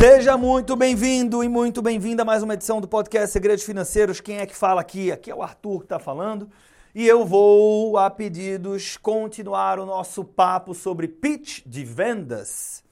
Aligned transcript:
Seja 0.00 0.34
muito 0.34 0.76
bem-vindo 0.76 1.44
e 1.44 1.48
muito 1.48 1.82
bem-vinda 1.82 2.22
a 2.22 2.24
mais 2.24 2.42
uma 2.42 2.54
edição 2.54 2.80
do 2.80 2.88
podcast 2.88 3.30
Segredos 3.30 3.64
Financeiros. 3.64 4.18
Quem 4.18 4.38
é 4.38 4.46
que 4.46 4.56
fala 4.56 4.80
aqui? 4.80 5.12
Aqui 5.12 5.30
é 5.30 5.34
o 5.34 5.42
Arthur 5.42 5.80
que 5.80 5.84
está 5.84 5.98
falando. 5.98 6.50
E 6.94 7.06
eu 7.06 7.22
vou, 7.26 7.98
a 7.98 8.08
pedidos, 8.08 8.96
continuar 8.96 9.78
o 9.78 9.84
nosso 9.84 10.24
papo 10.24 10.74
sobre 10.74 11.06
pitch 11.06 11.60
de 11.66 11.84
vendas. 11.84 12.82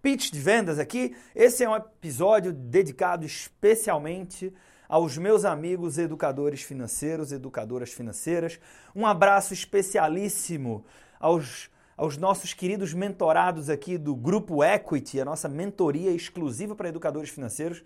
Pitch 0.00 0.30
de 0.30 0.38
vendas 0.38 0.78
aqui, 0.78 1.16
esse 1.34 1.64
é 1.64 1.68
um 1.68 1.74
episódio 1.74 2.52
dedicado 2.52 3.26
especialmente 3.26 4.54
aos 4.88 5.18
meus 5.18 5.44
amigos 5.44 5.98
educadores 5.98 6.62
financeiros, 6.62 7.32
educadoras 7.32 7.92
financeiras. 7.92 8.60
Um 8.94 9.04
abraço 9.04 9.52
especialíssimo 9.52 10.84
aos 11.18 11.68
aos 11.96 12.18
nossos 12.18 12.52
queridos 12.52 12.92
mentorados 12.92 13.70
aqui 13.70 13.96
do 13.96 14.14
Grupo 14.14 14.62
Equity, 14.62 15.18
a 15.18 15.24
nossa 15.24 15.48
mentoria 15.48 16.10
exclusiva 16.10 16.76
para 16.76 16.90
educadores 16.90 17.30
financeiros, 17.30 17.82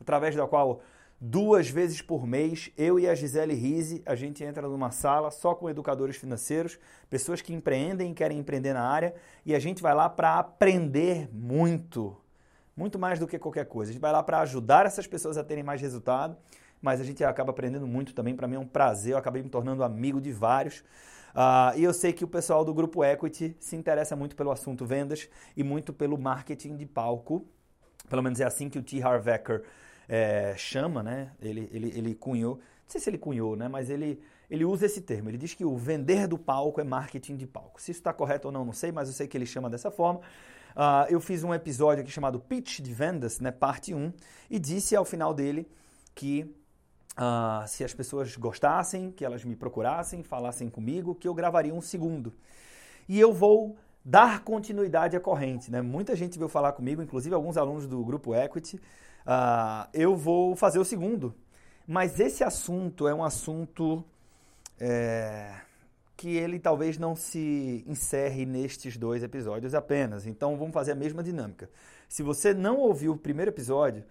através 0.00 0.34
da 0.34 0.46
qual 0.48 0.80
duas 1.20 1.68
vezes 1.68 2.02
por 2.02 2.26
mês, 2.26 2.72
eu 2.76 2.98
e 2.98 3.08
a 3.08 3.14
Gisele 3.14 3.54
Rise, 3.54 4.02
a 4.04 4.16
gente 4.16 4.42
entra 4.42 4.66
numa 4.66 4.90
sala 4.90 5.30
só 5.30 5.54
com 5.54 5.70
educadores 5.70 6.16
financeiros, 6.16 6.76
pessoas 7.08 7.40
que 7.40 7.54
empreendem 7.54 8.10
e 8.10 8.14
querem 8.14 8.38
empreender 8.38 8.72
na 8.72 8.82
área, 8.82 9.14
e 9.46 9.54
a 9.54 9.60
gente 9.60 9.80
vai 9.80 9.94
lá 9.94 10.08
para 10.08 10.40
aprender 10.40 11.28
muito, 11.32 12.16
muito 12.76 12.98
mais 12.98 13.20
do 13.20 13.28
que 13.28 13.38
qualquer 13.38 13.66
coisa. 13.66 13.90
A 13.90 13.92
gente 13.92 14.02
vai 14.02 14.10
lá 14.10 14.24
para 14.24 14.40
ajudar 14.40 14.86
essas 14.86 15.06
pessoas 15.06 15.38
a 15.38 15.44
terem 15.44 15.62
mais 15.62 15.80
resultado, 15.80 16.36
mas 16.80 17.00
a 17.00 17.04
gente 17.04 17.22
acaba 17.22 17.52
aprendendo 17.52 17.86
muito 17.86 18.12
também. 18.12 18.34
Para 18.34 18.48
mim 18.48 18.56
é 18.56 18.58
um 18.58 18.66
prazer, 18.66 19.12
eu 19.12 19.18
acabei 19.18 19.40
me 19.40 19.48
tornando 19.48 19.84
amigo 19.84 20.20
de 20.20 20.32
vários. 20.32 20.82
Uh, 21.34 21.78
e 21.78 21.84
eu 21.84 21.92
sei 21.92 22.12
que 22.12 22.24
o 22.24 22.28
pessoal 22.28 22.64
do 22.64 22.74
grupo 22.74 23.04
Equity 23.04 23.56
se 23.58 23.74
interessa 23.74 24.14
muito 24.14 24.36
pelo 24.36 24.50
assunto 24.50 24.84
vendas 24.84 25.28
e 25.56 25.64
muito 25.64 25.92
pelo 25.92 26.18
marketing 26.18 26.76
de 26.76 26.86
palco. 26.86 27.46
Pelo 28.08 28.22
menos 28.22 28.40
é 28.40 28.44
assim 28.44 28.68
que 28.68 28.78
o 28.78 28.82
T. 28.82 29.02
Harv 29.02 29.26
Eker 29.28 29.62
é, 30.08 30.54
chama, 30.56 31.02
né? 31.02 31.32
Ele, 31.40 31.68
ele, 31.72 31.92
ele 31.96 32.14
cunhou, 32.14 32.56
não 32.56 32.62
sei 32.86 33.00
se 33.00 33.08
ele 33.08 33.18
cunhou, 33.18 33.56
né? 33.56 33.68
Mas 33.68 33.88
ele, 33.88 34.20
ele 34.50 34.64
usa 34.64 34.86
esse 34.86 35.00
termo. 35.00 35.30
Ele 35.30 35.38
diz 35.38 35.54
que 35.54 35.64
o 35.64 35.76
vender 35.76 36.26
do 36.26 36.36
palco 36.36 36.80
é 36.80 36.84
marketing 36.84 37.36
de 37.36 37.46
palco. 37.46 37.80
Se 37.80 37.90
isso 37.90 38.00
está 38.00 38.12
correto 38.12 38.48
ou 38.48 38.52
não, 38.52 38.64
não 38.64 38.72
sei, 38.72 38.92
mas 38.92 39.08
eu 39.08 39.14
sei 39.14 39.26
que 39.26 39.36
ele 39.36 39.46
chama 39.46 39.70
dessa 39.70 39.90
forma. 39.90 40.20
Uh, 40.72 41.08
eu 41.08 41.20
fiz 41.20 41.44
um 41.44 41.54
episódio 41.54 42.02
aqui 42.02 42.10
chamado 42.10 42.40
Pitch 42.40 42.80
de 42.80 42.92
Vendas, 42.92 43.40
né? 43.40 43.50
Parte 43.50 43.94
1, 43.94 44.12
e 44.50 44.58
disse 44.58 44.94
ao 44.96 45.04
final 45.04 45.32
dele 45.32 45.66
que 46.14 46.54
Uh, 47.12 47.66
se 47.68 47.84
as 47.84 47.92
pessoas 47.92 48.36
gostassem, 48.36 49.10
que 49.10 49.24
elas 49.24 49.44
me 49.44 49.54
procurassem, 49.54 50.22
falassem 50.22 50.70
comigo, 50.70 51.14
que 51.14 51.28
eu 51.28 51.34
gravaria 51.34 51.74
um 51.74 51.80
segundo. 51.80 52.32
E 53.08 53.20
eu 53.20 53.32
vou 53.32 53.76
dar 54.04 54.42
continuidade 54.42 55.16
à 55.16 55.20
corrente. 55.20 55.70
Né? 55.70 55.82
Muita 55.82 56.16
gente 56.16 56.38
veio 56.38 56.48
falar 56.48 56.72
comigo, 56.72 57.02
inclusive 57.02 57.34
alguns 57.34 57.56
alunos 57.56 57.86
do 57.86 58.02
grupo 58.04 58.34
Equity. 58.34 58.76
Uh, 58.76 59.88
eu 59.92 60.16
vou 60.16 60.56
fazer 60.56 60.78
o 60.78 60.84
segundo. 60.84 61.34
Mas 61.86 62.18
esse 62.18 62.42
assunto 62.42 63.06
é 63.06 63.14
um 63.14 63.24
assunto 63.24 64.04
é, 64.78 65.54
que 66.16 66.36
ele 66.36 66.58
talvez 66.58 66.96
não 66.96 67.14
se 67.14 67.84
encerre 67.86 68.46
nestes 68.46 68.96
dois 68.96 69.22
episódios 69.22 69.74
apenas. 69.74 70.26
Então 70.26 70.56
vamos 70.56 70.72
fazer 70.72 70.92
a 70.92 70.94
mesma 70.94 71.22
dinâmica. 71.22 71.68
Se 72.08 72.22
você 72.22 72.54
não 72.54 72.78
ouviu 72.78 73.12
o 73.12 73.18
primeiro 73.18 73.50
episódio, 73.50 74.04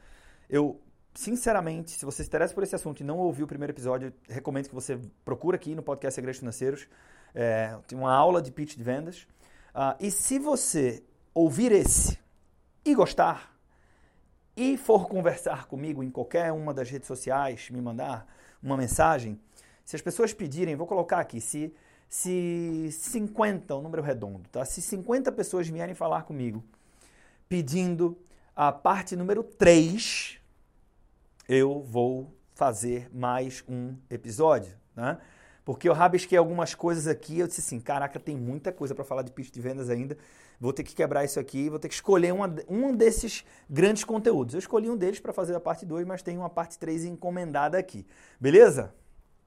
eu 0.49 0.79
sinceramente, 1.13 1.91
se 1.91 2.05
você 2.05 2.23
se 2.23 2.27
interessa 2.27 2.53
por 2.53 2.63
esse 2.63 2.75
assunto 2.75 3.01
e 3.01 3.03
não 3.03 3.17
ouviu 3.17 3.45
o 3.45 3.47
primeiro 3.47 3.71
episódio, 3.73 4.13
recomendo 4.29 4.69
que 4.69 4.75
você 4.75 4.99
procure 5.25 5.55
aqui 5.55 5.75
no 5.75 5.83
podcast 5.83 6.15
Segredos 6.15 6.39
Financeiros. 6.39 6.87
É, 7.33 7.77
tem 7.87 7.97
uma 7.97 8.13
aula 8.13 8.41
de 8.41 8.51
pitch 8.51 8.75
de 8.75 8.83
vendas. 8.83 9.27
Uh, 9.73 9.95
e 9.99 10.11
se 10.11 10.37
você 10.39 11.03
ouvir 11.33 11.71
esse 11.71 12.19
e 12.83 12.93
gostar, 12.93 13.55
e 14.55 14.77
for 14.77 15.07
conversar 15.07 15.65
comigo 15.65 16.03
em 16.03 16.09
qualquer 16.09 16.51
uma 16.51 16.73
das 16.73 16.89
redes 16.89 17.07
sociais, 17.07 17.69
me 17.69 17.81
mandar 17.81 18.27
uma 18.61 18.75
mensagem, 18.75 19.39
se 19.85 19.95
as 19.95 20.01
pessoas 20.01 20.33
pedirem, 20.33 20.75
vou 20.75 20.85
colocar 20.85 21.19
aqui, 21.19 21.39
se, 21.39 21.73
se 22.09 22.89
50, 22.91 23.75
um 23.75 23.81
número 23.81 24.01
redondo, 24.01 24.47
tá? 24.49 24.65
Se 24.65 24.81
50 24.81 25.31
pessoas 25.31 25.67
vierem 25.67 25.95
falar 25.95 26.23
comigo 26.23 26.63
pedindo 27.47 28.17
a 28.55 28.71
parte 28.71 29.15
número 29.15 29.43
3 29.43 30.40
eu 31.53 31.81
vou 31.81 32.33
fazer 32.53 33.09
mais 33.13 33.61
um 33.67 33.97
episódio, 34.09 34.73
né? 34.95 35.17
Porque 35.65 35.89
eu 35.89 35.93
rabisquei 35.93 36.37
algumas 36.37 36.73
coisas 36.73 37.07
aqui, 37.07 37.39
eu 37.39 37.45
disse 37.45 37.59
assim, 37.59 37.77
caraca, 37.77 38.17
tem 38.21 38.37
muita 38.37 38.71
coisa 38.71 38.95
para 38.95 39.03
falar 39.03 39.21
de 39.21 39.33
pitch 39.33 39.51
de 39.51 39.59
vendas 39.59 39.89
ainda, 39.89 40.17
vou 40.61 40.71
ter 40.71 40.81
que 40.83 40.95
quebrar 40.95 41.25
isso 41.25 41.41
aqui, 41.41 41.69
vou 41.69 41.77
ter 41.77 41.89
que 41.89 41.93
escolher 41.93 42.31
uma, 42.33 42.55
um 42.69 42.95
desses 42.95 43.43
grandes 43.69 44.05
conteúdos. 44.05 44.53
Eu 44.53 44.59
escolhi 44.59 44.89
um 44.89 44.95
deles 44.95 45.19
para 45.19 45.33
fazer 45.33 45.53
a 45.53 45.59
parte 45.59 45.85
2, 45.85 46.07
mas 46.07 46.23
tem 46.23 46.37
uma 46.37 46.49
parte 46.49 46.79
3 46.79 47.03
encomendada 47.03 47.77
aqui, 47.77 48.07
beleza? 48.39 48.95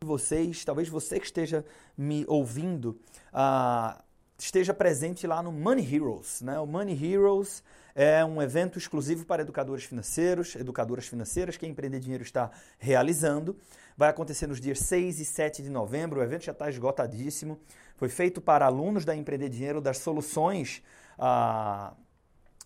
Vocês, 0.05 0.63
talvez 0.63 0.91
você 0.91 1.19
que 1.19 1.25
esteja 1.25 1.65
me 1.97 2.27
ouvindo, 2.29 3.01
uh, 3.33 3.99
esteja 4.39 4.75
presente 4.75 5.27
lá 5.27 5.43
no 5.43 5.51
Money 5.51 5.95
Heroes, 5.95 6.43
né? 6.43 6.61
O 6.61 6.67
Money 6.67 7.03
Heroes 7.03 7.63
é 7.95 8.25
um 8.25 8.43
evento 8.43 8.77
exclusivo 8.77 9.25
para 9.25 9.43
educadores 9.43 9.85
financeiros, 9.85 10.57
educadoras 10.57 11.07
financeiras, 11.07 11.57
que 11.57 11.67
Empreender 11.67 12.01
Dinheiro 12.01 12.25
está 12.25 12.51
realizando. 12.79 13.57
Vai 13.97 14.09
acontecer 14.11 14.49
nos 14.49 14.61
dias 14.61 14.81
6 14.81 15.21
e 15.21 15.25
7 15.25 15.63
de 15.63 15.71
novembro, 15.71 16.21
o 16.21 16.23
evento 16.23 16.45
já 16.45 16.53
está 16.53 16.69
esgotadíssimo. 16.69 17.61
Foi 17.97 18.09
feito 18.09 18.41
para 18.41 18.67
alunos 18.67 19.05
da 19.05 19.15
Empreender 19.15 19.49
Dinheiro 19.49 19.81
das 19.81 19.99
soluções 19.99 20.83
ah, 21.17 21.95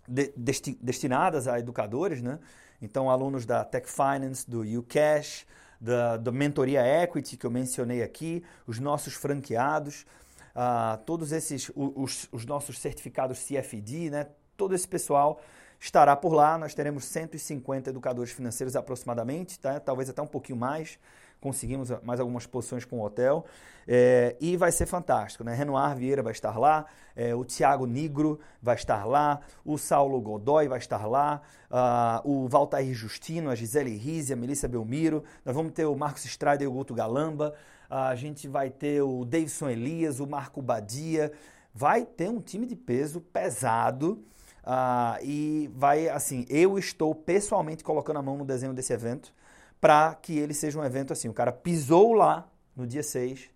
de, 0.07 0.33
desti, 0.35 0.79
destinadas 0.81 1.47
a 1.47 1.59
educadores, 1.59 2.23
né? 2.23 2.39
Então, 2.81 3.11
alunos 3.11 3.45
da 3.45 3.65
Tech 3.65 3.87
Finance, 3.87 4.49
do 4.49 4.63
UCash, 4.63 5.45
da, 5.79 6.17
da 6.17 6.33
Mentoria 6.33 6.81
Equity, 7.03 7.37
que 7.37 7.45
eu 7.45 7.51
mencionei 7.51 8.03
aqui, 8.03 8.43
os 8.67 8.79
nossos 8.79 9.15
franqueados, 9.15 10.07
ah, 10.55 10.99
todos 11.05 11.33
esses, 11.33 11.71
os, 11.75 12.29
os 12.33 12.47
nossos 12.47 12.79
certificados 12.79 13.45
CFD, 13.45 14.09
né? 14.09 14.27
Todo 14.59 14.75
esse 14.75 14.87
pessoal 14.87 15.41
estará 15.81 16.15
por 16.17 16.35
lá. 16.35 16.59
Nós 16.59 16.75
teremos 16.75 17.05
150 17.05 17.91
educadores 17.91 18.33
financeiros 18.33 18.75
aproximadamente, 18.77 19.59
tá? 19.59 19.81
talvez 19.81 20.11
até 20.11 20.21
um 20.21 20.27
pouquinho 20.27 20.59
mais. 20.59 20.99
Conseguimos 21.41 21.91
mais 22.03 22.19
algumas 22.19 22.45
posições 22.47 22.85
com 22.85 22.99
o 22.99 23.05
hotel. 23.05 23.47
É, 23.87 24.37
e 24.41 24.57
vai 24.57 24.73
ser 24.73 24.87
fantástico. 24.87 25.45
Né? 25.45 25.55
Renoir 25.55 25.95
Vieira 25.95 26.21
vai 26.21 26.33
estar 26.33 26.59
lá, 26.59 26.85
é, 27.15 27.33
o 27.33 27.45
Tiago 27.45 27.87
Nigro 27.87 28.41
vai 28.61 28.75
estar 28.75 29.05
lá, 29.05 29.41
o 29.65 29.79
Saulo 29.79 30.21
Godoy 30.21 30.67
vai 30.67 30.79
estar 30.79 31.07
lá, 31.07 31.41
uh, 31.71 32.29
o 32.29 32.49
Valtair 32.49 32.93
Justino, 32.93 33.51
a 33.51 33.55
Gisele 33.55 33.97
Rizzi, 33.97 34.33
a 34.33 34.37
Melissa 34.37 34.67
Belmiro. 34.67 35.23
Nós 35.45 35.55
vamos 35.55 35.73
ter 35.73 35.87
o 35.87 35.95
Marcos 35.95 36.25
Estrada 36.25 36.65
e 36.65 36.67
o 36.67 36.73
Guto 36.73 36.93
Galamba. 36.93 37.55
A 37.89 38.17
gente 38.17 38.49
vai 38.49 38.69
ter 38.69 39.01
o 39.01 39.25
Davidson 39.25 39.71
Elias, 39.71 40.19
o 40.19 40.27
Marco 40.27 40.61
Badia. 40.61 41.31
Vai 41.73 42.05
ter 42.05 42.29
um 42.29 42.41
time 42.41 42.67
de 42.67 42.75
peso 42.75 43.21
pesado. 43.21 44.25
Uh, 44.69 45.25
e 45.25 45.71
vai, 45.75 46.11
assim, 46.11 46.45
eu 46.47 46.79
estou 46.79 47.15
pessoalmente 47.15 47.83
colocando 47.83 48.19
a 48.19 48.23
mão 48.23 48.37
no 48.37 48.45
desenho 48.45 48.75
desse 48.75 48.93
evento 48.93 49.33
para 49.81 50.15
que 50.15 50.39
ele 50.39 50.53
seja 50.53 50.79
um 50.79 50.85
evento 50.85 51.11
assim. 51.11 51.27
O 51.27 51.33
cara 51.33 51.51
pisou 51.51 52.13
lá 52.13 52.47
no 52.77 52.87
dia 52.87 53.03
6, 53.03 53.49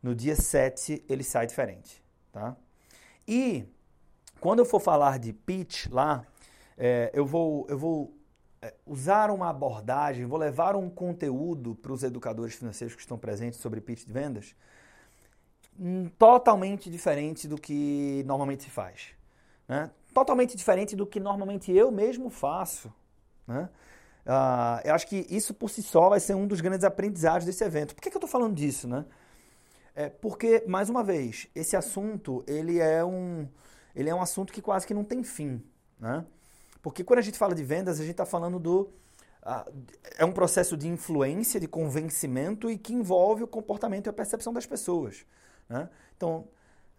no 0.00 0.14
dia 0.14 0.36
7 0.36 1.04
ele 1.08 1.24
sai 1.24 1.48
diferente, 1.48 2.00
tá? 2.30 2.56
E 3.26 3.66
quando 4.40 4.60
eu 4.60 4.64
for 4.64 4.78
falar 4.78 5.18
de 5.18 5.32
pitch 5.32 5.86
lá, 5.90 6.24
é, 6.76 7.10
eu 7.12 7.26
vou, 7.26 7.66
eu 7.68 7.76
vou 7.76 8.16
é, 8.62 8.72
usar 8.86 9.32
uma 9.32 9.50
abordagem, 9.50 10.24
vou 10.24 10.38
levar 10.38 10.76
um 10.76 10.88
conteúdo 10.88 11.74
para 11.74 11.92
os 11.92 12.04
educadores 12.04 12.54
financeiros 12.54 12.94
que 12.94 13.02
estão 13.02 13.18
presentes 13.18 13.58
sobre 13.58 13.80
pitch 13.80 14.04
de 14.04 14.12
vendas 14.12 14.54
hum, 15.76 16.08
totalmente 16.16 16.88
diferente 16.88 17.48
do 17.48 17.60
que 17.60 18.22
normalmente 18.24 18.62
se 18.62 18.70
faz. 18.70 19.17
Né? 19.68 19.90
totalmente 20.18 20.56
diferente 20.56 20.96
do 20.96 21.06
que 21.06 21.20
normalmente 21.20 21.72
eu 21.72 21.90
mesmo 21.90 22.30
faço. 22.30 22.92
Né? 23.46 23.68
Uh, 24.26 24.88
eu 24.88 24.94
acho 24.94 25.06
que 25.06 25.26
isso 25.30 25.54
por 25.54 25.70
si 25.70 25.82
só 25.82 26.08
vai 26.08 26.20
ser 26.20 26.34
um 26.34 26.46
dos 26.46 26.60
grandes 26.60 26.84
aprendizados 26.84 27.46
desse 27.46 27.62
evento. 27.62 27.94
Por 27.94 28.02
que, 28.02 28.10
que 28.10 28.16
eu 28.16 28.18
estou 28.18 28.28
falando 28.28 28.54
disso? 28.54 28.88
Né? 28.88 29.04
É 29.94 30.08
porque, 30.08 30.64
mais 30.66 30.90
uma 30.90 31.04
vez, 31.04 31.48
esse 31.54 31.76
assunto 31.76 32.44
ele 32.46 32.78
é, 32.78 33.04
um, 33.04 33.48
ele 33.94 34.10
é 34.10 34.14
um 34.14 34.20
assunto 34.20 34.52
que 34.52 34.60
quase 34.60 34.86
que 34.86 34.94
não 34.94 35.04
tem 35.04 35.22
fim. 35.22 35.62
Né? 35.98 36.24
Porque 36.82 37.04
quando 37.04 37.20
a 37.20 37.22
gente 37.22 37.38
fala 37.38 37.54
de 37.54 37.62
vendas, 37.62 37.98
a 37.98 38.02
gente 38.02 38.12
está 38.12 38.26
falando 38.26 38.58
do. 38.58 38.90
Uh, 39.42 39.72
é 40.18 40.24
um 40.24 40.32
processo 40.32 40.76
de 40.76 40.88
influência, 40.88 41.60
de 41.60 41.68
convencimento 41.68 42.68
e 42.68 42.76
que 42.76 42.92
envolve 42.92 43.44
o 43.44 43.46
comportamento 43.46 44.06
e 44.06 44.10
a 44.10 44.12
percepção 44.12 44.52
das 44.52 44.66
pessoas. 44.66 45.24
Né? 45.68 45.88
Então, 46.16 46.48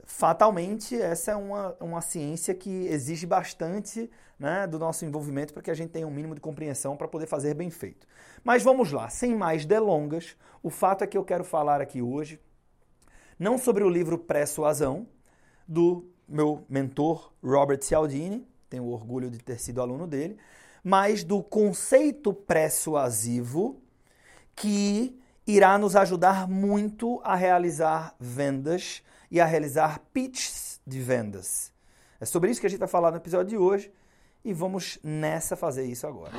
fatalmente, 0.06 1.00
essa 1.00 1.32
é 1.32 1.36
uma, 1.36 1.76
uma 1.80 2.02
ciência 2.02 2.54
que 2.54 2.88
exige 2.88 3.26
bastante 3.26 4.10
né, 4.40 4.66
do 4.66 4.80
nosso 4.80 5.06
envolvimento 5.06 5.54
para 5.54 5.62
que 5.62 5.72
a 5.72 5.74
gente 5.74 5.92
tenha 5.92 6.08
um 6.08 6.12
mínimo 6.12 6.34
de 6.34 6.42
compreensão 6.42 6.96
para 6.96 7.08
poder 7.08 7.28
fazer 7.28 7.54
bem 7.54 7.70
feito. 7.70 8.08
Mas 8.44 8.64
vamos 8.64 8.92
lá, 8.92 9.10
sem 9.10 9.36
mais 9.36 9.66
delongas, 9.66 10.36
o 10.64 10.70
fato 10.70 11.04
é 11.04 11.08
que 11.08 11.18
eu 11.18 11.26
quero 11.26 11.44
falar 11.44 11.82
aqui 11.82 12.02
hoje 12.02 12.40
não 13.40 13.58
sobre 13.58 13.86
o 13.86 13.90
livro 13.90 14.18
Persuasão, 14.18 15.08
do 15.66 16.12
meu 16.28 16.66
mentor 16.68 17.32
Robert 17.42 17.82
Cialdini, 17.82 18.46
tenho 18.70 18.86
orgulho 18.88 19.30
de 19.30 19.40
ter 19.40 19.60
sido 19.60 19.82
aluno 19.82 20.06
dele, 20.06 20.38
mas 20.84 21.24
do 21.24 21.42
conceito 21.42 22.34
persuasivo 22.34 23.82
que 24.56 25.18
irá 25.48 25.78
nos 25.78 25.96
ajudar 25.96 26.50
muito 26.50 27.22
a 27.24 27.34
realizar 27.34 28.14
vendas 28.20 29.02
e 29.32 29.40
a 29.40 29.46
realizar 29.46 30.00
pitches 30.14 30.82
de 30.86 31.00
vendas. 31.00 31.72
É 32.20 32.26
sobre 32.26 32.52
isso 32.52 32.60
que 32.60 32.68
a 32.68 32.70
gente 32.70 32.80
vai 32.80 32.88
falar 32.88 33.12
no 33.12 33.18
episódio 33.18 33.50
de 33.50 33.58
hoje 33.58 33.92
e 34.44 34.54
vamos 34.54 35.00
nessa 35.04 35.56
fazer 35.56 35.86
isso 35.86 36.08
agora. 36.08 36.32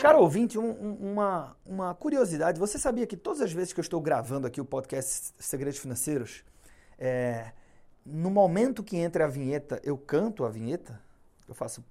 Cara 0.00 0.18
ouvinte, 0.18 0.58
um, 0.58 0.70
um, 0.70 1.12
uma, 1.12 1.56
uma 1.66 1.94
curiosidade. 1.94 2.58
Você 2.58 2.78
sabia 2.78 3.06
que 3.06 3.16
todas 3.16 3.40
as 3.40 3.52
vezes 3.52 3.72
que 3.72 3.80
eu 3.80 3.82
estou 3.82 4.00
gravando 4.00 4.46
aqui 4.46 4.60
o 4.60 4.64
podcast 4.64 5.32
Segredos 5.38 5.78
Financeiros, 5.78 6.44
é, 6.98 7.52
no 8.06 8.30
momento 8.30 8.82
que 8.82 8.96
entra 8.96 9.24
a 9.24 9.28
vinheta, 9.28 9.80
eu 9.82 9.98
canto 9.98 10.44
a 10.44 10.48
vinheta? 10.48 11.00
Eu 11.48 11.54
faço... 11.54 11.84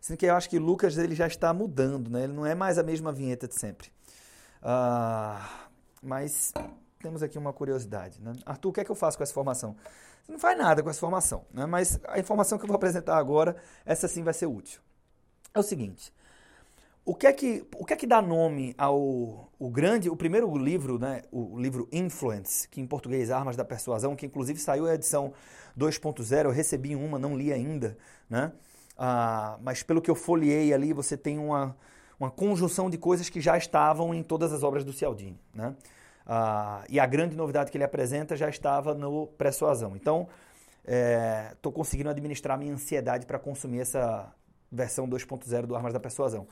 Sendo 0.00 0.16
que 0.16 0.26
eu 0.26 0.34
acho 0.34 0.48
que 0.48 0.58
Lucas 0.58 0.96
ele 0.98 1.14
já 1.14 1.26
está 1.26 1.52
mudando, 1.52 2.10
né? 2.10 2.24
Ele 2.24 2.32
não 2.32 2.46
é 2.46 2.54
mais 2.54 2.78
a 2.78 2.82
mesma 2.82 3.12
vinheta 3.12 3.46
de 3.46 3.54
sempre. 3.54 3.88
Uh, 4.62 5.68
mas 6.02 6.52
temos 7.00 7.22
aqui 7.22 7.38
uma 7.38 7.52
curiosidade. 7.52 8.20
Né? 8.20 8.32
Arthur, 8.44 8.70
o 8.70 8.72
que 8.72 8.80
é 8.80 8.84
que 8.84 8.90
eu 8.90 8.96
faço 8.96 9.16
com 9.16 9.22
essa 9.22 9.32
informação? 9.32 9.76
Você 10.24 10.32
não 10.32 10.38
faz 10.38 10.58
nada 10.58 10.82
com 10.82 10.90
essa 10.90 10.98
informação, 10.98 11.44
né? 11.52 11.66
mas 11.66 12.00
a 12.08 12.18
informação 12.18 12.58
que 12.58 12.64
eu 12.64 12.68
vou 12.68 12.76
apresentar 12.76 13.16
agora, 13.16 13.56
essa 13.84 14.08
sim 14.08 14.22
vai 14.22 14.34
ser 14.34 14.46
útil. 14.46 14.80
É 15.54 15.58
o 15.58 15.62
seguinte, 15.62 16.12
o 17.04 17.14
que 17.14 17.28
é 17.28 17.32
que, 17.32 17.64
o 17.76 17.84
que, 17.84 17.92
é 17.92 17.96
que 17.96 18.06
dá 18.06 18.20
nome 18.20 18.74
ao 18.76 19.48
o 19.58 19.70
grande, 19.70 20.10
o 20.10 20.16
primeiro 20.16 20.54
livro, 20.58 20.98
né, 20.98 21.22
o 21.30 21.58
livro 21.58 21.88
Influence, 21.92 22.68
que 22.68 22.80
em 22.80 22.86
português 22.86 23.30
Armas 23.30 23.56
da 23.56 23.64
Persuasão, 23.64 24.16
que 24.16 24.26
inclusive 24.26 24.58
saiu 24.58 24.86
a 24.86 24.94
edição 24.94 25.32
2.0, 25.78 26.46
eu 26.46 26.50
recebi 26.50 26.96
uma, 26.96 27.18
não 27.18 27.36
li 27.36 27.52
ainda, 27.52 27.96
né? 28.28 28.52
Ah, 28.96 29.58
mas 29.62 29.82
pelo 29.82 30.00
que 30.00 30.10
eu 30.10 30.14
folheei 30.14 30.72
ali, 30.72 30.92
você 30.92 31.16
tem 31.16 31.38
uma, 31.38 31.76
uma 32.18 32.30
conjunção 32.30 32.88
de 32.88 32.96
coisas 32.96 33.28
que 33.28 33.40
já 33.40 33.56
estavam 33.56 34.14
em 34.14 34.22
todas 34.22 34.52
as 34.52 34.62
obras 34.62 34.84
do 34.84 34.92
Cialdini. 34.92 35.38
Né? 35.54 35.74
Ah, 36.26 36.84
e 36.88 36.98
a 36.98 37.06
grande 37.06 37.36
novidade 37.36 37.70
que 37.70 37.76
ele 37.76 37.84
apresenta 37.84 38.36
já 38.36 38.48
estava 38.48 38.94
no 38.94 39.26
Persuasão. 39.26 39.94
Então, 39.96 40.28
estou 41.52 41.72
é, 41.72 41.74
conseguindo 41.74 42.08
administrar 42.08 42.58
minha 42.58 42.72
ansiedade 42.72 43.26
para 43.26 43.38
consumir 43.38 43.80
essa 43.80 44.32
versão 44.70 45.08
2.0 45.08 45.66
do 45.66 45.76
Armas 45.76 45.92
da 45.92 46.00
Persuasão. 46.00 46.46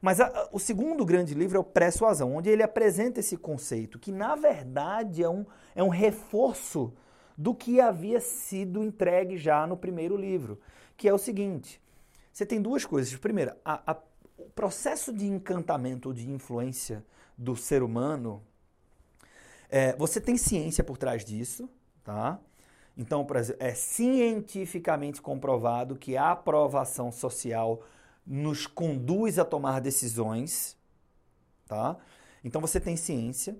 Mas 0.00 0.20
a, 0.20 0.48
o 0.52 0.58
segundo 0.58 1.04
grande 1.04 1.34
livro 1.34 1.56
é 1.56 1.60
o 1.60 1.64
Persuasão, 1.64 2.36
onde 2.36 2.48
ele 2.48 2.62
apresenta 2.62 3.20
esse 3.20 3.36
conceito, 3.36 3.98
que 3.98 4.12
na 4.12 4.34
verdade 4.36 5.22
é 5.22 5.28
um, 5.28 5.44
é 5.74 5.82
um 5.82 5.88
reforço 5.88 6.92
do 7.40 7.54
que 7.54 7.80
havia 7.80 8.20
sido 8.20 8.84
entregue 8.84 9.38
já 9.38 9.66
no 9.66 9.76
primeiro 9.76 10.16
livro 10.16 10.60
que 11.00 11.08
é 11.08 11.14
o 11.14 11.18
seguinte: 11.18 11.80
você 12.30 12.44
tem 12.44 12.60
duas 12.60 12.84
coisas. 12.84 13.16
Primeiro, 13.16 13.52
a, 13.64 13.92
a, 13.92 13.96
o 14.36 14.50
processo 14.50 15.10
de 15.10 15.26
encantamento 15.26 16.10
ou 16.10 16.14
de 16.14 16.30
influência 16.30 17.02
do 17.38 17.56
ser 17.56 17.82
humano, 17.82 18.42
é, 19.70 19.96
você 19.96 20.20
tem 20.20 20.36
ciência 20.36 20.84
por 20.84 20.98
trás 20.98 21.24
disso, 21.24 21.70
tá? 22.04 22.38
Então, 22.98 23.24
por 23.24 23.36
exemplo, 23.36 23.64
é 23.64 23.72
cientificamente 23.72 25.22
comprovado 25.22 25.96
que 25.96 26.18
a 26.18 26.32
aprovação 26.32 27.10
social 27.10 27.82
nos 28.26 28.66
conduz 28.66 29.38
a 29.38 29.44
tomar 29.44 29.80
decisões, 29.80 30.76
tá? 31.66 31.96
Então 32.44 32.60
você 32.60 32.78
tem 32.78 32.94
ciência, 32.94 33.56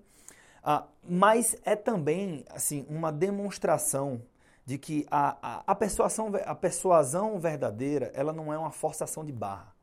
ah, 0.63 0.87
mas 1.03 1.57
é 1.65 1.75
também 1.75 2.45
assim 2.51 2.87
uma 2.89 3.11
demonstração 3.11 4.23
de 4.65 4.79
que 4.79 5.07
a, 5.11 5.37
a, 5.43 5.65
a, 5.67 5.75
persuasão, 5.75 6.31
a 6.45 6.55
persuasão 6.55 7.39
verdadeira 7.39 8.11
ela 8.15 8.33
não 8.33 8.53
é 8.53 8.59
uma 8.59 8.71
forçação 8.71 9.25
de 9.25 9.33
barra. 9.33 9.75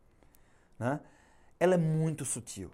Né? 0.79 0.99
Ela 1.59 1.73
é 1.73 1.77
muito 1.77 2.23
sutil. 2.23 2.71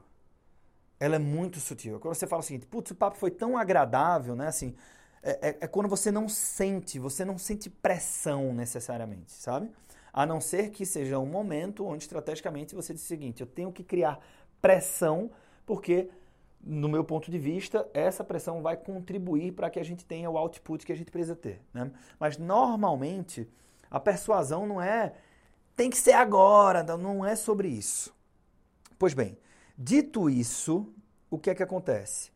Ela 0.99 1.15
é 1.15 1.19
muito 1.19 1.59
sutil. 1.59 1.99
Quando 1.99 2.13
você 2.15 2.27
fala 2.27 2.41
o 2.41 2.43
seguinte, 2.43 2.65
putz, 2.65 2.91
o 2.91 2.95
papo 2.95 3.17
foi 3.17 3.31
tão 3.31 3.57
agradável, 3.57 4.35
né? 4.35 4.47
Assim, 4.47 4.75
é, 5.21 5.49
é, 5.49 5.57
é 5.61 5.67
quando 5.67 5.89
você 5.89 6.11
não 6.11 6.29
sente, 6.29 6.99
você 6.99 7.25
não 7.25 7.37
sente 7.37 7.69
pressão 7.69 8.53
necessariamente, 8.53 9.31
sabe? 9.31 9.69
A 10.13 10.25
não 10.25 10.39
ser 10.39 10.69
que 10.69 10.85
seja 10.85 11.17
um 11.17 11.25
momento 11.25 11.85
onde 11.85 12.03
estrategicamente 12.03 12.75
você 12.75 12.93
diz 12.93 13.03
o 13.03 13.07
seguinte, 13.07 13.41
eu 13.41 13.47
tenho 13.47 13.71
que 13.71 13.83
criar 13.83 14.19
pressão 14.61 15.31
porque 15.65 16.09
no 16.65 16.87
meu 16.87 17.03
ponto 17.03 17.29
de 17.29 17.37
vista, 17.37 17.87
essa 17.93 18.23
pressão 18.23 18.61
vai 18.61 18.77
contribuir 18.77 19.51
para 19.51 19.69
que 19.69 19.79
a 19.79 19.83
gente 19.83 20.05
tenha 20.05 20.29
o 20.29 20.37
output 20.37 20.85
que 20.85 20.93
a 20.93 20.95
gente 20.95 21.11
precisa 21.11 21.35
ter. 21.35 21.61
Né? 21.73 21.91
Mas 22.19 22.37
normalmente 22.37 23.49
a 23.91 23.99
persuasão 23.99 24.65
não 24.65 24.81
é 24.81 25.13
tem 25.75 25.89
que 25.89 25.97
ser 25.97 26.13
agora, 26.13 26.83
não 26.97 27.25
é 27.25 27.35
sobre 27.35 27.67
isso. 27.67 28.15
Pois 28.97 29.13
bem, 29.13 29.37
dito 29.77 30.29
isso, 30.29 30.93
o 31.29 31.37
que 31.37 31.49
é 31.49 31.55
que 31.55 31.63
acontece? 31.63 32.31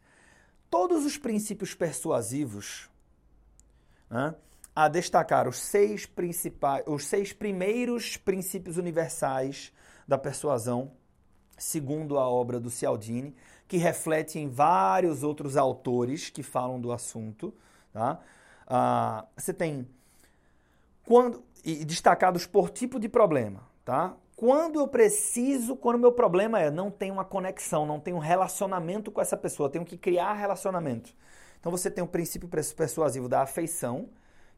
Todos 0.69 1.05
os 1.05 1.17
princípios 1.17 1.73
persuasivos, 1.73 2.89
né, 4.09 4.35
a 4.75 4.87
destacar 4.87 5.47
os 5.47 5.59
seis 5.59 6.05
principais, 6.05 6.83
os 6.87 7.05
seis 7.05 7.31
primeiros 7.31 8.17
princípios 8.17 8.77
universais 8.77 9.71
da 10.07 10.17
persuasão, 10.17 10.91
segundo 11.57 12.17
a 12.17 12.27
obra 12.27 12.59
do 12.59 12.69
Cialdini, 12.69 13.35
que 13.67 13.77
reflete 13.77 14.39
em 14.39 14.47
vários 14.47 15.23
outros 15.23 15.57
autores 15.57 16.29
que 16.29 16.43
falam 16.43 16.79
do 16.79 16.91
assunto. 16.91 17.53
Tá? 17.91 18.19
Ah, 18.67 19.25
você 19.35 19.53
tem 19.53 19.87
quando 21.03 21.43
e 21.63 21.83
destacados 21.83 22.45
por 22.45 22.69
tipo 22.69 22.99
de 22.99 23.09
problema, 23.09 23.61
tá? 23.83 24.15
Quando 24.35 24.79
eu 24.79 24.87
preciso, 24.87 25.75
quando 25.75 25.97
meu 25.97 26.11
problema 26.11 26.59
é 26.59 26.69
não 26.69 26.91
tenho 26.91 27.13
uma 27.13 27.25
conexão, 27.25 27.85
não 27.85 27.99
tenho 27.99 28.17
um 28.17 28.19
relacionamento 28.19 29.11
com 29.11 29.19
essa 29.19 29.35
pessoa, 29.35 29.69
tenho 29.69 29.83
que 29.83 29.97
criar 29.97 30.33
relacionamento. 30.33 31.13
Então 31.59 31.71
você 31.71 31.89
tem 31.89 32.03
o 32.03 32.07
princípio 32.07 32.47
persuasivo 32.47 33.27
da 33.27 33.41
afeição, 33.41 34.09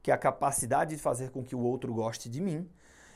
que 0.03 0.11
é 0.11 0.13
a 0.13 0.17
capacidade 0.17 0.95
de 0.95 1.01
fazer 1.01 1.31
com 1.31 1.43
que 1.43 1.55
o 1.55 1.59
outro 1.59 1.93
goste 1.93 2.29
de 2.29 2.41
mim, 2.41 2.69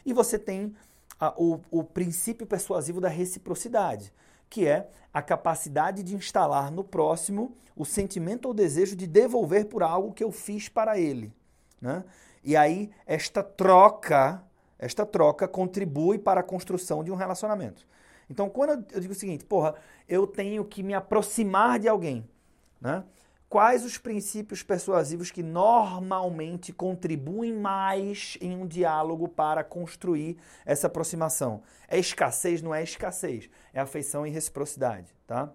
e 0.05 0.13
você 0.13 0.39
tem 0.39 0.75
a, 1.19 1.33
o, 1.37 1.59
o 1.69 1.83
princípio 1.83 2.47
persuasivo 2.47 3.01
da 3.01 3.09
reciprocidade, 3.09 4.13
que 4.53 4.67
é 4.67 4.87
a 5.11 5.19
capacidade 5.19 6.03
de 6.03 6.15
instalar 6.15 6.71
no 6.71 6.83
próximo 6.83 7.55
o 7.75 7.83
sentimento 7.83 8.45
ou 8.45 8.53
desejo 8.53 8.95
de 8.95 9.07
devolver 9.07 9.65
por 9.65 9.81
algo 9.81 10.13
que 10.13 10.23
eu 10.23 10.31
fiz 10.31 10.69
para 10.69 10.99
ele. 10.99 11.33
Né? 11.81 12.05
E 12.43 12.55
aí, 12.55 12.91
esta 13.07 13.41
troca, 13.41 14.43
esta 14.77 15.07
troca 15.07 15.47
contribui 15.47 16.19
para 16.19 16.41
a 16.41 16.43
construção 16.43 17.03
de 17.03 17.11
um 17.11 17.15
relacionamento. 17.15 17.87
Então, 18.29 18.47
quando 18.47 18.85
eu 18.91 18.99
digo 18.99 19.13
o 19.13 19.15
seguinte, 19.15 19.43
porra, 19.43 19.73
eu 20.07 20.27
tenho 20.27 20.63
que 20.63 20.83
me 20.83 20.93
aproximar 20.93 21.79
de 21.79 21.87
alguém, 21.87 22.23
né? 22.79 23.03
Quais 23.53 23.85
os 23.85 23.99
princípios 23.99 24.63
persuasivos 24.63 25.29
que 25.29 25.43
normalmente 25.43 26.73
contribuem 26.73 27.53
mais 27.53 28.35
em 28.41 28.57
um 28.57 28.65
diálogo 28.65 29.27
para 29.27 29.63
construir 29.63 30.39
essa 30.65 30.87
aproximação? 30.87 31.61
É 31.87 31.99
escassez? 31.99 32.63
Não 32.63 32.73
é 32.73 32.81
escassez. 32.81 33.47
É 33.71 33.79
afeição 33.79 34.25
e 34.25 34.31
reciprocidade, 34.31 35.15
tá? 35.27 35.53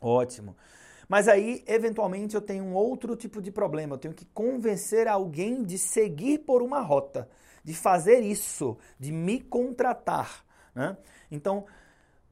Ótimo. 0.00 0.56
Mas 1.08 1.28
aí, 1.28 1.62
eventualmente, 1.68 2.34
eu 2.34 2.40
tenho 2.40 2.64
um 2.64 2.74
outro 2.74 3.14
tipo 3.14 3.40
de 3.40 3.52
problema. 3.52 3.94
Eu 3.94 3.98
tenho 3.98 4.14
que 4.14 4.24
convencer 4.24 5.06
alguém 5.06 5.62
de 5.62 5.78
seguir 5.78 6.38
por 6.38 6.60
uma 6.60 6.80
rota, 6.80 7.28
de 7.62 7.72
fazer 7.72 8.18
isso, 8.18 8.76
de 8.98 9.12
me 9.12 9.38
contratar. 9.38 10.44
Né? 10.74 10.96
Então, 11.30 11.66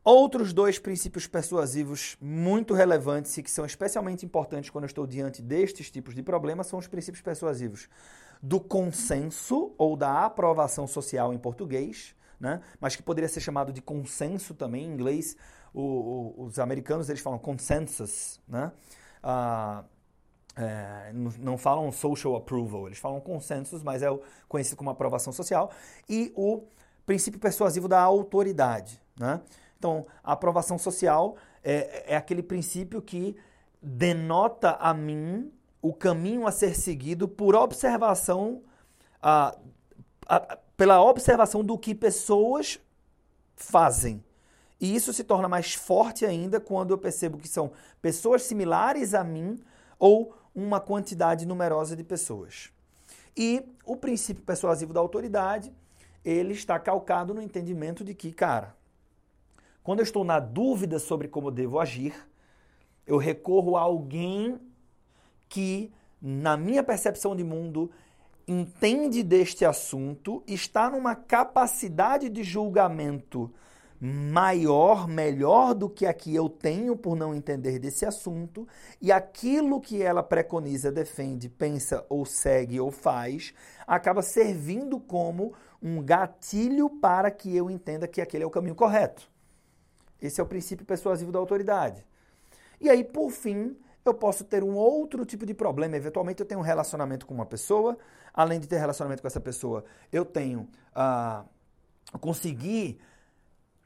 Outros 0.08 0.52
dois 0.52 0.78
princípios 0.78 1.26
persuasivos 1.26 2.16
muito 2.20 2.74
relevantes 2.74 3.36
e 3.36 3.42
que 3.42 3.50
são 3.50 3.66
especialmente 3.66 4.24
importantes 4.24 4.70
quando 4.70 4.84
eu 4.84 4.86
estou 4.86 5.04
diante 5.04 5.42
destes 5.42 5.90
tipos 5.90 6.14
de 6.14 6.22
problemas 6.22 6.68
são 6.68 6.78
os 6.78 6.86
princípios 6.86 7.20
persuasivos 7.20 7.88
do 8.40 8.60
consenso 8.60 9.74
ou 9.76 9.96
da 9.96 10.24
aprovação 10.24 10.86
social 10.86 11.34
em 11.34 11.38
português, 11.38 12.14
né? 12.38 12.60
mas 12.78 12.94
que 12.94 13.02
poderia 13.02 13.28
ser 13.28 13.40
chamado 13.40 13.72
de 13.72 13.82
consenso 13.82 14.54
também 14.54 14.84
em 14.84 14.92
inglês. 14.92 15.36
O, 15.74 15.80
o, 15.82 16.44
os 16.44 16.60
americanos 16.60 17.08
eles 17.08 17.20
falam 17.20 17.40
consensus, 17.40 18.40
né? 18.46 18.70
Ah, 19.20 19.82
é, 20.54 21.10
não 21.12 21.58
falam 21.58 21.90
social 21.90 22.36
approval, 22.36 22.86
eles 22.86 22.98
falam 22.98 23.20
consensus, 23.20 23.82
mas 23.82 24.04
é 24.04 24.08
conhecido 24.46 24.76
como 24.76 24.88
aprovação 24.88 25.32
social. 25.32 25.72
E 26.08 26.32
o 26.36 26.62
princípio 27.04 27.40
persuasivo 27.40 27.88
da 27.88 28.00
autoridade, 28.00 29.02
né? 29.18 29.40
Então, 29.78 30.06
a 30.22 30.32
aprovação 30.32 30.78
social 30.78 31.36
é, 31.62 32.14
é 32.14 32.16
aquele 32.16 32.42
princípio 32.42 33.02
que 33.02 33.36
denota 33.82 34.72
a 34.80 34.92
mim 34.94 35.52
o 35.82 35.92
caminho 35.92 36.46
a 36.46 36.52
ser 36.52 36.74
seguido 36.74 37.28
por 37.28 37.54
observação, 37.54 38.62
a, 39.22 39.56
a, 40.26 40.58
pela 40.76 41.00
observação 41.02 41.62
do 41.62 41.78
que 41.78 41.94
pessoas 41.94 42.80
fazem 43.54 44.22
E 44.78 44.94
isso 44.94 45.12
se 45.12 45.24
torna 45.24 45.48
mais 45.48 45.74
forte 45.74 46.26
ainda 46.26 46.60
quando 46.60 46.90
eu 46.90 46.98
percebo 46.98 47.38
que 47.38 47.48
são 47.48 47.72
pessoas 48.02 48.42
similares 48.42 49.14
a 49.14 49.24
mim 49.24 49.58
ou 49.98 50.34
uma 50.54 50.80
quantidade 50.80 51.46
numerosa 51.46 51.96
de 51.96 52.04
pessoas. 52.04 52.70
E 53.36 53.62
o 53.84 53.96
princípio 53.96 54.42
persuasivo 54.42 54.92
da 54.92 55.00
autoridade, 55.00 55.72
ele 56.24 56.52
está 56.52 56.78
calcado 56.78 57.32
no 57.32 57.40
entendimento 57.40 58.02
de 58.02 58.14
que, 58.14 58.32
cara, 58.32 58.74
quando 59.86 60.00
eu 60.00 60.02
estou 60.02 60.24
na 60.24 60.40
dúvida 60.40 60.98
sobre 60.98 61.28
como 61.28 61.48
devo 61.48 61.78
agir, 61.78 62.12
eu 63.06 63.18
recorro 63.18 63.76
a 63.76 63.82
alguém 63.82 64.58
que, 65.48 65.92
na 66.20 66.56
minha 66.56 66.82
percepção 66.82 67.36
de 67.36 67.44
mundo, 67.44 67.88
entende 68.48 69.22
deste 69.22 69.64
assunto, 69.64 70.42
está 70.44 70.90
numa 70.90 71.14
capacidade 71.14 72.28
de 72.28 72.42
julgamento 72.42 73.48
maior, 74.00 75.06
melhor 75.06 75.72
do 75.72 75.88
que 75.88 76.04
a 76.04 76.12
que 76.12 76.34
eu 76.34 76.48
tenho 76.48 76.96
por 76.96 77.14
não 77.14 77.32
entender 77.32 77.78
desse 77.78 78.04
assunto, 78.04 78.66
e 79.00 79.12
aquilo 79.12 79.80
que 79.80 80.02
ela 80.02 80.20
preconiza, 80.20 80.90
defende, 80.90 81.48
pensa 81.48 82.04
ou 82.08 82.26
segue 82.26 82.80
ou 82.80 82.90
faz, 82.90 83.54
acaba 83.86 84.20
servindo 84.20 84.98
como 84.98 85.54
um 85.80 86.02
gatilho 86.02 86.90
para 86.90 87.30
que 87.30 87.54
eu 87.54 87.70
entenda 87.70 88.08
que 88.08 88.20
aquele 88.20 88.42
é 88.42 88.46
o 88.48 88.50
caminho 88.50 88.74
correto. 88.74 89.35
Esse 90.20 90.40
é 90.40 90.44
o 90.44 90.46
princípio 90.46 90.84
persuasivo 90.84 91.32
da 91.32 91.38
autoridade. 91.38 92.06
E 92.80 92.88
aí, 92.90 93.04
por 93.04 93.30
fim, 93.30 93.76
eu 94.04 94.14
posso 94.14 94.44
ter 94.44 94.62
um 94.62 94.74
outro 94.74 95.24
tipo 95.24 95.44
de 95.44 95.54
problema. 95.54 95.96
Eventualmente, 95.96 96.40
eu 96.40 96.46
tenho 96.46 96.60
um 96.60 96.64
relacionamento 96.64 97.26
com 97.26 97.34
uma 97.34 97.46
pessoa. 97.46 97.98
Além 98.32 98.60
de 98.60 98.68
ter 98.68 98.78
relacionamento 98.78 99.22
com 99.22 99.28
essa 99.28 99.40
pessoa, 99.40 99.84
eu 100.12 100.24
tenho 100.24 100.68
a 100.94 101.44
uh, 102.14 102.18
conseguir 102.18 102.98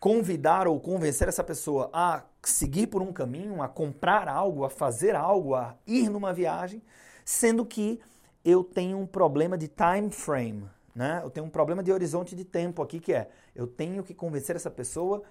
convidar 0.01 0.67
ou 0.67 0.81
convencer 0.81 1.29
essa 1.29 1.45
pessoa 1.45 1.91
a 1.93 2.25
seguir 2.43 2.87
por 2.87 3.03
um 3.03 3.13
caminho, 3.13 3.63
a 3.63 3.69
comprar 3.69 4.29
algo, 4.29 4.65
a 4.65 4.71
fazer 4.71 5.15
algo, 5.15 5.55
a 5.55 5.77
ir 5.87 6.09
numa 6.09 6.33
viagem, 6.33 6.83
sendo 7.25 7.67
que 7.67 8.01
eu 8.43 8.65
tenho 8.65 8.99
um 8.99 9.07
problema 9.07 9.59
de 9.59 9.69
time 9.69 10.11
frame, 10.11 10.69
né? 10.95 11.21
Eu 11.23 11.31
tenho 11.31 11.45
um 11.45 11.51
problema 11.51 11.83
de 11.83 11.93
horizonte 11.93 12.35
de 12.35 12.45
tempo 12.45 12.83
aqui 12.83 12.99
que 12.99 13.13
é, 13.13 13.29
eu 13.55 13.67
tenho 13.67 14.03
que 14.03 14.15
convencer 14.15 14.57
essa 14.57 14.71
pessoa 14.71 15.23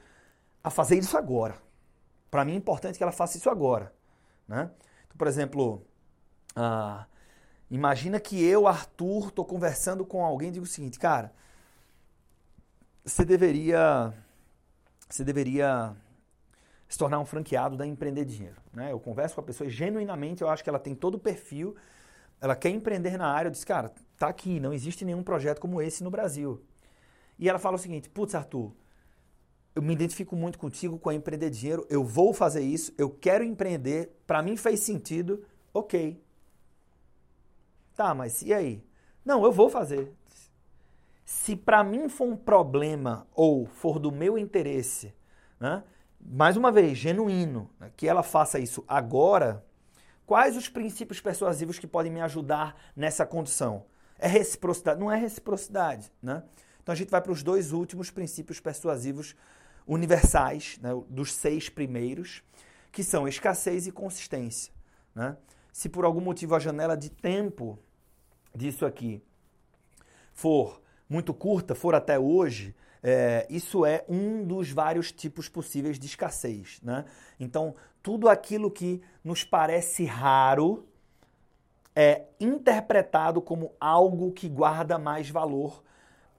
a 0.64 0.70
fazer 0.70 0.98
isso 0.98 1.18
agora. 1.18 1.56
Para 2.30 2.46
mim 2.46 2.54
é 2.54 2.56
importante 2.56 2.98
que 2.98 3.04
ela 3.04 3.12
faça 3.12 3.38
isso 3.38 3.50
agora, 3.50 3.94
né? 4.48 4.70
Então, 5.06 5.18
por 5.18 5.28
exemplo, 5.28 5.86
ah, 6.56 7.06
imagina 7.70 8.20
que 8.20 8.44
eu, 8.44 8.68
Arthur, 8.68 9.30
estou 9.30 9.46
conversando 9.46 10.06
com 10.06 10.24
alguém 10.24 10.50
e 10.50 10.52
digo 10.52 10.66
o 10.66 10.68
seguinte, 10.68 11.00
cara, 11.00 11.34
você 13.04 13.26
deveria 13.26 14.14
você 15.10 15.24
deveria 15.24 15.96
se 16.88 16.98
tornar 16.98 17.20
um 17.20 17.26
franqueado 17.26 17.76
da 17.76 17.86
Empreender 17.86 18.26
Dinheiro. 18.26 18.62
Né? 18.74 18.92
Eu 18.92 19.00
converso 19.00 19.36
com 19.36 19.42
a 19.42 19.44
pessoa 19.44 19.68
e 19.68 19.72
genuinamente 19.72 20.42
eu 20.42 20.50
acho 20.50 20.64
que 20.64 20.70
ela 20.70 20.80
tem 20.80 20.94
todo 20.94 21.16
o 21.16 21.20
perfil, 21.20 21.76
ela 22.40 22.56
quer 22.56 22.70
empreender 22.70 23.18
na 23.18 23.28
área. 23.28 23.48
Eu 23.48 23.52
disse, 23.52 23.66
cara, 23.66 23.92
tá 24.18 24.28
aqui, 24.28 24.60
não 24.60 24.74
existe 24.74 25.04
nenhum 25.04 25.24
projeto 25.24 25.60
como 25.60 25.82
esse 25.82 26.04
no 26.04 26.12
Brasil. 26.12 26.64
E 27.38 27.48
ela 27.50 27.60
fala 27.60 27.76
o 27.76 27.80
seguinte: 27.80 28.10
putz, 28.10 28.36
Arthur, 28.36 28.72
eu 29.76 29.82
me 29.82 29.94
identifico 29.94 30.36
muito 30.36 30.58
contigo 30.58 30.98
com 30.98 31.10
a 31.10 31.14
Empreender 31.14 31.50
Dinheiro, 31.50 31.86
eu 31.90 32.04
vou 32.04 32.34
fazer 32.34 32.62
isso, 32.62 32.94
eu 32.98 33.10
quero 33.10 33.44
empreender, 33.44 34.12
para 34.26 34.42
mim 34.42 34.58
fez 34.58 34.82
sentido, 34.82 35.46
ok. 35.74 36.22
Tá, 37.96 38.14
mas 38.14 38.42
e 38.42 38.54
aí? 38.54 38.84
Não, 39.24 39.44
eu 39.44 39.52
vou 39.52 39.70
fazer. 39.70 40.14
Se 41.26 41.56
para 41.56 41.84
mim 41.84 42.10
for 42.10 42.28
um 42.28 42.36
problema 42.36 43.28
ou 43.36 43.66
for 43.66 44.00
do 44.00 44.12
meu 44.12 44.38
interesse, 44.38 45.14
né, 45.60 45.84
mais 46.20 46.58
uma 46.58 46.72
vez, 46.72 46.98
genuíno, 46.98 47.70
né, 47.80 47.92
que 47.96 48.08
ela 48.08 48.24
faça 48.24 48.60
isso 48.60 48.84
agora, 48.88 49.64
quais 50.26 50.58
os 50.58 50.68
princípios 50.68 51.22
persuasivos 51.22 51.78
que 51.78 51.88
podem 51.88 52.12
me 52.12 52.22
ajudar 52.22 52.76
nessa 52.96 53.26
condição? 53.26 53.86
É 54.18 54.28
reciprocidade? 54.28 55.00
Não 55.00 55.12
é 55.12 55.16
reciprocidade. 55.16 56.12
Né? 56.22 56.44
Então 56.90 56.94
a 56.96 56.98
gente 56.98 57.12
vai 57.12 57.22
para 57.22 57.32
os 57.32 57.44
dois 57.44 57.72
últimos 57.72 58.10
princípios 58.10 58.60
persuasivos 58.60 59.36
universais, 59.86 60.80
né, 60.82 60.90
dos 61.08 61.32
seis 61.32 61.70
primeiros, 61.70 62.42
que 62.92 63.04
são 63.04 63.28
escassez 63.28 63.86
e 63.86 63.92
consistência. 63.92 64.74
Né? 65.14 65.38
Se 65.72 65.88
por 65.88 66.04
algum 66.04 66.20
motivo 66.20 66.56
a 66.56 66.60
janela 66.60 66.98
de 66.98 67.12
tempo 67.12 67.78
disso 68.56 68.88
aqui 68.88 69.22
for 70.34 70.82
muito 71.08 71.32
curta 71.32 71.76
for 71.76 71.94
até 71.94 72.18
hoje, 72.18 72.76
é, 73.04 73.46
isso 73.52 73.86
é 73.86 74.04
um 74.10 74.44
dos 74.44 74.72
vários 74.72 75.12
tipos 75.12 75.48
possíveis 75.48 76.00
de 76.00 76.08
escassez. 76.08 76.80
Né? 76.82 77.06
Então, 77.40 77.76
tudo 78.02 78.28
aquilo 78.28 78.72
que 78.72 79.00
nos 79.24 79.44
parece 79.44 80.06
raro 80.06 80.88
é 81.96 82.24
interpretado 82.40 83.44
como 83.44 83.76
algo 83.80 84.32
que 84.32 84.50
guarda 84.50 84.98
mais 84.98 85.30
valor 85.30 85.84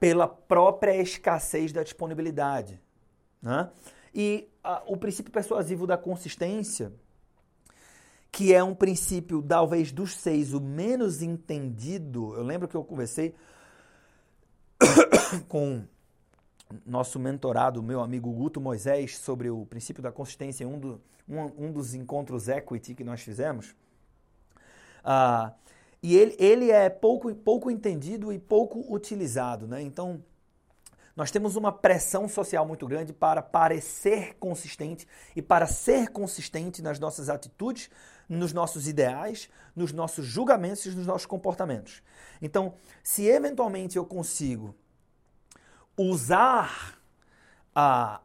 pela 0.00 0.26
própria 0.26 0.96
escassez 0.96 1.72
da 1.72 1.82
disponibilidade. 1.82 2.80
Né? 3.42 3.70
E 4.14 4.48
a, 4.64 4.82
o 4.86 4.96
princípio 4.96 5.30
persuasivo 5.30 5.86
da 5.86 5.98
consistência, 5.98 6.90
que 8.32 8.54
é 8.54 8.64
um 8.64 8.74
princípio, 8.74 9.42
talvez 9.42 9.92
dos 9.92 10.16
seis, 10.16 10.54
o 10.54 10.60
menos 10.60 11.20
entendido. 11.20 12.34
Eu 12.34 12.42
lembro 12.42 12.66
que 12.66 12.74
eu 12.74 12.82
conversei 12.82 13.34
com 15.46 15.84
nosso 16.86 17.18
mentorado, 17.18 17.82
meu 17.82 18.00
amigo 18.00 18.32
Guto 18.32 18.60
Moisés, 18.60 19.18
sobre 19.18 19.50
o 19.50 19.66
princípio 19.66 20.02
da 20.02 20.10
consistência 20.10 20.64
em 20.64 20.66
um, 20.66 20.78
do, 20.78 21.00
um, 21.28 21.66
um 21.66 21.72
dos 21.72 21.94
encontros 21.94 22.48
equity 22.48 22.94
que 22.94 23.04
nós 23.04 23.20
fizemos. 23.20 23.74
Ah, 25.04 25.52
e 26.02 26.16
ele, 26.16 26.36
ele 26.38 26.70
é 26.70 26.88
pouco, 26.88 27.34
pouco 27.34 27.70
entendido 27.70 28.32
e 28.32 28.38
pouco 28.38 28.84
utilizado. 28.92 29.66
Né? 29.66 29.82
Então, 29.82 30.22
nós 31.14 31.30
temos 31.30 31.56
uma 31.56 31.70
pressão 31.70 32.28
social 32.28 32.66
muito 32.66 32.86
grande 32.86 33.12
para 33.12 33.42
parecer 33.42 34.36
consistente 34.38 35.06
e 35.36 35.42
para 35.42 35.66
ser 35.66 36.08
consistente 36.08 36.80
nas 36.80 36.98
nossas 36.98 37.28
atitudes, 37.28 37.90
nos 38.28 38.52
nossos 38.52 38.88
ideais, 38.88 39.50
nos 39.76 39.92
nossos 39.92 40.24
julgamentos 40.24 40.86
e 40.86 40.90
nos 40.90 41.06
nossos 41.06 41.26
comportamentos. 41.26 42.02
Então, 42.40 42.74
se 43.02 43.26
eventualmente 43.26 43.98
eu 43.98 44.06
consigo 44.06 44.74
usar 45.96 46.98
a 47.74 48.20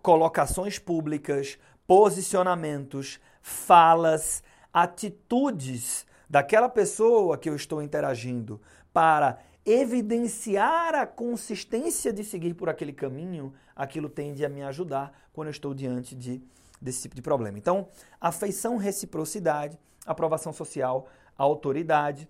colocações 0.00 0.78
públicas, 0.78 1.58
posicionamentos, 1.86 3.18
falas, 3.42 4.42
atitudes 4.72 6.06
daquela 6.28 6.68
pessoa 6.68 7.38
que 7.38 7.48
eu 7.48 7.56
estou 7.56 7.82
interagindo 7.82 8.60
para 8.92 9.38
evidenciar 9.64 10.94
a 10.94 11.06
consistência 11.06 12.12
de 12.12 12.22
seguir 12.22 12.54
por 12.54 12.68
aquele 12.68 12.92
caminho, 12.92 13.52
aquilo 13.74 14.08
tende 14.08 14.44
a 14.44 14.48
me 14.48 14.62
ajudar 14.62 15.12
quando 15.32 15.48
eu 15.48 15.52
estou 15.52 15.72
diante 15.72 16.14
de, 16.14 16.42
desse 16.80 17.02
tipo 17.02 17.14
de 17.14 17.22
problema. 17.22 17.58
Então, 17.58 17.88
afeição, 18.20 18.76
reciprocidade, 18.76 19.78
aprovação 20.06 20.52
social, 20.52 21.08
autoridade, 21.36 22.28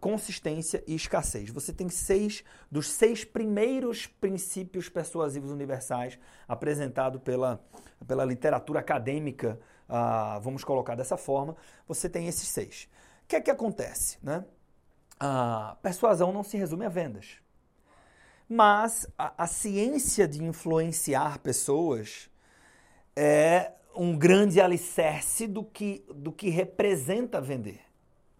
consistência 0.00 0.82
e 0.84 0.96
escassez. 0.96 1.50
Você 1.50 1.72
tem 1.72 1.88
seis 1.88 2.42
dos 2.68 2.88
seis 2.88 3.24
primeiros 3.24 4.04
princípios 4.04 4.88
persuasivos 4.88 5.52
universais 5.52 6.18
apresentados 6.48 7.22
pela, 7.22 7.64
pela 8.08 8.24
literatura 8.24 8.80
acadêmica, 8.80 9.60
ah, 9.88 10.40
vamos 10.42 10.64
colocar 10.64 10.96
dessa 10.96 11.16
forma. 11.16 11.54
Você 11.86 12.08
tem 12.08 12.26
esses 12.26 12.48
seis. 12.48 12.88
Que 13.32 13.36
é 13.36 13.40
que 13.40 13.50
acontece? 13.50 14.18
Né? 14.22 14.44
A 15.18 15.78
persuasão 15.80 16.34
não 16.34 16.42
se 16.42 16.58
resume 16.58 16.84
a 16.84 16.90
vendas. 16.90 17.38
Mas 18.46 19.06
a, 19.16 19.44
a 19.44 19.46
ciência 19.46 20.28
de 20.28 20.44
influenciar 20.44 21.38
pessoas 21.38 22.28
é 23.16 23.72
um 23.96 24.18
grande 24.18 24.60
alicerce 24.60 25.46
do 25.46 25.64
que, 25.64 26.04
do 26.14 26.30
que 26.30 26.50
representa 26.50 27.40
vender. 27.40 27.80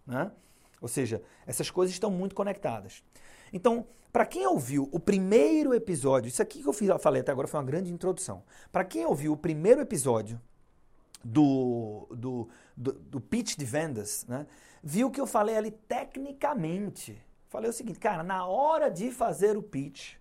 Né? 0.07 0.31
Ou 0.79 0.89
seja, 0.89 1.23
essas 1.47 1.71
coisas 1.71 1.95
estão 1.95 2.11
muito 2.11 2.35
conectadas. 2.35 3.03
Então, 3.51 3.87
para 4.13 4.27
quem 4.27 4.47
ouviu 4.47 4.91
o 4.93 5.01
primeiro 5.01 5.73
episódio, 5.73 6.29
isso 6.29 6.43
aqui 6.43 6.63
que 6.63 6.69
eu 6.69 6.73
fiz, 6.75 6.91
eu 6.91 6.99
falei 6.99 7.23
até 7.23 7.33
agora 7.33 7.49
foi 7.49 7.59
uma 7.59 7.65
grande 7.65 7.91
introdução. 7.91 8.45
Para 8.71 8.85
quem 8.85 9.07
ouviu 9.07 9.33
o 9.33 9.39
primeiro 9.39 9.81
episódio 9.81 10.39
do, 11.25 12.09
do, 12.11 12.49
do, 12.77 12.93
do, 12.93 13.21
pitch 13.21 13.57
de 13.57 13.65
vendas, 13.65 14.27
né, 14.27 14.47
viu 14.83 15.11
que 15.11 15.21
eu 15.21 15.27
falei 15.27 15.57
ali 15.57 15.71
tecnicamente. 15.71 17.21
Falei 17.49 17.71
o 17.71 17.73
seguinte, 17.73 17.99
cara, 17.99 18.23
na 18.23 18.47
hora 18.47 18.91
de 18.91 19.11
fazer 19.11 19.57
o 19.57 19.63
pitch, 19.63 20.15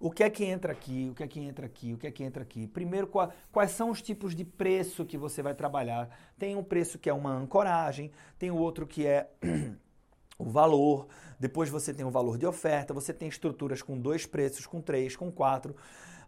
o 0.00 0.10
que 0.10 0.22
é 0.22 0.30
que 0.30 0.44
entra 0.44 0.72
aqui, 0.72 1.08
o 1.10 1.14
que 1.14 1.22
é 1.22 1.26
que 1.26 1.40
entra 1.40 1.66
aqui, 1.66 1.92
o 1.92 1.98
que 1.98 2.06
é 2.06 2.10
que 2.10 2.22
entra 2.22 2.42
aqui. 2.42 2.66
Primeiro, 2.66 3.10
quais 3.50 3.70
são 3.72 3.90
os 3.90 4.00
tipos 4.00 4.34
de 4.34 4.44
preço 4.44 5.04
que 5.04 5.18
você 5.18 5.42
vai 5.42 5.54
trabalhar. 5.54 6.08
Tem 6.38 6.56
um 6.56 6.62
preço 6.62 6.98
que 6.98 7.10
é 7.10 7.12
uma 7.12 7.34
ancoragem, 7.34 8.10
tem 8.38 8.50
o 8.50 8.56
outro 8.56 8.86
que 8.86 9.06
é 9.06 9.28
o 10.38 10.44
valor, 10.44 11.08
depois 11.38 11.68
você 11.68 11.92
tem 11.92 12.06
o 12.06 12.10
valor 12.10 12.38
de 12.38 12.46
oferta, 12.46 12.94
você 12.94 13.12
tem 13.12 13.28
estruturas 13.28 13.82
com 13.82 13.98
dois 13.98 14.24
preços, 14.24 14.66
com 14.66 14.80
três, 14.80 15.16
com 15.16 15.32
quatro. 15.32 15.74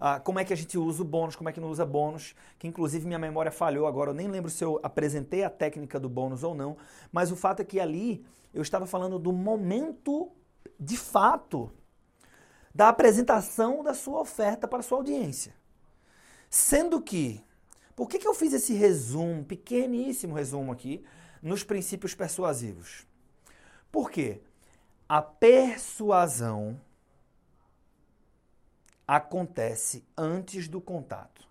Ah, 0.00 0.18
como 0.18 0.38
é 0.38 0.44
que 0.44 0.52
a 0.52 0.56
gente 0.56 0.78
usa 0.78 1.02
o 1.02 1.04
bônus, 1.04 1.36
como 1.36 1.50
é 1.50 1.52
que 1.52 1.60
não 1.60 1.68
usa 1.68 1.84
bônus, 1.84 2.34
que 2.58 2.66
inclusive 2.66 3.06
minha 3.06 3.18
memória 3.18 3.52
falhou 3.52 3.86
agora, 3.86 4.10
eu 4.10 4.14
nem 4.14 4.28
lembro 4.28 4.50
se 4.50 4.64
eu 4.64 4.80
apresentei 4.82 5.44
a 5.44 5.50
técnica 5.50 6.00
do 6.00 6.08
bônus 6.08 6.42
ou 6.42 6.54
não, 6.54 6.78
mas 7.12 7.30
o 7.30 7.36
fato 7.36 7.60
é 7.60 7.64
que 7.64 7.78
ali 7.78 8.24
eu 8.54 8.62
estava 8.62 8.86
falando 8.86 9.18
do 9.18 9.30
momento 9.30 10.32
de 10.78 10.96
fato 10.96 11.70
da 12.74 12.88
apresentação 12.88 13.82
da 13.82 13.92
sua 13.92 14.20
oferta 14.20 14.66
para 14.66 14.78
a 14.78 14.82
sua 14.82 14.98
audiência. 14.98 15.54
Sendo 16.48 17.00
que, 17.02 17.44
por 17.94 18.08
que, 18.08 18.18
que 18.18 18.26
eu 18.26 18.34
fiz 18.34 18.54
esse 18.54 18.72
resumo, 18.72 19.44
pequeníssimo 19.44 20.34
resumo 20.34 20.72
aqui, 20.72 21.04
nos 21.42 21.62
princípios 21.62 22.14
persuasivos? 22.14 23.06
Por 23.92 24.10
quê? 24.10 24.40
A 25.08 25.20
persuasão 25.20 26.80
acontece 29.10 30.04
antes 30.16 30.68
do 30.68 30.80
contato. 30.80 31.44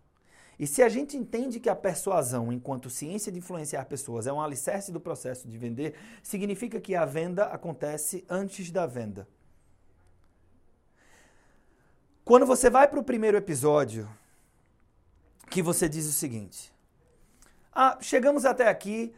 E 0.57 0.65
se 0.65 0.81
a 0.81 0.87
gente 0.87 1.17
entende 1.17 1.59
que 1.59 1.69
a 1.69 1.75
persuasão, 1.75 2.53
enquanto 2.53 2.89
ciência 2.89 3.29
de 3.29 3.39
influenciar 3.39 3.83
pessoas, 3.83 4.25
é 4.27 4.31
um 4.31 4.41
alicerce 4.41 4.93
do 4.93 4.99
processo 4.99 5.45
de 5.45 5.57
vender, 5.57 5.93
significa 6.23 6.79
que 6.79 6.95
a 6.95 7.03
venda 7.03 7.47
acontece 7.47 8.25
antes 8.29 8.71
da 8.71 8.85
venda. 8.85 9.27
Quando 12.23 12.45
você 12.45 12.69
vai 12.69 12.87
para 12.87 12.99
o 12.99 13.03
primeiro 13.03 13.35
episódio, 13.35 14.09
que 15.49 15.61
você 15.61 15.89
diz 15.89 16.05
o 16.07 16.13
seguinte: 16.13 16.71
Ah, 17.73 17.97
chegamos 17.99 18.45
até 18.45 18.69
aqui. 18.69 19.13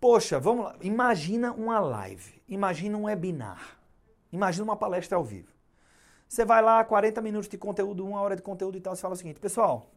Poxa, 0.00 0.40
vamos 0.40 0.64
lá. 0.64 0.76
Imagina 0.80 1.52
uma 1.52 1.78
live, 1.78 2.42
imagina 2.48 2.98
um 2.98 3.04
webinar, 3.04 3.78
imagina 4.32 4.64
uma 4.64 4.76
palestra 4.76 5.16
ao 5.16 5.22
vivo. 5.22 5.53
Você 6.34 6.44
vai 6.44 6.60
lá, 6.60 6.82
40 6.82 7.20
minutos 7.20 7.48
de 7.48 7.56
conteúdo, 7.56 8.04
uma 8.04 8.20
hora 8.20 8.34
de 8.34 8.42
conteúdo 8.42 8.76
e 8.76 8.80
tal, 8.80 8.96
você 8.96 9.00
fala 9.00 9.14
o 9.14 9.16
seguinte, 9.16 9.38
pessoal, 9.38 9.88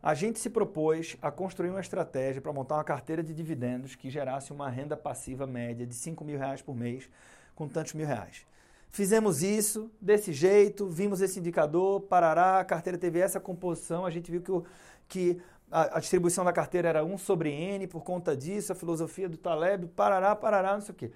a 0.00 0.14
gente 0.14 0.38
se 0.38 0.48
propôs 0.48 1.16
a 1.20 1.28
construir 1.28 1.70
uma 1.70 1.80
estratégia 1.80 2.40
para 2.40 2.52
montar 2.52 2.76
uma 2.76 2.84
carteira 2.84 3.20
de 3.20 3.34
dividendos 3.34 3.96
que 3.96 4.08
gerasse 4.10 4.52
uma 4.52 4.70
renda 4.70 4.96
passiva 4.96 5.44
média 5.44 5.84
de 5.84 5.92
5 5.92 6.24
mil 6.24 6.38
reais 6.38 6.62
por 6.62 6.72
mês 6.72 7.10
com 7.56 7.66
tantos 7.66 7.94
mil 7.94 8.06
reais. 8.06 8.46
Fizemos 8.90 9.42
isso 9.42 9.90
desse 10.00 10.32
jeito, 10.32 10.86
vimos 10.86 11.20
esse 11.20 11.40
indicador, 11.40 12.02
parará, 12.02 12.60
a 12.60 12.64
carteira 12.64 12.96
teve 12.96 13.18
essa 13.18 13.40
composição, 13.40 14.06
a 14.06 14.10
gente 14.10 14.30
viu 14.30 14.40
que, 14.40 14.52
o, 14.52 14.64
que 15.08 15.42
a, 15.68 15.96
a, 15.96 15.98
distribuição 15.98 16.44
da 16.44 16.52
carteira 16.52 16.90
era 16.90 17.04
1 17.04 17.18
sobre 17.18 17.50
N 17.50 17.88
por 17.88 18.04
conta 18.04 18.36
disso, 18.36 18.70
a 18.70 18.76
filosofia 18.76 19.28
do 19.28 19.36
Taleb, 19.36 19.88
parará, 19.96 20.36
parará, 20.36 20.74
não 20.74 20.80
sei 20.80 20.92
o 20.92 20.96
quê. 20.96 21.10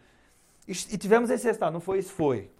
E, 0.66 0.73
e 0.73 0.99
tivemos 0.99 1.30
esse 1.30 1.44
resultado, 1.44 1.73
não 1.73 1.80
foi 1.80 2.00
isso? 2.00 2.12
Foi. 2.12 2.50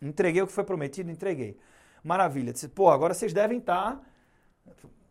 Entreguei 0.00 0.42
o 0.42 0.46
que 0.46 0.52
foi 0.52 0.64
prometido, 0.64 1.10
entreguei. 1.10 1.58
Maravilha. 2.02 2.52
Disse, 2.52 2.68
pô, 2.68 2.90
agora 2.90 3.14
vocês 3.14 3.32
devem 3.32 3.58
estar. 3.58 3.96
Tá, 3.96 4.00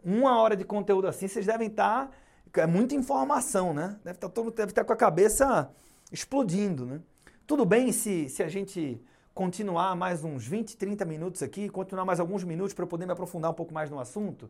uma 0.03 0.39
hora 0.39 0.55
de 0.55 0.63
conteúdo 0.63 1.07
assim, 1.07 1.27
vocês 1.27 1.45
devem 1.45 1.67
estar. 1.67 2.09
Tá, 2.51 2.61
é 2.61 2.65
muita 2.65 2.95
informação, 2.95 3.73
né? 3.73 3.99
Deve 4.03 4.17
estar, 4.17 4.27
tá 4.27 4.33
todo, 4.33 4.51
deve 4.51 4.71
estar 4.71 4.83
com 4.83 4.93
a 4.93 4.95
cabeça 4.95 5.69
explodindo, 6.11 6.85
né? 6.85 7.01
Tudo 7.45 7.65
bem 7.65 7.91
se, 7.91 8.29
se 8.29 8.41
a 8.41 8.47
gente 8.47 9.01
continuar 9.33 9.95
mais 9.95 10.23
uns 10.23 10.47
20, 10.47 10.75
30 10.77 11.05
minutos 11.05 11.43
aqui, 11.43 11.69
continuar 11.69 12.05
mais 12.05 12.19
alguns 12.19 12.43
minutos 12.43 12.73
para 12.73 12.83
eu 12.83 12.87
poder 12.87 13.05
me 13.05 13.11
aprofundar 13.11 13.51
um 13.51 13.53
pouco 13.53 13.73
mais 13.73 13.89
no 13.89 13.99
assunto? 13.99 14.49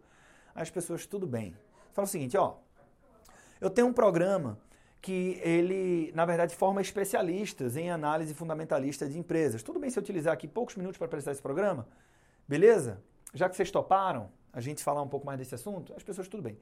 As 0.56 0.70
pessoas, 0.70 1.06
tudo 1.06 1.28
bem. 1.28 1.56
Fala 1.94 2.06
o 2.06 2.10
seguinte, 2.10 2.38
ó. 2.38 2.56
Eu 3.60 3.70
tenho 3.70 3.88
um 3.88 3.94
programa 3.94 4.58
que 5.08 5.40
ele, 5.42 6.12
na 6.14 6.26
verdade, 6.26 6.54
forma 6.54 6.82
especialistas 6.82 7.78
em 7.78 7.90
análise 7.90 8.34
fundamentalista 8.34 9.08
de 9.08 9.18
empresas. 9.18 9.64
Tudo 9.64 9.80
bem 9.80 9.90
se 9.90 9.98
eu 9.98 10.04
utilizar 10.04 10.34
aqui 10.34 10.50
poucos 10.50 10.76
minutos 10.76 10.98
para 10.98 11.08
apresentar 11.08 11.32
esse 11.32 11.42
programa? 11.42 11.88
Beleza? 12.46 13.02
Já 13.34 13.48
que 13.48 13.56
vocês 13.56 13.72
toparam 13.72 14.30
a 14.52 14.60
gente 14.60 14.84
falar 14.84 15.02
um 15.02 15.08
pouco 15.08 15.26
mais 15.26 15.40
desse 15.40 15.56
assunto, 15.56 15.94
as 15.96 16.04
pessoas, 16.04 16.28
tudo 16.28 16.44
bem. 16.44 16.60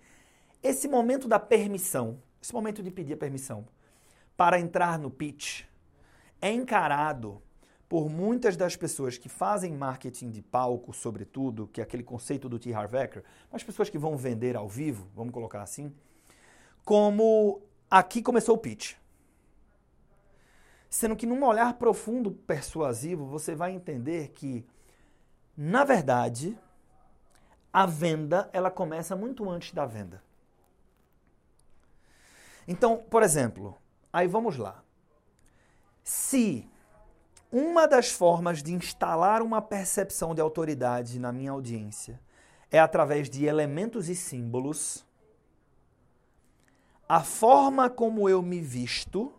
Esse 0.62 0.88
momento 0.88 1.28
da 1.28 1.40
permissão, 1.40 2.22
esse 2.40 2.54
momento 2.54 2.84
de 2.84 2.92
pedir 2.92 3.14
a 3.14 3.18
permissão 3.18 3.66
para 4.38 4.60
entrar 4.60 5.00
no 5.00 5.10
pitch, 5.10 5.64
é 6.40 6.52
encarado 6.52 7.42
por 7.90 8.12
muitas 8.12 8.56
das 8.56 8.76
pessoas 8.76 9.18
que 9.18 9.28
fazem 9.28 9.74
marketing 9.74 10.30
de 10.30 10.44
palco, 10.44 10.94
sobretudo, 10.94 11.66
que 11.74 11.82
é 11.82 11.84
aquele 11.84 12.04
conceito 12.04 12.48
do 12.48 12.60
T. 12.60 12.72
Harv 12.72 12.94
Eker, 12.94 13.24
as 13.52 13.64
pessoas 13.64 13.90
que 13.90 13.98
vão 13.98 14.16
vender 14.16 14.56
ao 14.56 14.70
vivo, 14.70 15.10
vamos 15.16 15.34
colocar 15.34 15.64
assim, 15.64 15.92
como 16.84 17.64
Aqui 17.98 18.22
começou 18.22 18.56
o 18.56 18.58
pitch. 18.58 18.98
Sendo 20.90 21.16
que 21.16 21.26
num 21.26 21.42
olhar 21.46 21.76
profundo 21.76 22.30
persuasivo, 22.30 23.26
você 23.26 23.56
vai 23.56 23.72
entender 23.72 24.34
que, 24.34 24.68
na 25.56 25.86
verdade, 25.86 26.60
a 27.72 27.86
venda 27.86 28.50
ela 28.52 28.70
começa 28.70 29.16
muito 29.16 29.50
antes 29.50 29.72
da 29.72 29.86
venda. 29.86 30.22
Então, 32.68 32.98
por 33.10 33.24
exemplo, 33.24 33.78
aí 34.12 34.28
vamos 34.28 34.58
lá. 34.58 34.84
Se 36.04 36.70
uma 37.50 37.88
das 37.88 38.12
formas 38.12 38.62
de 38.62 38.74
instalar 38.74 39.42
uma 39.42 39.62
percepção 39.62 40.36
de 40.36 40.42
autoridade 40.42 41.18
na 41.18 41.32
minha 41.32 41.52
audiência 41.52 42.20
é 42.70 42.78
através 42.78 43.30
de 43.30 43.46
elementos 43.46 44.10
e 44.10 44.16
símbolos, 44.18 45.06
a 47.08 47.24
forma 47.24 47.90
como 47.90 48.28
eu 48.28 48.42
me 48.42 48.60
visto 48.60 49.34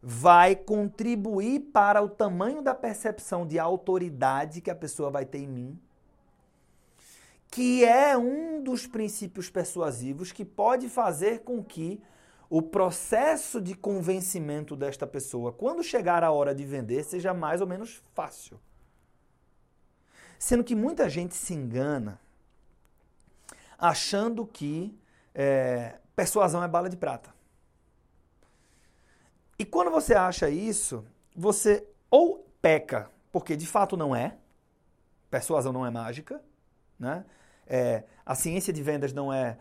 vai 0.00 0.54
contribuir 0.54 1.60
para 1.72 2.00
o 2.00 2.08
tamanho 2.08 2.62
da 2.62 2.74
percepção 2.74 3.46
de 3.46 3.58
autoridade 3.58 4.60
que 4.60 4.70
a 4.70 4.74
pessoa 4.74 5.10
vai 5.10 5.24
ter 5.24 5.38
em 5.38 5.48
mim, 5.48 5.80
que 7.50 7.84
é 7.84 8.16
um 8.16 8.62
dos 8.62 8.86
princípios 8.86 9.50
persuasivos 9.50 10.30
que 10.30 10.44
pode 10.44 10.88
fazer 10.88 11.40
com 11.40 11.64
que 11.64 12.00
o 12.48 12.62
processo 12.62 13.60
de 13.60 13.74
convencimento 13.74 14.76
desta 14.76 15.06
pessoa, 15.06 15.52
quando 15.52 15.82
chegar 15.82 16.22
a 16.22 16.30
hora 16.30 16.54
de 16.54 16.64
vender, 16.64 17.04
seja 17.04 17.34
mais 17.34 17.60
ou 17.60 17.66
menos 17.66 18.02
fácil. 18.14 18.58
Sendo 20.38 20.62
que 20.62 20.74
muita 20.74 21.10
gente 21.10 21.34
se 21.34 21.52
engana 21.52 22.20
achando 23.76 24.46
que 24.46 24.98
é, 25.34 25.98
persuasão 26.18 26.64
é 26.64 26.66
bala 26.66 26.90
de 26.90 26.96
prata. 26.96 27.32
E 29.56 29.64
quando 29.64 29.88
você 29.88 30.14
acha 30.14 30.50
isso, 30.50 31.06
você 31.32 31.86
ou 32.10 32.44
peca, 32.60 33.08
porque 33.30 33.54
de 33.54 33.68
fato 33.68 33.96
não 33.96 34.16
é, 34.16 34.36
persuasão 35.30 35.72
não 35.72 35.86
é 35.86 35.90
mágica, 35.90 36.42
né? 36.98 37.24
É, 37.68 38.02
a 38.26 38.34
ciência 38.34 38.72
de 38.72 38.82
vendas 38.82 39.12
não 39.12 39.32
é, 39.32 39.58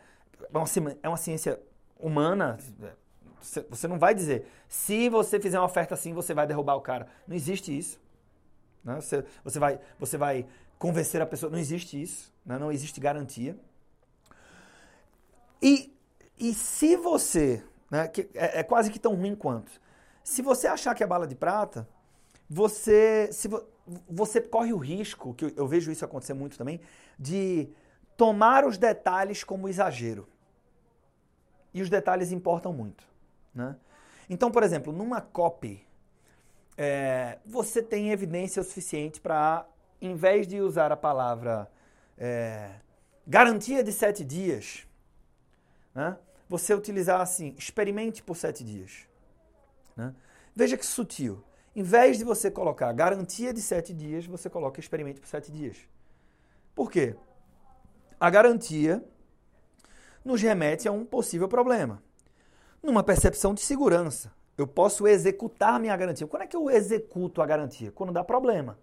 é 0.51 0.57
uma, 0.57 0.97
é 1.03 1.07
uma 1.07 1.17
ciência 1.17 1.61
humana. 1.99 2.57
Você 3.69 3.87
não 3.87 3.99
vai 3.99 4.15
dizer, 4.15 4.47
se 4.67 5.09
você 5.09 5.39
fizer 5.39 5.59
uma 5.59 5.65
oferta 5.67 5.93
assim, 5.93 6.11
você 6.11 6.33
vai 6.33 6.47
derrubar 6.47 6.73
o 6.73 6.81
cara. 6.81 7.07
Não 7.27 7.35
existe 7.35 7.77
isso. 7.77 8.01
Né? 8.83 8.95
Você, 8.95 9.23
você, 9.43 9.59
vai, 9.59 9.79
você 9.99 10.17
vai 10.17 10.47
convencer 10.79 11.21
a 11.21 11.25
pessoa. 11.27 11.51
Não 11.51 11.59
existe 11.59 12.01
isso. 12.01 12.33
Né? 12.43 12.57
Não 12.57 12.71
existe 12.71 12.99
garantia. 12.99 13.55
E 15.61 15.95
e 16.39 16.53
se 16.53 16.95
você, 16.95 17.63
né, 17.89 18.07
que 18.07 18.29
é, 18.33 18.59
é, 18.59 18.63
quase 18.63 18.91
que 18.91 18.99
tão 18.99 19.15
ruim 19.15 19.35
quanto, 19.35 19.71
se 20.23 20.41
você 20.41 20.67
achar 20.67 20.93
que 20.93 21.03
é 21.03 21.07
bala 21.07 21.25
de 21.25 21.35
prata, 21.35 21.87
você, 22.49 23.29
se 23.31 23.47
vo, 23.47 23.65
você 24.09 24.41
corre 24.41 24.73
o 24.73 24.77
risco, 24.77 25.33
que 25.33 25.45
eu, 25.45 25.53
eu 25.55 25.67
vejo 25.67 25.91
isso 25.91 26.05
acontecer 26.05 26.33
muito 26.33 26.57
também, 26.57 26.79
de 27.17 27.69
tomar 28.15 28.65
os 28.65 28.77
detalhes 28.77 29.43
como 29.43 29.69
exagero. 29.69 30.27
E 31.73 31.81
os 31.81 31.89
detalhes 31.89 32.31
importam 32.31 32.73
muito. 32.73 33.03
Né? 33.53 33.75
Então, 34.29 34.51
por 34.51 34.63
exemplo, 34.63 34.91
numa 34.91 35.21
copy, 35.21 35.85
é, 36.77 37.39
você 37.45 37.81
tem 37.81 38.11
evidência 38.11 38.61
o 38.61 38.65
suficiente 38.65 39.19
para, 39.19 39.65
em 40.01 40.15
vez 40.15 40.47
de 40.47 40.61
usar 40.61 40.91
a 40.91 40.97
palavra 40.97 41.69
é, 42.17 42.71
garantia 43.25 43.83
de 43.83 43.91
sete 43.91 44.23
dias, 44.23 44.87
né? 45.93 46.17
Você 46.47 46.73
utilizar 46.73 47.21
assim, 47.21 47.53
experimente 47.57 48.23
por 48.23 48.35
sete 48.35 48.63
dias. 48.63 49.07
Né? 49.95 50.13
Veja 50.55 50.77
que 50.77 50.85
sutil. 50.85 51.43
Em 51.75 51.83
vez 51.83 52.17
de 52.17 52.23
você 52.23 52.49
colocar 52.49 52.91
garantia 52.93 53.53
de 53.53 53.61
sete 53.61 53.93
dias, 53.93 54.25
você 54.25 54.49
coloca 54.49 54.79
experimente 54.79 55.19
por 55.19 55.27
sete 55.27 55.51
dias. 55.51 55.77
Por 56.73 56.89
quê? 56.89 57.15
A 58.19 58.29
garantia 58.29 59.03
nos 60.23 60.41
remete 60.41 60.87
a 60.87 60.91
um 60.91 61.05
possível 61.05 61.47
problema. 61.47 62.01
Numa 62.81 63.03
percepção 63.03 63.53
de 63.53 63.61
segurança. 63.61 64.31
Eu 64.57 64.65
posso 64.65 65.07
executar 65.07 65.79
minha 65.79 65.95
garantia. 65.95 66.25
Quando 66.25 66.41
é 66.41 66.47
que 66.47 66.55
eu 66.55 66.69
executo 66.69 67.41
a 67.41 67.45
garantia? 67.45 67.91
Quando 67.91 68.11
dá 68.11 68.23
problema. 68.23 68.77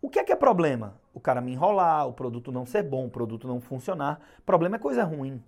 O 0.00 0.08
que 0.08 0.18
é 0.18 0.24
que 0.24 0.32
é 0.32 0.36
problema? 0.36 0.98
O 1.12 1.20
cara 1.20 1.42
me 1.42 1.52
enrolar, 1.52 2.08
o 2.08 2.14
produto 2.14 2.50
não 2.50 2.64
ser 2.64 2.82
bom, 2.82 3.06
o 3.06 3.10
produto 3.10 3.46
não 3.46 3.60
funcionar. 3.60 4.20
Problema 4.46 4.76
é 4.76 4.78
coisa 4.78 5.04
ruim. 5.04 5.42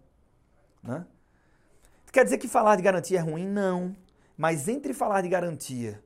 Né? 0.83 1.07
Quer 2.13 2.25
dizer 2.25 2.39
que 2.39 2.49
falar 2.49 2.77
de 2.77 2.83
garantia 2.83 3.19
é 3.19 3.23
ruim? 3.23 3.47
Não. 3.47 3.97
Mas 4.37 4.69
entre 4.69 4.93
falar 4.93 5.23
de 5.23 5.29
garantia, 5.29 6.03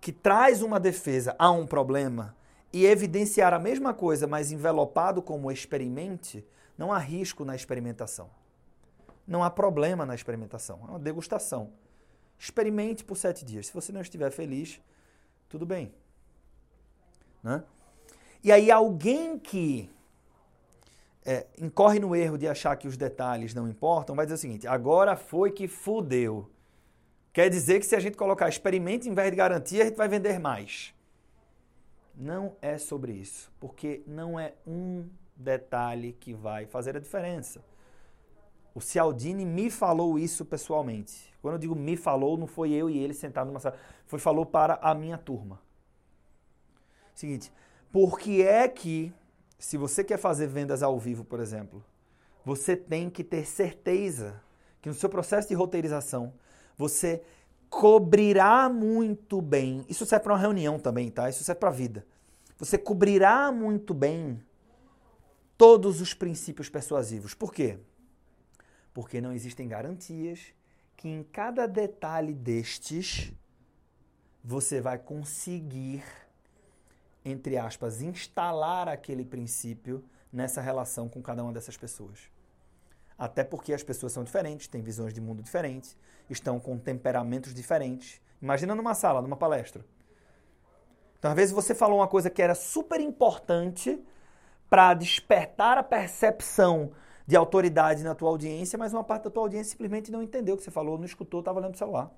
que 0.00 0.12
traz 0.12 0.62
uma 0.62 0.80
defesa 0.80 1.34
a 1.38 1.50
um 1.50 1.66
problema, 1.66 2.34
e 2.74 2.86
evidenciar 2.86 3.54
a 3.54 3.58
mesma 3.60 3.94
coisa, 3.94 4.26
mas 4.26 4.50
envelopado 4.50 5.22
como 5.22 5.48
experimente, 5.48 6.44
não 6.76 6.92
há 6.92 6.98
risco 6.98 7.44
na 7.44 7.54
experimentação. 7.54 8.28
Não 9.24 9.44
há 9.44 9.48
problema 9.48 10.04
na 10.04 10.12
experimentação. 10.12 10.80
É 10.82 10.90
uma 10.90 10.98
degustação. 10.98 11.70
Experimente 12.36 13.04
por 13.04 13.16
sete 13.16 13.44
dias. 13.44 13.68
Se 13.68 13.72
você 13.72 13.92
não 13.92 14.00
estiver 14.00 14.32
feliz, 14.32 14.80
tudo 15.48 15.64
bem. 15.64 15.94
Né? 17.44 17.62
E 18.42 18.50
aí, 18.50 18.72
alguém 18.72 19.38
que 19.38 19.88
é, 21.24 21.46
incorre 21.58 21.98
no 21.98 22.14
erro 22.14 22.36
de 22.36 22.46
achar 22.46 22.76
que 22.76 22.86
os 22.86 22.96
detalhes 22.96 23.54
não 23.54 23.68
importam, 23.68 24.14
vai 24.14 24.26
dizer 24.26 24.34
o 24.34 24.38
seguinte: 24.38 24.66
agora 24.66 25.16
foi 25.16 25.50
que 25.50 25.66
fudeu. 25.66 26.50
Quer 27.32 27.48
dizer 27.50 27.80
que 27.80 27.86
se 27.86 27.96
a 27.96 28.00
gente 28.00 28.16
colocar 28.16 28.48
experimente 28.48 29.08
em 29.08 29.14
vez 29.14 29.30
de 29.30 29.36
garantia, 29.36 29.82
a 29.82 29.86
gente 29.86 29.96
vai 29.96 30.06
vender 30.06 30.38
mais. 30.38 30.94
Não 32.14 32.56
é 32.62 32.78
sobre 32.78 33.12
isso, 33.12 33.50
porque 33.58 34.02
não 34.06 34.38
é 34.38 34.54
um 34.66 35.08
detalhe 35.34 36.12
que 36.12 36.32
vai 36.32 36.66
fazer 36.66 36.96
a 36.96 37.00
diferença. 37.00 37.64
O 38.72 38.80
Cialdini 38.80 39.44
me 39.44 39.70
falou 39.70 40.18
isso 40.18 40.44
pessoalmente. 40.44 41.34
Quando 41.40 41.54
eu 41.54 41.58
digo 41.58 41.74
me 41.74 41.96
falou, 41.96 42.36
não 42.36 42.46
foi 42.46 42.72
eu 42.72 42.88
e 42.88 42.98
ele 42.98 43.14
sentado 43.14 43.48
numa 43.48 43.60
sala, 43.60 43.76
foi 44.06 44.18
falou 44.18 44.46
para 44.46 44.74
a 44.74 44.94
minha 44.94 45.18
turma. 45.18 45.60
Seguinte, 47.14 47.52
por 47.92 48.18
que 48.18 48.42
é 48.42 48.68
que 48.68 49.12
se 49.64 49.78
você 49.78 50.04
quer 50.04 50.18
fazer 50.18 50.46
vendas 50.46 50.82
ao 50.82 50.98
vivo, 50.98 51.24
por 51.24 51.40
exemplo, 51.40 51.82
você 52.44 52.76
tem 52.76 53.08
que 53.08 53.24
ter 53.24 53.46
certeza 53.46 54.38
que 54.82 54.90
no 54.90 54.94
seu 54.94 55.08
processo 55.08 55.48
de 55.48 55.54
roteirização 55.54 56.34
você 56.76 57.22
cobrirá 57.70 58.68
muito 58.68 59.40
bem. 59.40 59.82
Isso 59.88 60.04
serve 60.04 60.24
para 60.24 60.34
uma 60.34 60.38
reunião 60.38 60.78
também, 60.78 61.10
tá? 61.10 61.30
Isso 61.30 61.42
serve 61.42 61.60
para 61.60 61.70
a 61.70 61.72
vida. 61.72 62.06
Você 62.58 62.76
cobrirá 62.76 63.50
muito 63.50 63.94
bem 63.94 64.38
todos 65.56 65.98
os 66.02 66.12
princípios 66.12 66.68
persuasivos. 66.68 67.32
Por 67.32 67.50
quê? 67.50 67.78
Porque 68.92 69.18
não 69.18 69.32
existem 69.32 69.66
garantias 69.66 70.40
que 70.94 71.08
em 71.08 71.22
cada 71.22 71.66
detalhe 71.66 72.34
destes 72.34 73.32
você 74.44 74.82
vai 74.82 74.98
conseguir, 74.98 76.04
entre 77.24 77.56
aspas, 77.56 78.02
instalar 78.02 78.88
aquele 78.88 79.24
princípio 79.24 80.04
nessa 80.32 80.60
relação 80.60 81.08
com 81.08 81.22
cada 81.22 81.42
uma 81.42 81.52
dessas 81.52 81.76
pessoas. 81.76 82.30
Até 83.16 83.44
porque 83.44 83.72
as 83.72 83.82
pessoas 83.82 84.12
são 84.12 84.24
diferentes, 84.24 84.66
têm 84.66 84.82
visões 84.82 85.14
de 85.14 85.20
mundo 85.20 85.42
diferentes, 85.42 85.96
estão 86.28 86.58
com 86.58 86.76
temperamentos 86.78 87.54
diferentes. 87.54 88.20
Imagina 88.42 88.74
numa 88.74 88.94
sala, 88.94 89.22
numa 89.22 89.36
palestra. 89.36 89.84
Então, 91.18 91.30
às 91.30 91.36
vezes 91.36 91.54
você 91.54 91.74
falou 91.74 92.00
uma 92.00 92.08
coisa 92.08 92.28
que 92.28 92.42
era 92.42 92.54
super 92.54 93.00
importante 93.00 93.98
para 94.68 94.92
despertar 94.92 95.78
a 95.78 95.82
percepção 95.82 96.92
de 97.26 97.36
autoridade 97.36 98.02
na 98.02 98.14
tua 98.14 98.28
audiência, 98.28 98.78
mas 98.78 98.92
uma 98.92 99.04
parte 99.04 99.24
da 99.24 99.30
tua 99.30 99.44
audiência 99.44 99.70
simplesmente 99.70 100.10
não 100.10 100.22
entendeu 100.22 100.54
o 100.54 100.58
que 100.58 100.64
você 100.64 100.70
falou, 100.70 100.98
não 100.98 101.04
escutou, 101.04 101.40
estava 101.40 101.58
olhando 101.58 101.74
o 101.74 101.78
celular. 101.78 102.10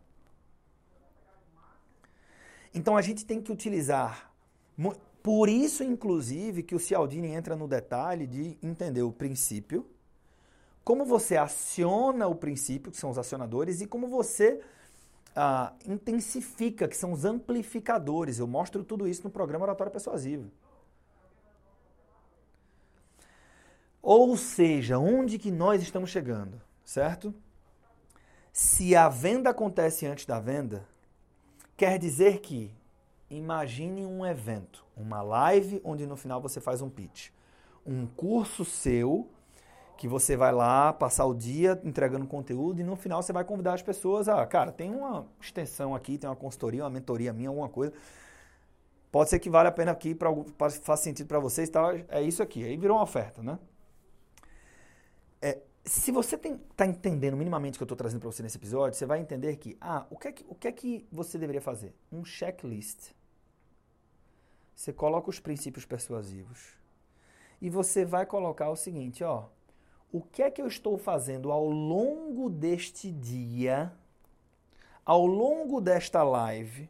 Então 2.75 2.97
a 2.97 3.03
gente 3.03 3.25
tem 3.25 3.40
que 3.40 3.53
utilizar. 3.53 4.33
Por 5.22 5.48
isso, 5.48 5.82
inclusive, 5.82 6.62
que 6.62 6.74
o 6.74 6.78
Cialdini 6.78 7.28
entra 7.28 7.56
no 7.56 7.66
detalhe 7.66 8.28
de 8.28 8.56
entender 8.62 9.02
o 9.02 9.10
princípio, 9.10 9.84
como 10.84 11.04
você 11.04 11.36
aciona 11.36 12.28
o 12.28 12.34
princípio, 12.36 12.92
que 12.92 12.96
são 12.96 13.10
os 13.10 13.18
acionadores, 13.18 13.80
e 13.80 13.86
como 13.88 14.06
você 14.06 14.60
ah, 15.34 15.72
intensifica, 15.84 16.86
que 16.86 16.96
são 16.96 17.10
os 17.10 17.24
amplificadores. 17.24 18.38
Eu 18.38 18.46
mostro 18.46 18.84
tudo 18.84 19.08
isso 19.08 19.24
no 19.24 19.30
programa 19.30 19.64
Oratória 19.64 19.90
Persuasiva. 19.90 20.48
Ou 24.00 24.36
seja, 24.36 24.96
onde 24.96 25.40
que 25.40 25.50
nós 25.50 25.82
estamos 25.82 26.10
chegando, 26.10 26.62
certo? 26.84 27.34
Se 28.52 28.94
a 28.94 29.08
venda 29.08 29.50
acontece 29.50 30.06
antes 30.06 30.24
da 30.24 30.38
venda, 30.38 30.86
quer 31.76 31.98
dizer 31.98 32.38
que 32.38 32.72
imagine 33.30 34.06
um 34.06 34.24
evento, 34.24 34.84
uma 34.96 35.22
live 35.22 35.80
onde 35.84 36.06
no 36.06 36.16
final 36.16 36.40
você 36.40 36.60
faz 36.60 36.80
um 36.80 36.88
pitch, 36.88 37.30
um 37.84 38.06
curso 38.06 38.64
seu 38.64 39.28
que 39.96 40.06
você 40.06 40.36
vai 40.36 40.52
lá 40.52 40.92
passar 40.92 41.24
o 41.24 41.34
dia 41.34 41.80
entregando 41.82 42.26
conteúdo 42.26 42.80
e 42.80 42.84
no 42.84 42.96
final 42.96 43.22
você 43.22 43.32
vai 43.32 43.44
convidar 43.44 43.74
as 43.74 43.82
pessoas 43.82 44.28
a, 44.28 44.44
cara, 44.46 44.70
tem 44.70 44.94
uma 44.94 45.26
extensão 45.40 45.94
aqui, 45.94 46.18
tem 46.18 46.28
uma 46.28 46.36
consultoria, 46.36 46.84
uma 46.84 46.90
mentoria 46.90 47.32
minha, 47.32 47.48
alguma 47.48 47.68
coisa. 47.68 47.94
Pode 49.10 49.30
ser 49.30 49.38
que 49.38 49.48
vale 49.48 49.68
a 49.68 49.72
pena 49.72 49.92
aqui 49.92 50.14
para 50.14 50.28
faça 50.58 51.02
sentido 51.02 51.26
para 51.26 51.38
vocês, 51.38 51.70
tá? 51.70 51.94
É 52.08 52.20
isso 52.20 52.42
aqui. 52.42 52.62
Aí 52.62 52.76
virou 52.76 52.98
uma 52.98 53.04
oferta, 53.04 53.42
né? 53.42 53.58
É, 55.40 55.58
se 55.84 56.10
você 56.10 56.34
está 56.34 56.84
entendendo 56.84 57.36
minimamente 57.36 57.76
o 57.76 57.78
que 57.78 57.82
eu 57.82 57.86
estou 57.86 57.96
trazendo 57.96 58.20
para 58.20 58.30
você 58.30 58.42
nesse 58.42 58.58
episódio, 58.58 58.98
você 58.98 59.06
vai 59.06 59.20
entender 59.20 59.56
que, 59.56 59.76
ah, 59.80 60.04
o 60.10 60.18
que, 60.18 60.28
é 60.28 60.32
que, 60.32 60.44
o 60.48 60.54
que 60.54 60.68
é 60.68 60.72
que 60.72 61.06
você 61.10 61.38
deveria 61.38 61.62
fazer? 61.62 61.94
Um 62.12 62.24
checklist. 62.24 63.12
Você 64.76 64.92
coloca 64.92 65.28
os 65.28 65.40
princípios 65.40 65.84
persuasivos. 65.84 66.76
E 67.60 67.68
você 67.68 68.04
vai 68.04 68.24
colocar 68.24 68.70
o 68.70 68.76
seguinte, 68.76 69.24
ó. 69.24 69.46
O 70.12 70.22
que 70.22 70.42
é 70.42 70.50
que 70.50 70.62
eu 70.62 70.68
estou 70.68 70.96
fazendo 70.96 71.50
ao 71.50 71.68
longo 71.68 72.48
deste 72.48 73.10
dia, 73.10 73.92
ao 75.04 75.26
longo 75.26 75.80
desta 75.80 76.22
live, 76.22 76.88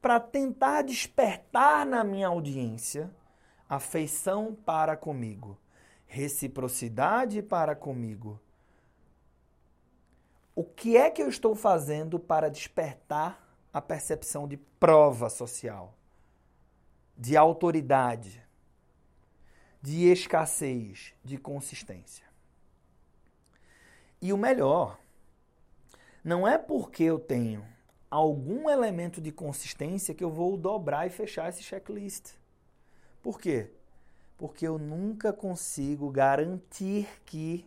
para 0.00 0.18
tentar 0.18 0.82
despertar 0.82 1.86
na 1.86 2.02
minha 2.02 2.26
audiência 2.26 3.08
afeição 3.68 4.56
para 4.64 4.96
comigo? 4.96 5.56
reciprocidade 6.06 7.42
para 7.42 7.74
comigo. 7.74 8.40
O 10.54 10.64
que 10.64 10.96
é 10.96 11.10
que 11.10 11.22
eu 11.22 11.28
estou 11.28 11.54
fazendo 11.54 12.18
para 12.18 12.48
despertar 12.48 13.44
a 13.72 13.80
percepção 13.80 14.48
de 14.48 14.56
prova 14.56 15.28
social, 15.28 15.94
de 17.16 17.36
autoridade, 17.36 18.42
de 19.80 20.06
escassez, 20.10 21.14
de 21.24 21.38
consistência? 21.38 22.24
E 24.20 24.32
o 24.32 24.38
melhor, 24.38 24.98
não 26.24 26.46
é 26.46 26.58
porque 26.58 27.04
eu 27.04 27.18
tenho 27.18 27.66
algum 28.10 28.68
elemento 28.68 29.20
de 29.20 29.30
consistência 29.30 30.14
que 30.14 30.24
eu 30.24 30.30
vou 30.30 30.56
dobrar 30.56 31.06
e 31.06 31.10
fechar 31.10 31.48
esse 31.48 31.62
checklist. 31.62 32.34
Por 33.22 33.40
quê? 33.40 33.70
porque 34.36 34.66
eu 34.66 34.78
nunca 34.78 35.32
consigo 35.32 36.10
garantir 36.10 37.08
que 37.24 37.64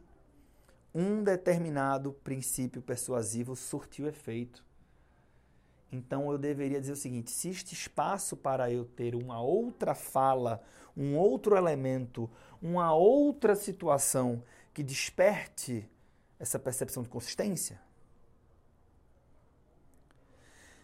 um 0.94 1.24
determinado 1.24 2.14
princípio 2.14 2.82
persuasivo 2.82 3.56
surtiu 3.56 4.08
efeito. 4.08 4.64
Então 5.92 6.32
eu 6.32 6.38
deveria 6.38 6.80
dizer 6.80 6.94
o 6.94 6.98
seguinte: 6.98 7.32
se 7.32 7.50
este 7.50 7.74
espaço 7.74 8.38
para 8.38 8.72
eu 8.72 8.86
ter 8.86 9.16
uma 9.16 9.42
outra 9.42 9.96
fala, 9.96 10.62
um 10.96 11.18
outro 11.18 11.56
elemento, 11.56 12.30
uma 12.62 12.94
outra 12.94 13.56
situação 13.56 14.44
que 14.74 14.84
desperte 14.84 15.90
essa 16.40 16.60
percepção 16.60 17.04
de 17.04 17.10
consistência? 17.10 17.82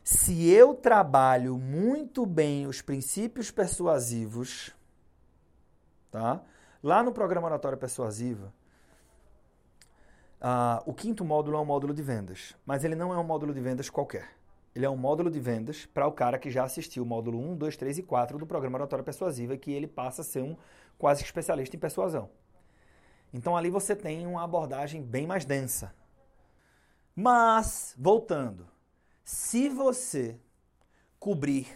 Se 0.04 0.48
eu 0.50 0.76
trabalho 0.76 1.58
muito 1.58 2.26
bem 2.26 2.68
os 2.68 2.82
princípios 2.82 3.50
persuasivos, 3.50 4.76
Tá? 6.16 6.40
Lá 6.82 7.04
no 7.04 7.12
programa 7.12 7.48
Oratória 7.48 7.78
Persuasiva, 7.78 8.54
uh, 10.40 10.82
o 10.86 10.94
quinto 10.94 11.26
módulo 11.26 11.58
é 11.58 11.60
um 11.60 11.66
módulo 11.66 11.94
de 11.94 12.02
vendas, 12.02 12.56
mas 12.66 12.86
ele 12.86 12.96
não 12.96 13.14
é 13.14 13.18
um 13.18 13.24
módulo 13.24 13.54
de 13.54 13.60
vendas 13.60 13.90
qualquer. 13.90 14.30
Ele 14.76 14.86
é 14.86 14.90
um 14.90 14.98
módulo 14.98 15.32
de 15.32 15.40
vendas 15.40 15.86
para 15.86 16.06
o 16.06 16.12
cara 16.12 16.38
que 16.38 16.52
já 16.52 16.66
assistiu 16.66 17.04
o 17.04 17.06
módulo 17.06 17.40
1, 17.40 17.56
2, 17.56 17.78
3 17.78 17.98
e 18.00 18.04
4 18.04 18.38
do 18.38 18.46
programa 18.46 18.78
Oratória 18.78 19.06
Persuasiva, 19.06 19.56
que 19.56 19.72
ele 19.72 19.88
passa 19.88 20.22
a 20.22 20.26
ser 20.26 20.44
um 20.44 20.58
quase 20.98 21.24
especialista 21.24 21.78
em 21.78 21.80
persuasão. 21.80 22.30
Então 23.34 23.56
ali 23.56 23.70
você 23.70 23.96
tem 23.96 24.28
uma 24.28 24.44
abordagem 24.44 25.02
bem 25.02 25.26
mais 25.26 25.46
densa. 25.46 25.96
Mas, 27.16 27.96
voltando, 27.98 28.68
se 29.24 29.70
você 29.70 30.38
cobrir 31.18 31.68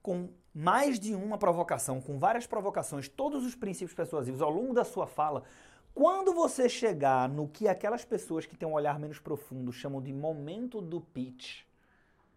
com 0.00 0.30
mais 0.54 1.00
de 1.00 1.16
uma 1.16 1.36
provocação, 1.36 2.00
com 2.00 2.16
várias 2.16 2.46
provocações, 2.46 3.08
todos 3.08 3.44
os 3.44 3.56
princípios 3.56 3.94
persuasivos 3.94 4.40
ao 4.40 4.50
longo 4.50 4.72
da 4.72 4.84
sua 4.84 5.08
fala, 5.08 5.42
quando 5.92 6.32
você 6.32 6.68
chegar 6.68 7.28
no 7.28 7.48
que 7.48 7.66
aquelas 7.66 8.04
pessoas 8.04 8.46
que 8.46 8.56
têm 8.56 8.68
um 8.68 8.74
olhar 8.74 9.00
menos 9.00 9.18
profundo 9.18 9.72
chamam 9.72 10.00
de 10.00 10.12
momento 10.12 10.80
do 10.80 11.00
pitch, 11.00 11.65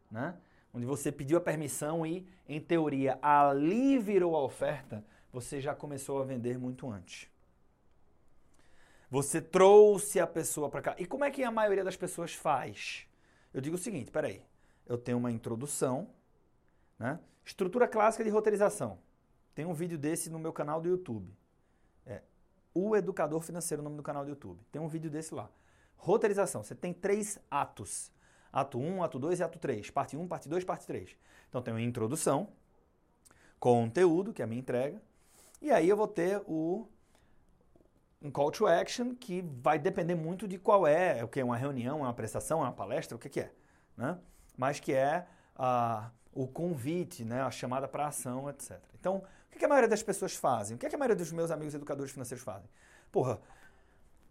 né? 0.09 0.37
onde 0.73 0.85
você 0.85 1.11
pediu 1.11 1.37
a 1.37 1.41
permissão 1.41 2.05
e, 2.05 2.27
em 2.47 2.59
teoria, 2.59 3.17
ali 3.21 3.97
virou 3.97 4.35
a 4.35 4.43
oferta, 4.43 5.03
você 5.31 5.59
já 5.59 5.75
começou 5.75 6.21
a 6.21 6.25
vender 6.25 6.57
muito 6.57 6.89
antes. 6.89 7.29
Você 9.09 9.41
trouxe 9.41 10.19
a 10.19 10.27
pessoa 10.27 10.69
para 10.69 10.81
cá. 10.81 10.95
E 10.99 11.05
como 11.05 11.23
é 11.23 11.31
que 11.31 11.43
a 11.43 11.51
maioria 11.51 11.83
das 11.83 11.97
pessoas 11.97 12.33
faz? 12.33 13.07
eu 13.51 13.59
digo 13.59 13.75
o 13.75 13.79
seguinte, 13.79 14.11
peraí, 14.11 14.43
eu 14.85 14.95
tenho 14.95 15.17
uma 15.17 15.31
introdução, 15.31 16.07
né? 16.99 17.19
Estrutura 17.43 17.87
clássica 17.87 18.23
de 18.23 18.29
roteirização. 18.29 18.99
Tem 19.55 19.65
um 19.65 19.73
vídeo 19.73 19.97
desse 19.97 20.29
no 20.29 20.37
meu 20.37 20.53
canal 20.53 20.79
do 20.79 20.87
YouTube. 20.87 21.35
É 22.05 22.21
O 22.75 22.95
Educador 22.95 23.41
Financeiro, 23.41 23.81
o 23.81 23.83
nome 23.83 23.97
do 23.97 24.03
canal 24.03 24.23
do 24.23 24.29
YouTube. 24.29 24.63
Tem 24.71 24.79
um 24.79 24.87
vídeo 24.87 25.09
desse 25.09 25.33
lá. 25.33 25.49
Roteirização. 25.97 26.63
Você 26.63 26.75
tem 26.75 26.93
três 26.93 27.39
atos. 27.49 28.11
Ato 28.51 28.79
1, 28.79 29.03
ato 29.03 29.19
2 29.19 29.39
e 29.39 29.43
ato 29.43 29.59
3. 29.59 29.89
Parte 29.89 30.17
1, 30.17 30.27
parte 30.27 30.49
2, 30.49 30.63
parte 30.63 30.87
3. 30.87 31.15
Então 31.49 31.61
tem 31.61 31.73
uma 31.73 31.81
introdução, 31.81 32.49
conteúdo, 33.59 34.33
que 34.33 34.41
é 34.41 34.45
a 34.45 34.47
minha 34.47 34.59
entrega, 34.59 35.01
e 35.61 35.71
aí 35.71 35.89
eu 35.89 35.97
vou 35.97 36.07
ter 36.07 36.41
o 36.47 36.87
um 38.21 38.29
call 38.29 38.51
to 38.51 38.67
action 38.67 39.15
que 39.15 39.41
vai 39.61 39.79
depender 39.79 40.15
muito 40.15 40.47
de 40.47 40.57
qual 40.57 40.85
é, 40.85 41.23
o 41.23 41.27
que 41.27 41.39
é 41.39 41.43
uma 41.43 41.57
reunião, 41.57 41.99
é 41.99 42.03
uma 42.03 42.13
prestação, 42.13 42.59
é 42.59 42.63
uma 42.63 42.73
palestra, 42.73 43.15
o 43.15 43.19
que, 43.19 43.29
que 43.29 43.41
é, 43.41 43.51
né? 43.95 44.17
Mas 44.57 44.79
que 44.79 44.93
é 44.93 45.25
a, 45.55 46.11
o 46.33 46.47
convite, 46.47 47.23
né, 47.23 47.41
a 47.41 47.51
chamada 47.51 47.87
para 47.87 48.07
ação, 48.07 48.49
etc. 48.49 48.77
Então, 48.99 49.17
o 49.17 49.51
que, 49.51 49.59
que 49.59 49.65
a 49.65 49.67
maioria 49.67 49.87
das 49.87 50.03
pessoas 50.03 50.35
fazem? 50.35 50.75
O 50.75 50.79
que, 50.79 50.87
que 50.87 50.95
a 50.95 50.97
maioria 50.97 51.15
dos 51.15 51.31
meus 51.31 51.49
amigos 51.49 51.73
educadores 51.73 52.11
financeiros 52.11 52.43
fazem? 52.43 52.69
Porra, 53.11 53.39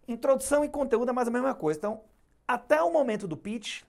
introdução 0.07 0.63
e 0.63 0.69
conteúdo 0.69 1.09
é 1.09 1.13
mais 1.13 1.27
a 1.27 1.31
mesma 1.31 1.55
coisa. 1.55 1.79
Então, 1.79 2.03
até 2.47 2.81
o 2.81 2.91
momento 2.91 3.27
do 3.27 3.35
pitch, 3.35 3.83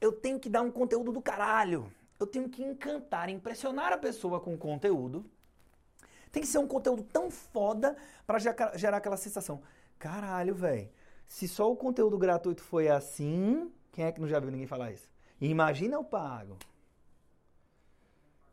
eu 0.00 0.12
tenho 0.12 0.38
que 0.38 0.48
dar 0.48 0.62
um 0.62 0.70
conteúdo 0.70 1.12
do 1.12 1.20
caralho. 1.20 1.92
Eu 2.18 2.26
tenho 2.26 2.48
que 2.48 2.62
encantar, 2.62 3.28
impressionar 3.28 3.92
a 3.92 3.98
pessoa 3.98 4.40
com 4.40 4.54
o 4.54 4.58
conteúdo 4.58 5.24
tem 6.30 6.42
que 6.42 6.48
ser 6.48 6.58
um 6.58 6.66
conteúdo 6.66 7.02
tão 7.02 7.30
foda 7.30 7.96
para 8.26 8.38
gerar 8.76 8.98
aquela 8.98 9.16
sensação. 9.16 9.62
Caralho, 9.98 10.54
velho. 10.54 10.88
Se 11.26 11.48
só 11.48 11.70
o 11.70 11.76
conteúdo 11.76 12.16
gratuito 12.18 12.62
foi 12.62 12.88
assim, 12.88 13.70
quem 13.92 14.04
é 14.04 14.12
que 14.12 14.20
não 14.20 14.28
já 14.28 14.38
viu 14.38 14.50
ninguém 14.50 14.66
falar 14.66 14.92
isso? 14.92 15.10
Imagina 15.40 15.94
eu 15.94 16.04
pago. 16.04 16.56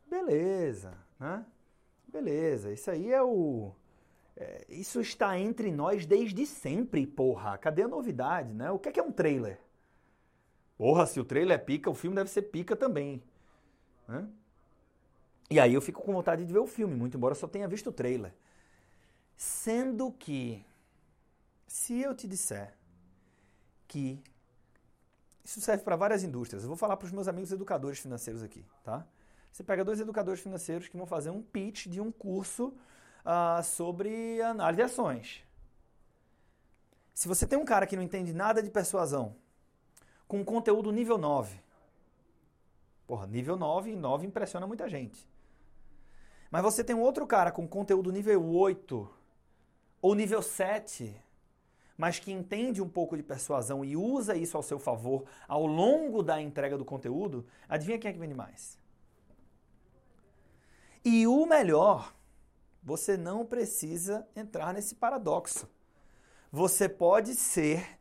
Beleza, 0.08 0.94
né? 1.18 1.44
Beleza, 2.06 2.72
isso 2.72 2.90
aí 2.90 3.12
é 3.12 3.22
o. 3.22 3.72
É, 4.36 4.64
isso 4.68 5.00
está 5.00 5.38
entre 5.38 5.72
nós 5.72 6.06
desde 6.06 6.46
sempre, 6.46 7.06
porra. 7.06 7.58
Cadê 7.58 7.82
a 7.82 7.88
novidade, 7.88 8.52
né? 8.52 8.70
O 8.70 8.78
que 8.78 8.88
é, 8.88 8.92
que 8.92 9.00
é 9.00 9.02
um 9.02 9.12
trailer? 9.12 9.58
Porra, 10.76 11.06
se 11.06 11.18
o 11.18 11.24
trailer 11.24 11.54
é 11.54 11.58
pica, 11.58 11.90
o 11.90 11.94
filme 11.94 12.14
deve 12.14 12.30
ser 12.30 12.42
pica 12.42 12.76
também. 12.76 13.22
Né? 14.06 14.28
E 15.50 15.58
aí 15.58 15.72
eu 15.72 15.80
fico 15.80 16.02
com 16.02 16.12
vontade 16.12 16.44
de 16.44 16.52
ver 16.52 16.58
o 16.58 16.66
filme, 16.66 16.94
muito 16.94 17.16
embora 17.16 17.34
só 17.34 17.46
tenha 17.46 17.68
visto 17.68 17.88
o 17.88 17.92
trailer. 17.92 18.34
Sendo 19.36 20.12
que, 20.12 20.64
se 21.66 22.00
eu 22.00 22.14
te 22.14 22.26
disser 22.26 22.74
que 23.86 24.22
isso 25.44 25.60
serve 25.60 25.84
para 25.84 25.94
várias 25.94 26.24
indústrias, 26.24 26.62
eu 26.62 26.68
vou 26.68 26.76
falar 26.76 26.96
para 26.96 27.06
os 27.06 27.12
meus 27.12 27.28
amigos 27.28 27.52
educadores 27.52 27.98
financeiros 27.98 28.42
aqui, 28.42 28.64
tá? 28.82 29.06
Você 29.52 29.62
pega 29.62 29.84
dois 29.84 30.00
educadores 30.00 30.40
financeiros 30.40 30.88
que 30.88 30.96
vão 30.96 31.06
fazer 31.06 31.30
um 31.30 31.40
pitch 31.40 31.86
de 31.86 32.00
um 32.00 32.10
curso 32.10 32.74
uh, 33.24 33.62
sobre 33.62 34.42
análise 34.42 34.76
de 34.76 34.82
ações. 34.82 35.44
Se 37.14 37.28
você 37.28 37.46
tem 37.46 37.58
um 37.58 37.64
cara 37.64 37.86
que 37.86 37.96
não 37.96 38.02
entende 38.02 38.34
nada 38.34 38.62
de 38.62 38.70
persuasão, 38.70 39.34
com 40.26 40.44
conteúdo 40.44 40.90
nível 40.90 41.18
9, 41.18 41.60
porra, 43.06 43.26
nível 43.26 43.56
9 43.56 43.90
e 43.92 43.96
9 43.96 44.26
impressiona 44.26 44.66
muita 44.66 44.88
gente. 44.88 45.28
Mas 46.50 46.62
você 46.62 46.82
tem 46.82 46.94
um 46.94 47.00
outro 47.00 47.26
cara 47.26 47.50
com 47.50 47.66
conteúdo 47.66 48.10
nível 48.10 48.44
8 48.44 49.08
ou 50.00 50.14
nível 50.14 50.42
7, 50.42 51.14
mas 51.96 52.18
que 52.18 52.30
entende 52.30 52.82
um 52.82 52.88
pouco 52.88 53.16
de 53.16 53.22
persuasão 53.22 53.84
e 53.84 53.96
usa 53.96 54.36
isso 54.36 54.56
ao 54.56 54.62
seu 54.62 54.78
favor 54.78 55.24
ao 55.48 55.66
longo 55.66 56.22
da 56.22 56.40
entrega 56.40 56.76
do 56.76 56.84
conteúdo, 56.84 57.46
adivinha 57.68 57.98
quem 57.98 58.10
é 58.10 58.12
que 58.12 58.18
vende 58.18 58.34
mais? 58.34 58.78
E 61.04 61.26
o 61.26 61.46
melhor, 61.46 62.14
você 62.82 63.16
não 63.16 63.46
precisa 63.46 64.26
entrar 64.34 64.74
nesse 64.74 64.94
paradoxo. 64.94 65.68
Você 66.50 66.88
pode 66.88 67.34
ser 67.34 67.98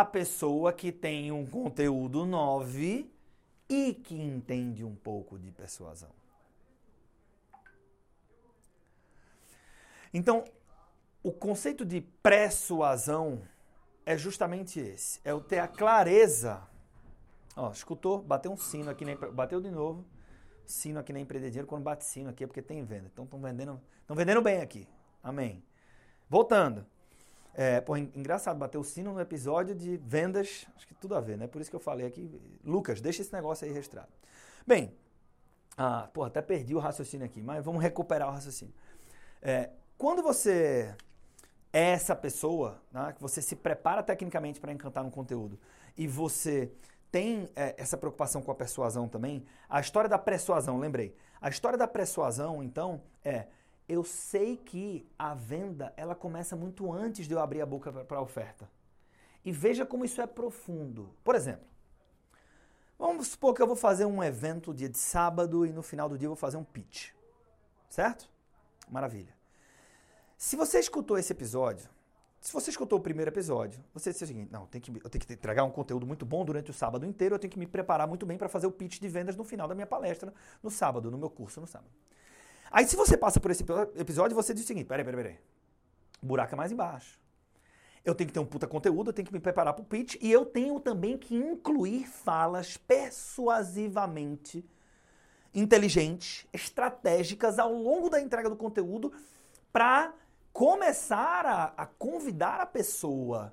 a 0.00 0.04
pessoa 0.04 0.72
que 0.72 0.92
tem 0.92 1.32
um 1.32 1.44
conteúdo 1.44 2.24
9 2.24 3.10
e 3.68 3.94
que 3.94 4.14
entende 4.14 4.84
um 4.84 4.94
pouco 4.94 5.36
de 5.36 5.50
persuasão. 5.50 6.10
Então, 10.14 10.44
o 11.20 11.32
conceito 11.32 11.84
de 11.84 12.00
persuasão 12.00 13.42
é 14.06 14.16
justamente 14.16 14.78
esse. 14.78 15.20
É 15.24 15.34
o 15.34 15.40
ter 15.40 15.58
a 15.58 15.66
clareza. 15.66 16.62
Ó, 17.56 17.72
escutou? 17.72 18.22
Bateu 18.22 18.52
um 18.52 18.56
sino 18.56 18.90
aqui, 18.90 19.04
nem, 19.04 19.16
bateu 19.16 19.60
de 19.60 19.70
novo. 19.70 20.06
Sino 20.64 21.00
aqui 21.00 21.12
na 21.12 21.18
Empreender 21.18 21.50
Dinheiro. 21.50 21.66
Quando 21.66 21.82
bate 21.82 22.04
sino 22.04 22.30
aqui 22.30 22.44
é 22.44 22.46
porque 22.46 22.62
tem 22.62 22.84
venda. 22.84 23.10
Então 23.12 23.24
estão 23.24 23.40
vendendo, 23.40 23.80
estão 24.00 24.14
vendendo 24.14 24.40
bem 24.40 24.60
aqui. 24.60 24.86
Amém. 25.22 25.60
Voltando. 26.28 26.86
É, 27.54 27.80
pô, 27.80 27.96
engraçado, 27.96 28.56
bateu 28.56 28.80
o 28.80 28.84
sino 28.84 29.12
no 29.12 29.20
episódio 29.20 29.74
de 29.74 29.96
vendas, 29.96 30.66
acho 30.76 30.86
que 30.86 30.94
tudo 30.94 31.14
a 31.14 31.20
ver, 31.20 31.36
né? 31.36 31.46
Por 31.46 31.60
isso 31.60 31.70
que 31.70 31.76
eu 31.76 31.80
falei 31.80 32.06
aqui. 32.06 32.30
Lucas, 32.64 33.00
deixa 33.00 33.22
esse 33.22 33.32
negócio 33.32 33.66
aí 33.66 33.72
registrado. 33.72 34.08
Bem, 34.66 34.94
ah, 35.76 36.08
pô, 36.12 36.24
até 36.24 36.42
perdi 36.42 36.74
o 36.74 36.78
raciocínio 36.78 37.26
aqui, 37.26 37.42
mas 37.42 37.64
vamos 37.64 37.82
recuperar 37.82 38.28
o 38.28 38.32
raciocínio. 38.32 38.74
É, 39.40 39.70
quando 39.96 40.22
você 40.22 40.94
é 41.72 41.90
essa 41.90 42.14
pessoa, 42.14 42.80
né, 42.92 43.12
que 43.12 43.20
você 43.20 43.42
se 43.42 43.56
prepara 43.56 44.02
tecnicamente 44.02 44.60
para 44.60 44.72
encantar 44.72 45.04
um 45.04 45.10
conteúdo 45.10 45.58
e 45.96 46.06
você 46.06 46.72
tem 47.10 47.48
é, 47.56 47.74
essa 47.78 47.96
preocupação 47.96 48.42
com 48.42 48.50
a 48.50 48.54
persuasão 48.54 49.08
também, 49.08 49.44
a 49.68 49.80
história 49.80 50.08
da 50.08 50.18
persuasão, 50.18 50.78
lembrei. 50.78 51.14
A 51.40 51.48
história 51.48 51.78
da 51.78 51.86
persuasão, 51.86 52.62
então, 52.62 53.00
é 53.24 53.46
eu 53.88 54.04
sei 54.04 54.56
que 54.56 55.08
a 55.18 55.34
venda 55.34 55.92
ela 55.96 56.14
começa 56.14 56.54
muito 56.54 56.92
antes 56.92 57.26
de 57.26 57.32
eu 57.32 57.40
abrir 57.40 57.62
a 57.62 57.66
boca 57.66 57.90
para 57.90 58.18
a 58.18 58.22
oferta. 58.22 58.70
E 59.44 59.50
veja 59.50 59.86
como 59.86 60.04
isso 60.04 60.20
é 60.20 60.26
profundo. 60.26 61.14
Por 61.24 61.34
exemplo, 61.34 61.66
vamos 62.98 63.28
supor 63.28 63.54
que 63.54 63.62
eu 63.62 63.66
vou 63.66 63.76
fazer 63.76 64.04
um 64.04 64.22
evento 64.22 64.74
dia 64.74 64.88
de 64.88 64.98
sábado 64.98 65.64
e 65.64 65.72
no 65.72 65.82
final 65.82 66.08
do 66.08 66.18
dia 66.18 66.26
eu 66.26 66.30
vou 66.30 66.36
fazer 66.36 66.58
um 66.58 66.64
pitch. 66.64 67.12
Certo? 67.88 68.28
Maravilha. 68.90 69.34
Se 70.36 70.54
você 70.54 70.78
escutou 70.78 71.16
esse 71.16 71.32
episódio, 71.32 71.88
se 72.40 72.52
você 72.52 72.70
escutou 72.70 72.98
o 72.98 73.02
primeiro 73.02 73.30
episódio, 73.30 73.82
você 73.92 74.10
disse 74.10 74.24
o 74.24 74.26
seguinte: 74.26 74.52
não, 74.52 74.66
tem 74.66 74.80
que, 74.80 74.90
eu 74.90 75.10
tenho 75.10 75.24
que 75.24 75.32
entregar 75.32 75.64
um 75.64 75.70
conteúdo 75.70 76.06
muito 76.06 76.26
bom 76.26 76.44
durante 76.44 76.70
o 76.70 76.74
sábado 76.74 77.06
inteiro, 77.06 77.34
eu 77.34 77.38
tenho 77.38 77.50
que 77.50 77.58
me 77.58 77.66
preparar 77.66 78.06
muito 78.06 78.26
bem 78.26 78.36
para 78.36 78.48
fazer 78.48 78.66
o 78.66 78.70
pitch 78.70 79.00
de 79.00 79.08
vendas 79.08 79.34
no 79.34 79.44
final 79.44 79.66
da 79.66 79.74
minha 79.74 79.86
palestra, 79.86 80.32
no 80.62 80.70
sábado, 80.70 81.10
no 81.10 81.18
meu 81.18 81.30
curso 81.30 81.60
no 81.60 81.66
sábado. 81.66 81.90
Aí, 82.70 82.86
se 82.86 82.96
você 82.96 83.16
passa 83.16 83.40
por 83.40 83.50
esse 83.50 83.64
episódio, 83.96 84.34
você 84.34 84.52
diz 84.52 84.64
o 84.64 84.66
seguinte: 84.66 84.86
peraí, 84.86 85.04
peraí, 85.04 85.22
peraí. 85.22 85.38
Buraco 86.22 86.54
é 86.54 86.56
mais 86.56 86.72
embaixo. 86.72 87.18
Eu 88.04 88.14
tenho 88.14 88.28
que 88.28 88.34
ter 88.34 88.40
um 88.40 88.46
puta 88.46 88.66
conteúdo, 88.66 89.10
eu 89.10 89.12
tenho 89.12 89.26
que 89.26 89.32
me 89.32 89.40
preparar 89.40 89.74
para 89.74 89.82
o 89.82 89.84
pitch 89.84 90.16
e 90.20 90.30
eu 90.30 90.46
tenho 90.46 90.80
também 90.80 91.18
que 91.18 91.34
incluir 91.34 92.06
falas 92.06 92.76
persuasivamente 92.76 94.64
inteligentes, 95.54 96.46
estratégicas 96.52 97.58
ao 97.58 97.72
longo 97.72 98.08
da 98.08 98.20
entrega 98.20 98.48
do 98.48 98.56
conteúdo 98.56 99.12
para 99.72 100.14
começar 100.52 101.44
a, 101.44 101.64
a 101.76 101.86
convidar 101.86 102.60
a 102.60 102.66
pessoa 102.66 103.52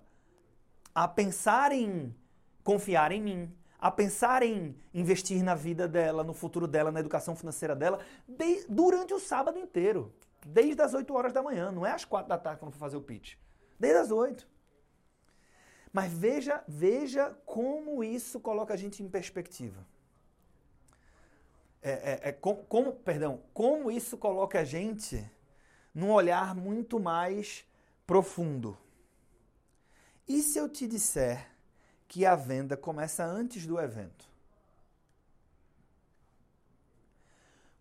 a 0.94 1.10
pensar 1.10 1.74
em 1.74 2.16
confiar 2.64 3.12
em 3.12 3.22
mim, 3.22 3.52
a 3.86 3.92
pensar 3.92 4.42
em 4.42 4.76
investir 4.92 5.44
na 5.44 5.54
vida 5.54 5.88
dela, 5.88 6.24
no 6.24 6.34
futuro 6.34 6.66
dela, 6.66 6.92
na 6.92 7.00
educação 7.00 7.36
financeira 7.36 7.76
dela, 7.76 8.00
de, 8.28 8.66
durante 8.68 9.14
o 9.14 9.20
sábado 9.20 9.60
inteiro. 9.60 10.12
Desde 10.44 10.82
as 10.82 10.96
8 10.96 11.14
horas 11.14 11.32
da 11.32 11.44
manhã, 11.44 11.72
não 11.72 11.86
é 11.86 11.92
às 11.92 12.04
4 12.04 12.28
da 12.28 12.36
tarde 12.36 12.60
quando 12.60 12.72
for 12.72 12.80
fazer 12.80 12.98
o 12.98 13.02
pitch. 13.02 13.36
Desde 13.80 14.00
as 14.00 14.10
8. 14.10 14.48
Mas 15.94 16.12
veja, 16.12 16.64
veja 16.68 17.38
como 17.46 18.04
isso 18.04 18.40
coloca 18.40 18.74
a 18.74 18.78
gente 18.78 19.04
em 19.04 19.08
perspectiva. 19.08 19.86
É, 21.80 21.92
é, 21.92 22.30
é 22.30 22.32
como, 22.32 22.92
perdão, 22.92 23.44
como 23.54 23.92
isso 23.92 24.18
coloca 24.18 24.62
a 24.62 24.64
gente 24.64 25.24
num 25.94 26.12
olhar 26.12 26.56
muito 26.56 27.00
mais 27.00 27.64
profundo. 28.08 28.76
E 30.28 30.42
se 30.42 30.58
eu 30.58 30.68
te 30.68 30.88
disser 30.88 31.55
que 32.08 32.26
a 32.26 32.36
venda 32.36 32.78
começa 32.78 33.26
antes 33.26 33.66
do 33.66 33.80
evento? 33.80 34.26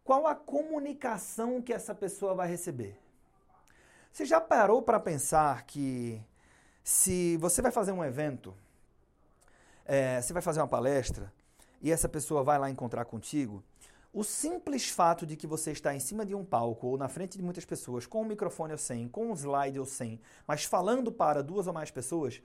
Qual 0.04 0.26
a 0.26 0.34
comunicação 0.34 1.62
que 1.62 1.72
essa 1.72 1.94
pessoa 1.94 2.34
vai 2.34 2.48
receber? 2.48 2.98
Você 4.12 4.24
já 4.24 4.40
parou 4.40 4.82
para 4.82 5.00
pensar 5.00 5.64
que 5.64 6.22
se 6.82 7.36
você 7.38 7.62
vai 7.62 7.72
fazer 7.72 7.92
um 7.92 8.04
evento, 8.04 8.54
é, 9.84 10.20
você 10.20 10.32
vai 10.32 10.42
fazer 10.42 10.60
uma 10.60 10.68
palestra 10.68 11.32
e 11.80 11.90
essa 11.90 12.08
pessoa 12.08 12.42
vai 12.42 12.58
lá 12.58 12.70
encontrar 12.70 13.06
contigo, 13.06 13.64
o 14.12 14.22
simples 14.22 14.88
fato 14.88 15.26
de 15.26 15.36
que 15.36 15.46
você 15.46 15.72
está 15.72 15.94
em 15.94 15.98
cima 15.98 16.24
de 16.24 16.34
um 16.34 16.44
palco 16.44 16.86
ou 16.86 16.96
na 16.96 17.08
frente 17.08 17.36
de 17.36 17.42
muitas 17.42 17.64
pessoas, 17.64 18.06
com 18.06 18.22
um 18.22 18.26
microfone 18.26 18.72
ou 18.72 18.78
sem, 18.78 19.08
com 19.08 19.32
um 19.32 19.34
slide 19.34 19.80
ou 19.80 19.84
sem, 19.84 20.20
mas 20.46 20.64
falando 20.64 21.10
para 21.10 21.42
duas 21.42 21.66
ou 21.66 21.72
mais 21.72 21.90
pessoas, 21.90 22.40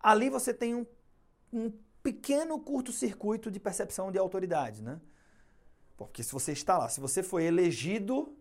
ali 0.00 0.30
você 0.30 0.54
tem 0.54 0.74
um, 0.74 0.86
um 1.52 1.72
pequeno 2.02 2.58
curto-circuito 2.58 3.50
de 3.50 3.60
percepção 3.60 4.10
de 4.10 4.18
autoridade, 4.18 4.82
né? 4.82 5.00
Porque 5.96 6.22
se 6.22 6.32
você 6.32 6.52
está 6.52 6.78
lá, 6.78 6.88
se 6.88 7.00
você 7.00 7.22
foi 7.22 7.44
elegido, 7.44 8.34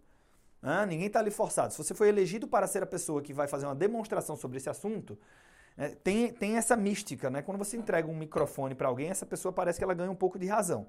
né, 0.61 0.85
ninguém 0.85 1.07
está 1.07 1.19
ali 1.19 1.31
forçado, 1.31 1.73
se 1.73 1.77
você 1.77 1.93
foi 1.93 2.07
elegido 2.07 2.47
para 2.47 2.67
ser 2.67 2.81
a 2.81 2.85
pessoa 2.85 3.21
que 3.21 3.33
vai 3.33 3.47
fazer 3.47 3.65
uma 3.65 3.75
demonstração 3.75 4.37
sobre 4.37 4.57
esse 4.57 4.69
assunto, 4.69 5.19
é, 5.77 5.89
tem, 5.89 6.31
tem 6.31 6.57
essa 6.57 6.75
mística, 6.75 7.29
né? 7.29 7.41
Quando 7.41 7.57
você 7.57 7.77
entrega 7.77 8.07
um 8.07 8.15
microfone 8.15 8.75
para 8.75 8.87
alguém, 8.87 9.09
essa 9.09 9.25
pessoa 9.25 9.51
parece 9.51 9.77
que 9.77 9.83
ela 9.83 9.93
ganha 9.93 10.11
um 10.11 10.15
pouco 10.15 10.37
de 10.39 10.45
razão. 10.45 10.87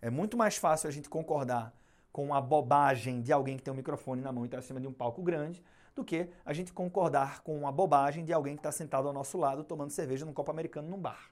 É 0.00 0.10
muito 0.10 0.36
mais 0.36 0.56
fácil 0.56 0.88
a 0.88 0.92
gente 0.92 1.08
concordar 1.08 1.74
com 2.12 2.32
a 2.34 2.40
bobagem 2.40 3.20
de 3.20 3.32
alguém 3.32 3.56
que 3.56 3.62
tem 3.62 3.72
um 3.72 3.76
microfone 3.76 4.20
na 4.20 4.30
mão 4.30 4.44
e 4.44 4.46
está 4.46 4.58
acima 4.58 4.80
de 4.80 4.86
um 4.86 4.92
palco 4.92 5.22
grande, 5.22 5.62
do 5.94 6.04
que 6.04 6.28
a 6.44 6.52
gente 6.52 6.72
concordar 6.72 7.42
com 7.42 7.66
a 7.66 7.72
bobagem 7.72 8.24
de 8.24 8.32
alguém 8.32 8.54
que 8.54 8.60
está 8.60 8.72
sentado 8.72 9.06
ao 9.06 9.14
nosso 9.14 9.38
lado 9.38 9.62
tomando 9.62 9.90
cerveja 9.90 10.24
num 10.24 10.32
copo 10.32 10.50
americano 10.50 10.88
num 10.88 10.98
bar. 10.98 11.30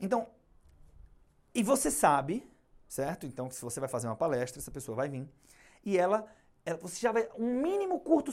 Então, 0.00 0.26
e 1.54 1.62
você 1.62 1.90
sabe, 1.90 2.48
certo? 2.88 3.26
Então, 3.26 3.48
se 3.50 3.62
você 3.62 3.78
vai 3.78 3.88
fazer 3.88 4.08
uma 4.08 4.16
palestra, 4.16 4.60
essa 4.60 4.70
pessoa 4.70 4.96
vai 4.96 5.08
vir 5.08 5.28
e 5.84 5.96
ela, 5.96 6.26
ela 6.64 6.78
você 6.78 6.98
já 6.98 7.12
vai 7.12 7.28
um 7.38 7.60
mínimo 7.60 8.00
curto, 8.00 8.32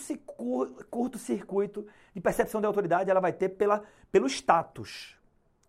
curto 0.90 1.20
circuito 1.20 1.86
de 2.14 2.22
percepção 2.22 2.60
de 2.60 2.66
autoridade 2.66 3.12
ela 3.12 3.20
vai 3.20 3.34
ter 3.34 3.50
pela, 3.50 3.84
pelo 4.12 4.28
status. 4.28 5.16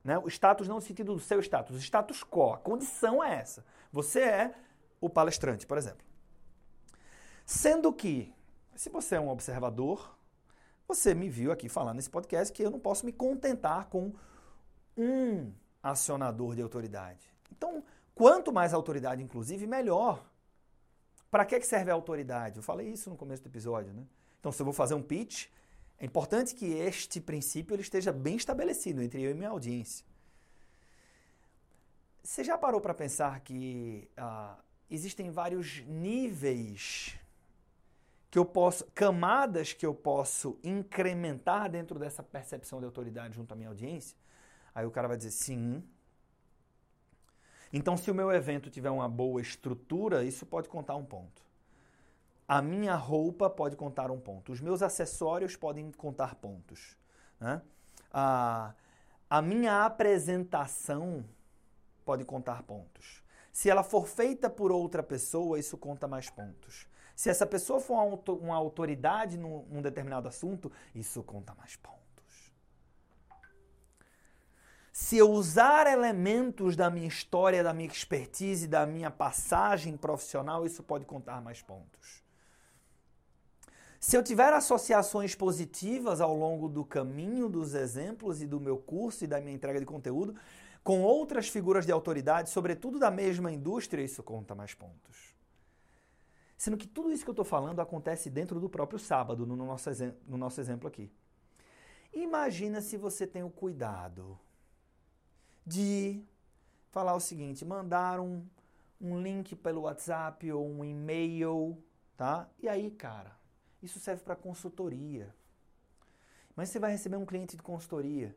Né? 0.03 0.19
O 0.19 0.29
status 0.29 0.67
não 0.67 0.77
no 0.77 0.81
sentido 0.81 1.15
do 1.15 1.21
seu 1.21 1.41
status, 1.41 1.77
o 1.77 1.79
status 1.79 2.25
quo, 2.25 2.55
a 2.55 2.59
condição 2.59 3.23
é 3.23 3.35
essa. 3.35 3.65
Você 3.93 4.21
é 4.21 4.55
o 5.01 5.11
palestrante, 5.11 5.67
por 5.67 5.77
exemplo. 5.77 6.05
Sendo 7.45 7.93
que 7.93 8.33
se 8.75 8.89
você 8.89 9.17
é 9.17 9.21
um 9.21 9.29
observador, 9.29 10.17
você 10.87 11.15
me 11.15 11.29
viu 11.29 11.53
aqui 11.53 11.69
falar 11.69 11.95
nesse 11.95 12.11
podcast 12.11 12.53
que 12.53 12.63
eu 12.63 12.71
não 12.71 12.81
posso 12.81 13.07
me 13.07 13.13
contentar 13.13 13.87
com 13.87 14.13
um 14.97 15.53
acionador 15.83 16.55
de 16.55 16.63
autoridade. 16.63 17.31
Então, 17.51 17.83
quanto 18.15 18.53
mais 18.53 18.75
autoridade, 18.75 19.23
inclusive, 19.23 19.67
melhor. 19.67 20.25
Para 21.31 21.45
que 21.45 21.61
serve 21.63 21.91
a 21.91 21.95
autoridade? 21.95 22.59
Eu 22.59 22.63
falei 22.63 22.89
isso 22.89 23.09
no 23.09 23.17
começo 23.17 23.43
do 23.43 23.49
episódio, 23.49 23.93
né? 23.93 24.05
Então, 24.39 24.53
se 24.53 24.61
eu 24.61 24.65
vou 24.65 24.75
fazer 24.75 24.95
um 24.95 25.03
pitch, 25.03 25.47
é 25.99 26.05
importante 26.05 26.55
que 26.55 26.67
este 26.67 27.21
princípio 27.21 27.75
ele 27.75 27.83
esteja 27.83 28.13
bem 28.13 28.37
estabelecido 28.37 29.03
entre 29.03 29.23
eu 29.23 29.31
e 29.31 29.35
minha 29.35 29.51
audiência. 29.51 30.05
Você 32.23 32.45
já 32.45 32.59
parou 32.59 32.81
para 32.81 32.93
pensar 32.93 33.41
que 33.41 34.11
ah, 34.17 34.59
existem 34.91 35.31
vários 35.31 35.81
níveis 35.87 37.19
que 38.33 38.39
eu 38.39 38.47
posso, 38.47 38.87
camadas 38.95 39.75
que 39.75 39.85
eu 39.85 39.95
posso 39.95 40.59
incrementar 40.65 41.71
dentro 41.71 41.99
dessa 41.99 42.23
percepção 42.23 42.79
de 42.79 42.87
autoridade 42.87 43.37
junto 43.37 43.53
à 43.53 43.55
minha 43.55 43.69
audiência, 43.69 44.17
aí 44.75 44.87
o 44.87 44.91
cara 44.91 45.07
vai 45.07 45.19
dizer 45.19 45.33
sim. 45.33 45.85
Então, 47.71 47.95
se 47.95 48.11
o 48.11 48.15
meu 48.15 48.33
evento 48.33 48.71
tiver 48.71 48.89
uma 48.89 49.07
boa 49.07 49.39
estrutura, 49.39 50.25
isso 50.25 50.47
pode 50.47 50.67
contar 50.71 50.97
um 50.97 51.05
ponto. 51.05 51.43
A 52.49 52.63
minha 52.63 52.95
roupa 52.95 53.51
pode 53.51 53.77
contar 53.77 54.11
um 54.11 54.19
ponto. 54.19 54.51
Os 54.51 54.63
meus 54.63 54.81
acessórios 54.81 55.55
podem 55.55 55.93
contar 55.93 56.35
pontos. 56.37 56.97
Né? 57.39 57.61
A, 58.11 58.73
a 59.29 59.43
minha 59.43 59.85
apresentação 59.85 61.23
pode 62.03 62.25
contar 62.25 62.63
pontos. 62.63 63.23
Se 63.53 63.69
ela 63.69 63.83
for 63.83 64.09
feita 64.09 64.49
por 64.49 64.73
outra 64.73 65.03
pessoa, 65.03 65.59
isso 65.59 65.77
conta 65.77 66.09
mais 66.09 66.31
pontos. 66.31 66.91
Se 67.15 67.31
essa 67.31 67.47
pessoa 67.47 67.81
for 67.81 68.21
uma 68.29 68.57
autoridade 68.57 69.37
num, 69.37 69.65
num 69.71 69.83
determinado 69.83 70.29
assunto, 70.29 70.71
isso 70.95 71.23
conta 71.23 71.55
mais 71.55 71.77
pontos. 71.77 72.03
Se 74.93 75.17
eu 75.17 75.31
usar 75.31 75.87
elementos 75.87 76.77
da 76.77 76.91
minha 76.91 77.09
história, 77.09 77.65
da 77.65 77.73
minha 77.73 77.89
expertise, 77.89 78.69
da 78.69 78.85
minha 78.85 79.11
passagem 79.11 79.97
profissional, 79.97 80.67
isso 80.67 80.83
pode 80.83 81.07
contar 81.07 81.41
mais 81.41 81.63
pontos. 81.63 82.23
Se 83.99 84.17
eu 84.17 84.23
tiver 84.23 84.53
associações 84.53 85.35
positivas 85.35 86.21
ao 86.21 86.37
longo 86.37 86.69
do 86.69 86.85
caminho 86.85 87.49
dos 87.49 87.73
exemplos 87.73 88.43
e 88.43 88.47
do 88.47 88.61
meu 88.61 88.77
curso 88.77 89.25
e 89.25 89.29
da 89.29 89.41
minha 89.41 89.55
entrega 89.55 89.79
de 89.79 89.87
conteúdo 89.87 90.35
com 90.83 91.03
outras 91.03 91.49
figuras 91.49 91.87
de 91.87 91.93
autoridade, 91.93 92.51
sobretudo 92.51 92.99
da 92.99 93.11
mesma 93.11 93.51
indústria, 93.51 94.03
isso 94.03 94.23
conta 94.23 94.55
mais 94.55 94.75
pontos. 94.75 95.32
Sendo 96.63 96.77
que 96.77 96.87
tudo 96.87 97.11
isso 97.11 97.25
que 97.25 97.29
eu 97.31 97.33
estou 97.33 97.45
falando 97.45 97.81
acontece 97.81 98.31
dentro 98.31 98.61
do 98.61 98.69
próprio 98.69 98.97
sábado, 98.97 99.45
no 99.45 99.57
nosso, 99.57 99.91
no 100.29 100.37
nosso 100.37 100.61
exemplo 100.61 100.87
aqui. 100.87 101.11
Imagina 102.13 102.81
se 102.81 102.97
você 102.97 103.27
tem 103.27 103.43
o 103.43 103.51
cuidado 103.51 104.39
de 105.67 106.23
falar 106.93 107.15
o 107.15 107.19
seguinte: 107.19 107.65
mandar 107.65 108.21
um, 108.21 108.47
um 109.01 109.21
link 109.21 109.57
pelo 109.57 109.81
WhatsApp 109.81 110.53
ou 110.53 110.65
um 110.65 110.85
e-mail, 110.85 111.77
tá? 112.17 112.49
E 112.61 112.69
aí, 112.69 112.93
cara, 112.93 113.37
isso 113.83 113.99
serve 113.99 114.23
para 114.23 114.37
consultoria. 114.37 115.35
Mas 116.55 116.69
você 116.69 116.79
vai 116.79 116.93
receber 116.93 117.17
um 117.17 117.27
cliente 117.27 117.57
de 117.57 117.63
consultoria 117.65 118.37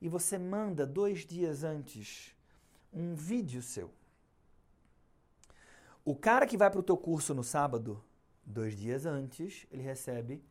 e 0.00 0.08
você 0.08 0.38
manda 0.38 0.86
dois 0.86 1.26
dias 1.26 1.64
antes 1.64 2.36
um 2.92 3.16
vídeo 3.16 3.60
seu 3.60 3.90
o 6.04 6.14
cara 6.14 6.46
que 6.46 6.56
vai 6.56 6.70
para 6.70 6.80
o 6.80 6.82
teu 6.82 6.96
curso 6.96 7.34
no 7.34 7.42
sábado, 7.42 8.02
dois 8.44 8.76
dias 8.76 9.06
antes, 9.06 9.66
ele 9.70 9.82
recebe 9.82 10.44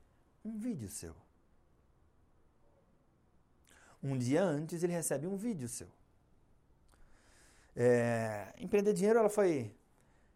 um 0.44 0.58
vídeo 0.58 0.90
seu. 0.90 1.16
Um 4.02 4.18
dia 4.18 4.44
antes, 4.44 4.84
ele 4.84 4.92
recebe 4.92 5.28
um 5.28 5.38
vídeo 5.38 5.70
seu. 5.70 5.88
É, 7.76 8.54
Empreender 8.58 8.94
Dinheiro, 8.94 9.20
ela 9.20 9.30
foi... 9.30 9.74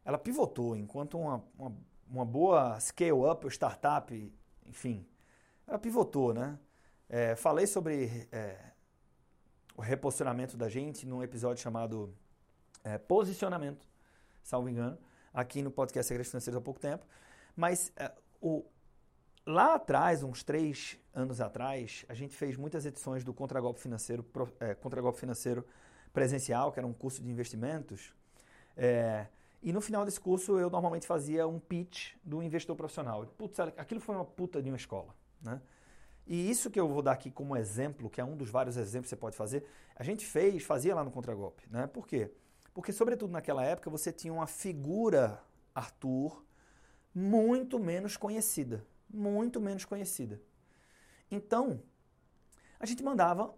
Ela 0.06 0.18
pivotou 0.18 0.76
enquanto 0.76 1.18
uma, 1.18 1.44
uma, 1.58 1.76
uma 2.10 2.26
boa 2.26 2.80
scale-up 2.80 3.46
startup, 3.48 4.34
enfim, 4.66 5.06
ela 5.68 5.78
pivotou, 5.78 6.34
né? 6.34 6.58
É, 7.10 7.36
falei 7.36 7.68
sobre 7.68 8.28
é, 8.32 8.72
o 9.76 9.82
reposicionamento 9.82 10.56
da 10.56 10.70
gente 10.70 11.06
num 11.06 11.22
episódio 11.22 11.62
chamado 11.62 12.16
é, 12.86 12.98
Posicionamento 12.98 13.86
salvo 14.48 14.70
engano, 14.70 14.98
aqui 15.34 15.62
no 15.62 15.72
podcast 15.72 16.08
Segredos 16.08 16.32
Financeiros 16.32 16.58
há 16.58 16.62
pouco 16.62 16.80
tempo. 16.80 17.06
Mas 17.56 17.92
uh, 18.00 18.22
o, 18.42 18.66
lá 19.46 19.76
atrás, 19.76 20.24
uns 20.24 20.44
três 20.44 21.00
anos 21.14 21.42
atrás, 21.42 22.06
a 22.10 22.14
gente 22.14 22.36
fez 22.36 22.58
muitas 22.58 22.86
edições 22.86 23.24
do 23.24 23.34
Contragolpe 23.34 23.80
Financeiro, 23.80 24.26
é, 24.60 24.76
Financeiro 25.14 25.66
presencial, 26.14 26.72
que 26.72 26.80
era 26.80 26.88
um 26.88 26.94
curso 26.94 27.22
de 27.22 27.30
investimentos. 27.30 28.14
É, 28.76 29.28
e 29.62 29.74
no 29.74 29.82
final 29.82 30.06
desse 30.06 30.20
curso 30.20 30.60
eu 30.60 30.70
normalmente 30.70 31.08
fazia 31.08 31.48
um 31.48 31.60
pitch 31.60 32.14
do 32.24 32.44
investidor 32.44 32.76
profissional. 32.76 33.26
Putz, 33.38 33.60
aquilo 33.60 34.00
foi 34.00 34.16
uma 34.16 34.26
puta 34.26 34.62
de 34.62 34.70
uma 34.70 34.78
escola, 34.78 35.16
né? 35.42 35.62
E 36.28 36.50
isso 36.50 36.70
que 36.70 36.80
eu 36.80 36.88
vou 36.90 37.02
dar 37.02 37.14
aqui 37.14 37.32
como 37.32 37.56
exemplo, 37.56 38.10
que 38.10 38.20
é 38.20 38.24
um 38.24 38.36
dos 38.36 38.50
vários 38.50 38.76
exemplos 38.76 39.06
que 39.06 39.10
você 39.10 39.16
pode 39.16 39.38
fazer, 39.38 39.66
a 39.96 40.04
gente 40.04 40.26
fez, 40.26 40.64
fazia 40.64 40.94
lá 40.94 41.04
no 41.04 41.10
Contragolpe, 41.10 41.64
né? 41.72 41.88
Por 41.88 42.06
quê? 42.06 42.26
Porque, 42.26 42.47
sobretudo 42.92 43.32
naquela 43.32 43.64
época, 43.64 43.90
você 43.90 44.12
tinha 44.12 44.32
uma 44.32 44.48
figura, 44.48 45.42
Arthur, 45.74 46.46
muito 47.14 47.80
menos 47.80 48.16
conhecida. 48.16 48.86
Muito 49.10 49.60
menos 49.60 49.86
conhecida. 49.86 50.42
Então, 51.32 51.82
a 52.80 52.86
gente 52.86 53.04
mandava 53.04 53.54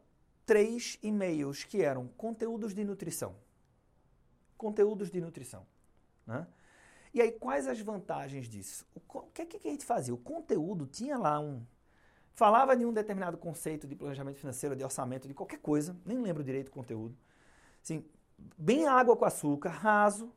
três 0.46 0.98
e-mails 1.04 1.64
que 1.64 1.82
eram 1.82 2.08
conteúdos 2.08 2.74
de 2.74 2.84
nutrição. 2.84 3.36
Conteúdos 4.58 5.12
de 5.12 5.20
nutrição. 5.20 5.66
Né? 6.26 6.48
E 7.14 7.22
aí, 7.22 7.32
quais 7.32 7.68
as 7.68 7.80
vantagens 7.80 8.48
disso? 8.48 8.86
O 8.94 9.22
que, 9.24 9.46
que 9.46 9.68
a 9.68 9.72
gente 9.72 9.84
fazia? 9.84 10.14
O 10.14 10.18
conteúdo 10.18 10.86
tinha 10.86 11.18
lá 11.18 11.40
um. 11.40 11.66
Falava 12.34 12.78
de 12.78 12.86
um 12.86 12.94
determinado 12.94 13.38
conceito 13.38 13.88
de 13.88 13.96
planejamento 13.96 14.38
financeiro, 14.38 14.76
de 14.76 14.84
orçamento, 14.84 15.28
de 15.28 15.34
qualquer 15.34 15.60
coisa, 15.60 16.00
nem 16.06 16.22
lembro 16.22 16.44
direito 16.44 16.70
o 16.70 16.72
conteúdo. 16.72 17.18
Assim, 17.84 18.06
bem 18.58 18.88
água 18.88 19.16
com 19.16 19.26
açúcar, 19.26 19.70
raso, 19.70 20.32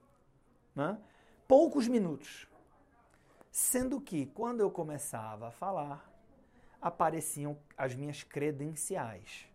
né? 0.75 0.99
poucos 1.47 1.89
minutos. 1.89 2.47
Sendo 3.51 4.01
que, 4.01 4.27
quando 4.27 4.61
eu 4.61 4.71
começava 4.71 5.49
a 5.49 5.51
falar, 5.51 6.11
apareciam 6.81 7.59
as 7.77 7.95
minhas 7.95 8.23
credenciais. 8.23 9.47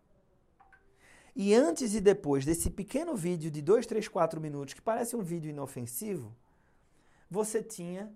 E 1.35 1.53
antes 1.53 1.93
e 1.93 2.01
depois 2.01 2.45
desse 2.45 2.69
pequeno 2.69 3.15
vídeo 3.15 3.51
de 3.51 3.61
2, 3.61 3.85
3, 3.85 4.07
4 4.07 4.39
minutos, 4.39 4.73
que 4.73 4.81
parece 4.81 5.15
um 5.15 5.21
vídeo 5.21 5.49
inofensivo, 5.49 6.35
você 7.29 7.61
tinha, 7.61 8.11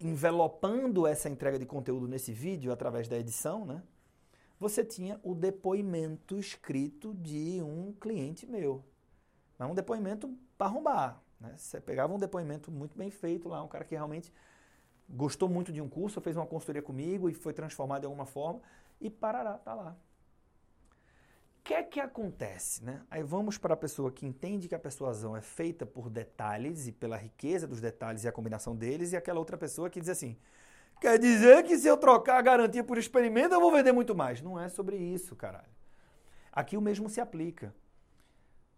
envelopando 0.00 1.06
essa 1.06 1.28
entrega 1.28 1.58
de 1.58 1.66
conteúdo 1.66 2.08
nesse 2.08 2.32
vídeo, 2.32 2.72
através 2.72 3.08
da 3.08 3.16
edição, 3.16 3.64
né? 3.64 3.82
Você 4.58 4.84
tinha 4.84 5.20
o 5.22 5.34
depoimento 5.34 6.38
escrito 6.38 7.14
de 7.14 7.60
um 7.62 7.92
cliente 7.92 8.46
meu. 8.46 8.84
Mas 9.58 9.70
um 9.70 9.74
depoimento 9.74 10.36
para 10.56 10.66
arrombar. 10.66 11.22
Né? 11.40 11.54
Você 11.56 11.80
pegava 11.80 12.12
um 12.12 12.18
depoimento 12.18 12.70
muito 12.70 12.96
bem 12.96 13.10
feito 13.10 13.48
lá, 13.48 13.62
um 13.62 13.68
cara 13.68 13.84
que 13.84 13.94
realmente 13.94 14.32
gostou 15.08 15.48
muito 15.48 15.72
de 15.72 15.80
um 15.80 15.88
curso, 15.88 16.20
fez 16.20 16.36
uma 16.36 16.46
consultoria 16.46 16.82
comigo 16.82 17.28
e 17.28 17.34
foi 17.34 17.52
transformado 17.52 18.00
de 18.00 18.06
alguma 18.06 18.26
forma, 18.26 18.60
e 19.00 19.08
parará, 19.08 19.54
tá 19.58 19.74
lá. 19.74 19.96
que 21.62 21.74
é 21.74 21.82
que 21.82 22.00
acontece, 22.00 22.82
né? 22.82 23.02
Aí 23.10 23.22
vamos 23.22 23.58
para 23.58 23.74
a 23.74 23.76
pessoa 23.76 24.10
que 24.10 24.26
entende 24.26 24.68
que 24.68 24.74
a 24.74 24.78
persuasão 24.78 25.36
é 25.36 25.40
feita 25.40 25.84
por 25.84 26.08
detalhes 26.08 26.86
e 26.86 26.92
pela 26.92 27.16
riqueza 27.16 27.66
dos 27.66 27.80
detalhes 27.80 28.24
e 28.24 28.28
a 28.28 28.32
combinação 28.32 28.74
deles, 28.74 29.12
e 29.12 29.16
aquela 29.16 29.38
outra 29.38 29.56
pessoa 29.56 29.90
que 29.90 30.00
diz 30.00 30.08
assim: 30.08 30.36
quer 31.00 31.18
dizer 31.18 31.62
que 31.64 31.76
se 31.78 31.86
eu 31.86 31.96
trocar 31.96 32.38
a 32.38 32.42
garantia 32.42 32.84
por 32.84 32.98
experimento 32.98 33.54
eu 33.54 33.60
vou 33.60 33.72
vender 33.72 33.92
muito 33.92 34.14
mais. 34.14 34.40
Não 34.40 34.58
é 34.58 34.68
sobre 34.68 34.96
isso, 34.96 35.34
caralho. 35.36 35.76
Aqui 36.52 36.76
o 36.76 36.80
mesmo 36.80 37.08
se 37.08 37.20
aplica. 37.20 37.74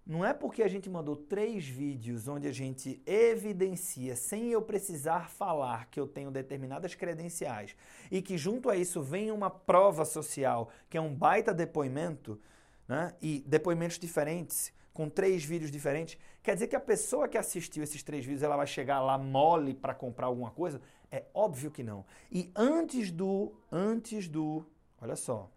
Não 0.08 0.24
é 0.24 0.32
porque 0.32 0.62
a 0.62 0.68
gente 0.68 0.88
mandou 0.88 1.14
três 1.14 1.68
vídeos 1.68 2.26
onde 2.26 2.48
a 2.48 2.52
gente 2.52 3.02
evidencia, 3.04 4.16
sem 4.16 4.50
eu 4.50 4.62
precisar 4.62 5.28
falar, 5.28 5.84
que 5.90 6.00
eu 6.00 6.06
tenho 6.06 6.30
determinadas 6.30 6.94
credenciais 6.94 7.76
e 8.10 8.22
que 8.22 8.38
junto 8.38 8.70
a 8.70 8.76
isso 8.76 9.02
vem 9.02 9.30
uma 9.30 9.50
prova 9.50 10.06
social, 10.06 10.70
que 10.88 10.96
é 10.96 11.00
um 11.00 11.14
baita 11.14 11.52
depoimento, 11.52 12.40
né? 12.88 13.14
e 13.20 13.44
depoimentos 13.46 13.98
diferentes, 13.98 14.72
com 14.94 15.10
três 15.10 15.44
vídeos 15.44 15.70
diferentes, 15.70 16.18
quer 16.42 16.54
dizer 16.54 16.68
que 16.68 16.74
a 16.74 16.80
pessoa 16.80 17.28
que 17.28 17.36
assistiu 17.36 17.84
esses 17.84 18.02
três 18.02 18.24
vídeos 18.24 18.42
ela 18.42 18.56
vai 18.56 18.66
chegar 18.66 19.00
lá 19.00 19.18
mole 19.18 19.74
para 19.74 19.94
comprar 19.94 20.26
alguma 20.26 20.50
coisa? 20.50 20.80
É 21.11 21.24
óbvio 21.32 21.70
que 21.70 21.82
não. 21.82 22.04
E 22.30 22.52
antes 22.54 23.11
do, 23.11 23.54
antes 23.72 24.28
do, 24.28 24.64
olha 25.00 25.16
só, 25.16 25.50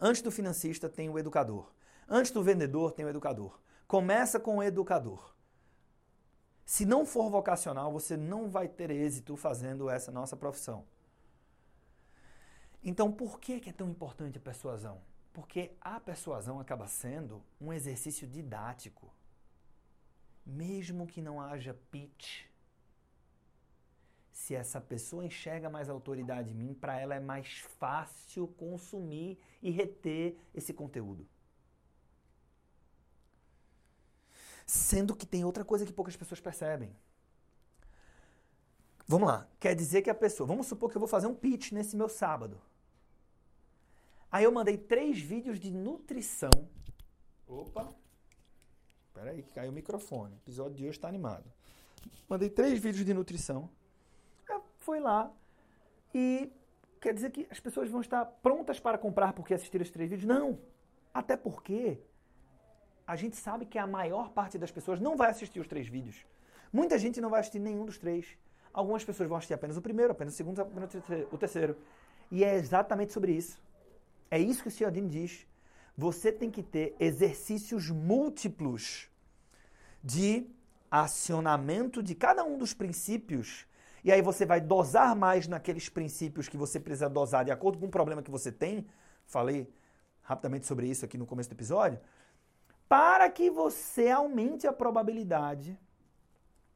antes 0.00 0.22
do 0.22 0.30
financista 0.30 0.88
tem 0.88 1.08
o 1.08 1.18
educador. 1.18 1.70
Antes 2.08 2.30
do 2.30 2.42
vendedor, 2.42 2.92
tem 2.92 3.04
o 3.04 3.08
educador. 3.08 3.60
Começa 3.86 4.40
com 4.40 4.56
o 4.56 4.62
educador. 4.62 5.34
Se 6.64 6.86
não 6.86 7.04
for 7.04 7.30
vocacional, 7.30 7.92
você 7.92 8.16
não 8.16 8.48
vai 8.48 8.68
ter 8.68 8.90
êxito 8.90 9.36
fazendo 9.36 9.88
essa 9.88 10.10
nossa 10.10 10.36
profissão. 10.36 10.84
Então, 12.82 13.12
por 13.12 13.40
que 13.40 13.62
é 13.66 13.72
tão 13.72 13.88
importante 13.88 14.38
a 14.38 14.40
persuasão? 14.40 15.00
Porque 15.32 15.76
a 15.80 16.00
persuasão 16.00 16.60
acaba 16.60 16.86
sendo 16.86 17.42
um 17.60 17.72
exercício 17.72 18.26
didático. 18.26 19.12
Mesmo 20.44 21.06
que 21.06 21.20
não 21.20 21.40
haja 21.40 21.74
pitch, 21.90 22.47
se 24.38 24.54
essa 24.54 24.80
pessoa 24.80 25.24
enxerga 25.24 25.68
mais 25.68 25.90
autoridade 25.90 26.52
em 26.52 26.54
mim, 26.54 26.72
para 26.72 26.98
ela 26.98 27.16
é 27.16 27.20
mais 27.20 27.58
fácil 27.80 28.46
consumir 28.46 29.36
e 29.60 29.68
reter 29.68 30.38
esse 30.54 30.72
conteúdo. 30.72 31.26
Sendo 34.64 35.16
que 35.16 35.26
tem 35.26 35.44
outra 35.44 35.64
coisa 35.64 35.84
que 35.84 35.92
poucas 35.92 36.16
pessoas 36.16 36.40
percebem. 36.40 36.96
Vamos 39.08 39.26
lá. 39.26 39.48
Quer 39.58 39.74
dizer 39.74 40.02
que 40.02 40.08
a 40.08 40.14
pessoa. 40.14 40.46
Vamos 40.46 40.68
supor 40.68 40.88
que 40.88 40.96
eu 40.96 41.00
vou 41.00 41.08
fazer 41.08 41.26
um 41.26 41.34
pitch 41.34 41.72
nesse 41.72 41.96
meu 41.96 42.08
sábado. 42.08 42.60
Aí 44.30 44.44
eu 44.44 44.52
mandei 44.52 44.78
três 44.78 45.18
vídeos 45.18 45.58
de 45.58 45.72
nutrição. 45.72 46.50
Opa! 47.46 47.92
Espera 49.08 49.32
aí 49.32 49.42
que 49.42 49.50
caiu 49.50 49.72
o 49.72 49.74
microfone. 49.74 50.36
O 50.36 50.38
episódio 50.38 50.76
de 50.76 50.84
hoje 50.84 50.96
está 50.96 51.08
animado. 51.08 51.52
Mandei 52.28 52.48
três 52.48 52.78
vídeos 52.78 53.04
de 53.04 53.12
nutrição. 53.12 53.68
Foi 54.88 55.00
lá 55.00 55.30
e 56.14 56.50
quer 56.98 57.12
dizer 57.12 57.30
que 57.30 57.46
as 57.50 57.60
pessoas 57.60 57.90
vão 57.90 58.00
estar 58.00 58.24
prontas 58.24 58.80
para 58.80 58.96
comprar 58.96 59.34
porque 59.34 59.52
assistiram 59.52 59.82
esses 59.82 59.92
três 59.92 60.08
vídeos? 60.08 60.26
Não. 60.26 60.58
Até 61.12 61.36
porque 61.36 61.98
a 63.06 63.14
gente 63.14 63.36
sabe 63.36 63.66
que 63.66 63.76
a 63.76 63.86
maior 63.86 64.30
parte 64.30 64.56
das 64.56 64.70
pessoas 64.70 64.98
não 64.98 65.14
vai 65.14 65.28
assistir 65.28 65.60
os 65.60 65.68
três 65.68 65.86
vídeos. 65.86 66.24
Muita 66.72 66.98
gente 66.98 67.20
não 67.20 67.28
vai 67.28 67.40
assistir 67.40 67.58
nenhum 67.58 67.84
dos 67.84 67.98
três. 67.98 68.38
Algumas 68.72 69.04
pessoas 69.04 69.28
vão 69.28 69.36
assistir 69.36 69.52
apenas 69.52 69.76
o 69.76 69.82
primeiro, 69.82 70.12
apenas 70.12 70.32
o 70.32 70.36
segundo, 70.38 70.58
apenas 70.62 70.90
o 71.30 71.36
terceiro. 71.36 71.76
E 72.30 72.42
é 72.42 72.54
exatamente 72.54 73.12
sobre 73.12 73.32
isso. 73.32 73.60
É 74.30 74.38
isso 74.38 74.62
que 74.62 74.68
o 74.68 74.70
Cialdini 74.70 75.10
diz. 75.10 75.46
Você 75.98 76.32
tem 76.32 76.50
que 76.50 76.62
ter 76.62 76.96
exercícios 76.98 77.90
múltiplos 77.90 79.10
de 80.02 80.46
acionamento 80.90 82.02
de 82.02 82.14
cada 82.14 82.42
um 82.42 82.56
dos 82.56 82.72
princípios. 82.72 83.68
E 84.08 84.12
aí 84.12 84.22
você 84.22 84.46
vai 84.46 84.58
dosar 84.58 85.14
mais 85.14 85.46
naqueles 85.46 85.90
princípios 85.90 86.48
que 86.48 86.56
você 86.56 86.80
precisa 86.80 87.10
dosar 87.10 87.44
de 87.44 87.50
acordo 87.50 87.78
com 87.78 87.84
o 87.84 87.90
problema 87.90 88.22
que 88.22 88.30
você 88.30 88.50
tem. 88.50 88.86
Falei 89.26 89.70
rapidamente 90.22 90.66
sobre 90.66 90.86
isso 90.86 91.04
aqui 91.04 91.18
no 91.18 91.26
começo 91.26 91.50
do 91.50 91.52
episódio 91.52 92.00
para 92.88 93.28
que 93.28 93.50
você 93.50 94.08
aumente 94.08 94.66
a 94.66 94.72
probabilidade 94.72 95.78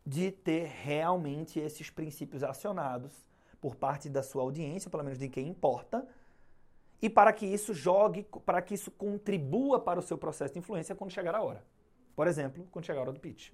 de 0.05 0.31
ter 0.31 0.67
realmente 0.67 1.59
esses 1.59 1.89
princípios 1.89 2.43
acionados 2.43 3.27
por 3.63 3.77
parte 3.77 4.11
da 4.11 4.23
sua 4.23 4.43
audiência, 4.43 4.91
pelo 4.91 5.03
menos 5.03 5.19
de 5.19 5.27
quem 5.31 5.49
importa, 5.49 6.07
e 7.01 7.09
para 7.09 7.33
que 7.33 7.47
isso 7.47 7.73
jogue, 7.73 8.27
para 8.45 8.61
que 8.61 8.75
isso 8.75 8.91
contribua 8.91 9.81
para 9.81 9.99
o 9.99 10.03
seu 10.03 10.19
processo 10.19 10.53
de 10.53 10.59
influência 10.59 10.95
quando 10.95 11.11
chegar 11.11 11.35
a 11.35 11.41
hora. 11.41 11.65
Por 12.15 12.27
exemplo, 12.27 12.69
quando 12.71 12.85
chegar 12.85 12.99
a 12.99 13.03
hora 13.05 13.13
do 13.13 13.21
pitch. 13.21 13.53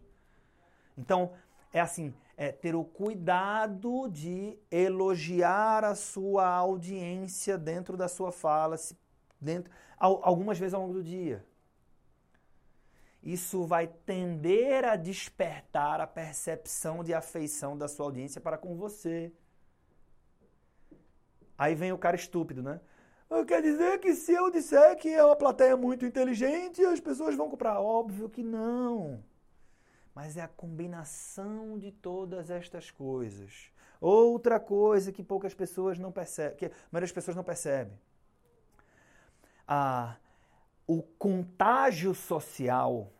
Então, 0.96 1.32
é 1.72 1.78
assim, 1.78 2.12
é 2.38 2.50
ter 2.50 2.74
o 2.74 2.84
cuidado 2.84 4.08
de 4.08 4.56
elogiar 4.70 5.84
a 5.84 5.94
sua 5.94 6.46
audiência 6.46 7.58
dentro 7.58 7.98
da 7.98 8.08
sua 8.08 8.32
fala, 8.32 8.76
dentro, 9.38 9.70
algumas 9.98 10.58
vezes 10.58 10.72
ao 10.72 10.80
longo 10.80 10.94
do 10.94 11.02
dia 11.02 11.44
isso 13.22 13.64
vai 13.64 13.86
tender 13.86 14.84
a 14.84 14.96
despertar 14.96 16.00
a 16.00 16.06
percepção 16.06 17.02
de 17.02 17.12
afeição 17.12 17.76
da 17.76 17.88
sua 17.88 18.06
audiência 18.06 18.40
para 18.40 18.56
com 18.56 18.76
você. 18.76 19.32
Aí 21.56 21.74
vem 21.74 21.92
o 21.92 21.98
cara 21.98 22.16
estúpido, 22.16 22.62
né? 22.62 22.80
Quer 23.46 23.60
dizer 23.60 23.98
que 23.98 24.14
se 24.14 24.32
eu 24.32 24.50
disser 24.50 24.96
que 24.96 25.08
é 25.08 25.22
uma 25.22 25.36
plateia 25.36 25.76
muito 25.76 26.06
inteligente, 26.06 26.82
as 26.84 27.00
pessoas 27.00 27.34
vão 27.34 27.50
comprar? 27.50 27.80
Óbvio 27.80 28.30
que 28.30 28.42
não. 28.42 29.22
Mas 30.18 30.36
é 30.36 30.42
a 30.42 30.48
combinação 30.48 31.78
de 31.78 31.92
todas 31.92 32.50
estas 32.50 32.90
coisas. 32.90 33.70
Outra 34.00 34.58
coisa 34.58 35.12
que 35.12 35.22
poucas 35.22 35.54
pessoas 35.54 35.96
não 35.96 36.10
percebem, 36.10 36.56
que 36.56 36.66
a 36.66 36.70
maioria 36.90 37.06
das 37.06 37.12
pessoas 37.12 37.36
não 37.36 37.44
percebe. 37.44 37.92
Ah, 39.64 40.16
o 40.88 41.02
contágio 41.02 42.16
social, 42.16 43.12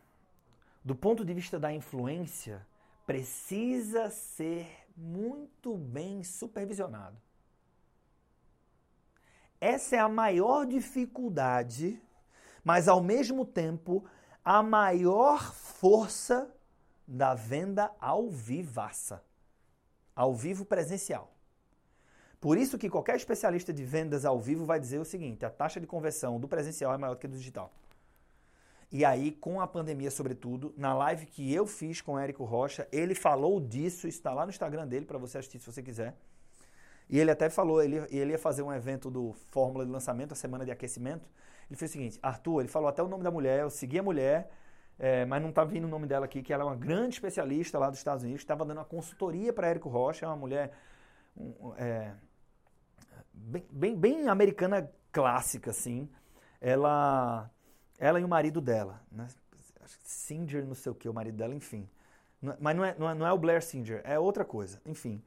do 0.83 0.93
ponto 0.93 1.23
de 1.23 1.33
vista 1.33 1.57
da 1.57 1.71
influência, 1.71 2.67
precisa 3.07 4.09
ser 4.09 4.67
muito 4.93 5.77
bem 5.77 6.21
supervisionado. 6.21 7.15
Essa 9.61 9.95
é 9.95 9.99
a 9.99 10.09
maior 10.09 10.65
dificuldade, 10.65 11.97
mas 12.61 12.89
ao 12.89 13.01
mesmo 13.01 13.45
tempo 13.45 14.03
a 14.43 14.61
maior 14.61 15.53
força 15.53 16.53
da 17.09 17.33
venda 17.33 17.91
ao 17.99 18.29
vivaça, 18.29 19.23
ao 20.15 20.35
vivo 20.35 20.63
presencial. 20.63 21.33
Por 22.39 22.55
isso 22.55 22.77
que 22.77 22.89
qualquer 22.89 23.15
especialista 23.15 23.73
de 23.73 23.83
vendas 23.83 24.25
ao 24.25 24.39
vivo 24.39 24.63
vai 24.63 24.79
dizer 24.79 24.99
o 24.99 25.05
seguinte: 25.05 25.43
a 25.43 25.49
taxa 25.49 25.79
de 25.79 25.87
conversão 25.87 26.39
do 26.39 26.47
presencial 26.47 26.93
é 26.93 26.97
maior 26.97 27.15
do 27.15 27.19
que 27.19 27.27
do 27.27 27.35
digital. 27.35 27.73
E 28.91 29.03
aí, 29.03 29.31
com 29.31 29.59
a 29.59 29.67
pandemia, 29.67 30.09
sobretudo, 30.09 30.73
na 30.77 30.93
live 30.93 31.25
que 31.25 31.53
eu 31.53 31.65
fiz 31.65 31.99
com 31.99 32.13
o 32.13 32.19
Érico 32.19 32.43
Rocha, 32.43 32.87
ele 32.91 33.13
falou 33.13 33.59
disso, 33.59 34.07
está 34.07 34.33
lá 34.33 34.45
no 34.45 34.51
Instagram 34.51 34.87
dele 34.87 35.05
para 35.05 35.17
você 35.17 35.37
assistir 35.39 35.59
se 35.59 35.71
você 35.71 35.83
quiser. 35.83 36.15
E 37.09 37.19
ele 37.19 37.29
até 37.31 37.49
falou, 37.49 37.83
ele, 37.83 37.97
ele 38.09 38.31
ia 38.31 38.39
fazer 38.39 38.61
um 38.61 38.71
evento 38.71 39.09
do 39.09 39.33
Fórmula 39.51 39.85
de 39.85 39.91
Lançamento, 39.91 40.31
a 40.31 40.35
semana 40.35 40.63
de 40.63 40.71
aquecimento. 40.71 41.27
Ele 41.69 41.77
fez 41.77 41.91
o 41.91 41.93
seguinte, 41.93 42.19
Arthur, 42.21 42.61
ele 42.61 42.69
falou 42.69 42.87
até 42.87 43.01
o 43.01 43.07
nome 43.07 43.23
da 43.23 43.31
mulher, 43.31 43.61
eu 43.61 43.69
segui 43.69 43.99
a 43.99 44.03
mulher, 44.03 44.51
é, 44.99 45.25
mas 45.25 45.41
não 45.41 45.49
está 45.49 45.63
vindo 45.63 45.85
o 45.85 45.87
nome 45.87 46.05
dela 46.05 46.25
aqui, 46.25 46.43
que 46.43 46.51
ela 46.51 46.63
é 46.63 46.67
uma 46.67 46.75
grande 46.75 47.15
especialista 47.15 47.79
lá 47.79 47.89
dos 47.89 47.99
Estados 47.99 48.23
Unidos, 48.23 48.41
estava 48.41 48.65
dando 48.65 48.79
uma 48.79 48.85
consultoria 48.85 49.53
para 49.53 49.69
Érico 49.69 49.87
Rocha, 49.87 50.25
é 50.25 50.29
uma 50.29 50.35
mulher 50.35 50.73
um, 51.37 51.73
é, 51.77 52.13
bem, 53.33 53.65
bem, 53.71 53.95
bem 53.95 54.27
americana 54.27 54.91
clássica, 55.11 55.71
assim. 55.71 56.09
Ela, 56.59 57.49
ela 57.97 58.19
e 58.19 58.25
o 58.25 58.27
marido 58.27 58.59
dela, 58.59 59.01
né? 59.09 59.27
Singer, 60.03 60.65
não 60.65 60.75
sei 60.75 60.91
o 60.91 60.95
que, 60.95 61.07
o 61.07 61.13
marido 61.13 61.37
dela, 61.37 61.55
enfim. 61.55 61.89
Mas 62.59 62.75
não 62.75 62.85
é, 62.85 62.95
não 62.97 63.09
é, 63.09 63.15
não 63.15 63.27
é 63.27 63.31
o 63.31 63.37
Blair 63.37 63.63
Singer, 63.63 64.01
é 64.03 64.19
outra 64.19 64.43
coisa, 64.43 64.81
enfim. 64.85 65.23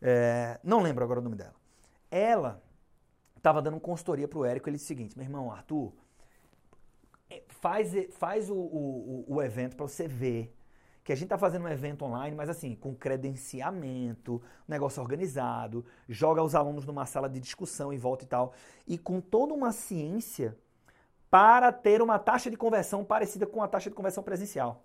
É, 0.00 0.58
não 0.64 0.80
lembro 0.80 1.04
agora 1.04 1.20
o 1.20 1.22
nome 1.22 1.36
dela. 1.36 1.54
Ela 2.10 2.62
estava 3.36 3.60
dando 3.60 3.78
consultoria 3.78 4.26
para 4.26 4.38
o 4.38 4.44
Érico, 4.44 4.68
ele 4.68 4.76
disse 4.76 4.86
o 4.86 4.88
seguinte, 4.88 5.16
meu 5.16 5.24
irmão, 5.24 5.52
Arthur, 5.52 5.92
é, 5.92 5.99
faz, 7.60 7.92
faz 8.12 8.50
o, 8.50 8.54
o, 8.54 9.24
o 9.28 9.42
evento 9.42 9.76
para 9.76 9.86
você 9.86 10.08
ver 10.08 10.54
que 11.02 11.12
a 11.12 11.14
gente 11.14 11.24
está 11.24 11.38
fazendo 11.38 11.64
um 11.64 11.68
evento 11.68 12.04
online, 12.04 12.36
mas 12.36 12.48
assim, 12.48 12.74
com 12.74 12.94
credenciamento, 12.94 14.40
negócio 14.68 15.02
organizado, 15.02 15.84
joga 16.08 16.42
os 16.42 16.54
alunos 16.54 16.84
numa 16.84 17.06
sala 17.06 17.28
de 17.28 17.40
discussão 17.40 17.92
e 17.92 17.98
volta 17.98 18.24
e 18.24 18.28
tal, 18.28 18.52
e 18.86 18.98
com 18.98 19.20
toda 19.20 19.54
uma 19.54 19.72
ciência 19.72 20.56
para 21.30 21.72
ter 21.72 22.02
uma 22.02 22.18
taxa 22.18 22.50
de 22.50 22.56
conversão 22.56 23.04
parecida 23.04 23.46
com 23.46 23.62
a 23.62 23.68
taxa 23.68 23.88
de 23.88 23.96
conversão 23.96 24.22
presencial. 24.22 24.84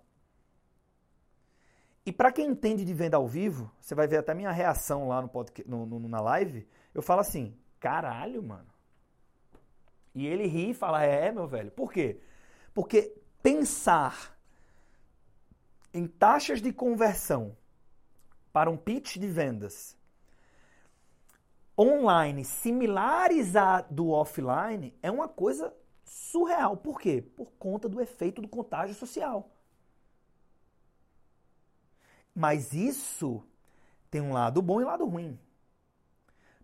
E 2.04 2.12
para 2.12 2.30
quem 2.32 2.46
entende 2.46 2.84
de 2.84 2.94
venda 2.94 3.16
ao 3.16 3.26
vivo, 3.26 3.70
você 3.80 3.94
vai 3.94 4.06
ver 4.06 4.18
até 4.18 4.32
minha 4.32 4.52
reação 4.52 5.08
lá 5.08 5.20
no, 5.20 5.28
podcast, 5.28 5.68
no, 5.68 5.84
no 5.84 6.08
na 6.08 6.20
live, 6.20 6.66
eu 6.94 7.02
falo 7.02 7.20
assim, 7.20 7.54
caralho, 7.80 8.42
mano. 8.42 8.76
E 10.14 10.26
ele 10.26 10.46
ri 10.46 10.70
e 10.70 10.74
fala: 10.74 11.04
É, 11.04 11.30
meu 11.30 11.46
velho. 11.46 11.70
Por 11.70 11.92
quê? 11.92 12.18
Porque 12.76 13.10
pensar 13.42 14.38
em 15.94 16.06
taxas 16.06 16.60
de 16.60 16.74
conversão 16.74 17.56
para 18.52 18.68
um 18.68 18.76
pitch 18.76 19.16
de 19.16 19.26
vendas 19.26 19.96
online 21.78 22.44
similares 22.44 23.56
à 23.56 23.80
do 23.80 24.10
offline 24.10 24.92
é 25.02 25.10
uma 25.10 25.26
coisa 25.26 25.74
surreal. 26.04 26.76
Por 26.76 27.00
quê? 27.00 27.22
Por 27.22 27.50
conta 27.52 27.88
do 27.88 27.98
efeito 27.98 28.42
do 28.42 28.48
contágio 28.48 28.94
social. 28.94 29.50
Mas 32.34 32.74
isso 32.74 33.42
tem 34.10 34.20
um 34.20 34.34
lado 34.34 34.60
bom 34.60 34.82
e 34.82 34.84
um 34.84 34.88
lado 34.88 35.06
ruim. 35.06 35.38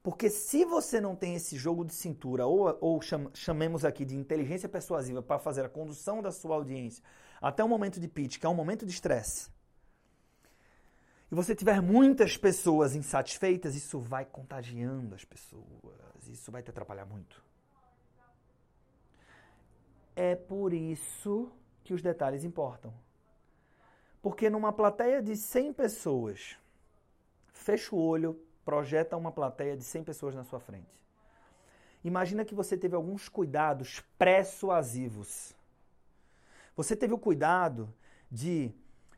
Porque 0.03 0.29
se 0.29 0.65
você 0.65 1.01
não 1.01 1.15
tem 1.15 1.37
esse 1.37 1.57
jogo 1.57 1.85
de 1.85 1.95
cintura, 1.95 2.45
ou, 2.45 2.77
ou 2.81 3.01
chamemos 3.35 3.85
aqui 3.85 4.05
de 4.05 4.17
inteligência 4.17 4.69
persuasiva 4.69 5.23
para 5.23 5.39
fazer 5.39 5.65
a 5.65 5.69
condução 5.69 6.21
da 6.21 6.33
sua 6.33 6.57
audiência 6.57 7.05
até 7.41 7.63
o 7.63 7.69
momento 7.69 8.01
de 8.01 8.09
pitch, 8.09 8.39
que 8.39 8.47
é 8.47 8.49
um 8.49 8.55
momento 8.55 8.85
de 8.85 8.93
estresse, 8.93 9.49
e 11.33 11.35
você 11.35 11.55
tiver 11.55 11.81
muitas 11.81 12.37
pessoas 12.37 12.95
insatisfeitas, 12.95 13.75
isso 13.75 13.99
vai 13.99 14.23
contagiando 14.23 15.15
as 15.15 15.25
pessoas, 15.25 16.29
isso 16.29 16.53
vai 16.53 16.63
te 16.63 16.69
atrapalhar 16.69 17.07
muito. 17.07 17.43
É 20.15 20.37
por 20.37 20.75
isso 20.75 21.51
que 21.85 21.95
os 21.95 22.03
detalhes 22.03 22.45
importam. 22.45 22.93
Porque 24.21 24.51
numa 24.51 24.75
plateia 24.75 25.23
de 25.23 25.35
100 25.35 25.73
pessoas, 25.73 26.59
fecha 27.55 27.97
o 27.97 27.99
olho, 27.99 28.39
projeta 28.65 29.17
uma 29.17 29.33
plateia 29.33 29.77
de 29.77 29.85
100 29.85 30.05
pessoas 30.05 30.35
na 30.35 30.45
sua 30.45 30.61
frente. 30.61 31.03
Imagina 32.05 32.45
que 32.45 32.55
você 32.55 32.77
teve 32.77 32.97
alguns 32.97 33.29
cuidados 33.29 34.03
pré-suasivos. 34.19 35.55
Você 36.77 36.97
teve 36.97 37.15
o 37.15 37.19
cuidado 37.19 37.93
de. 38.31 38.73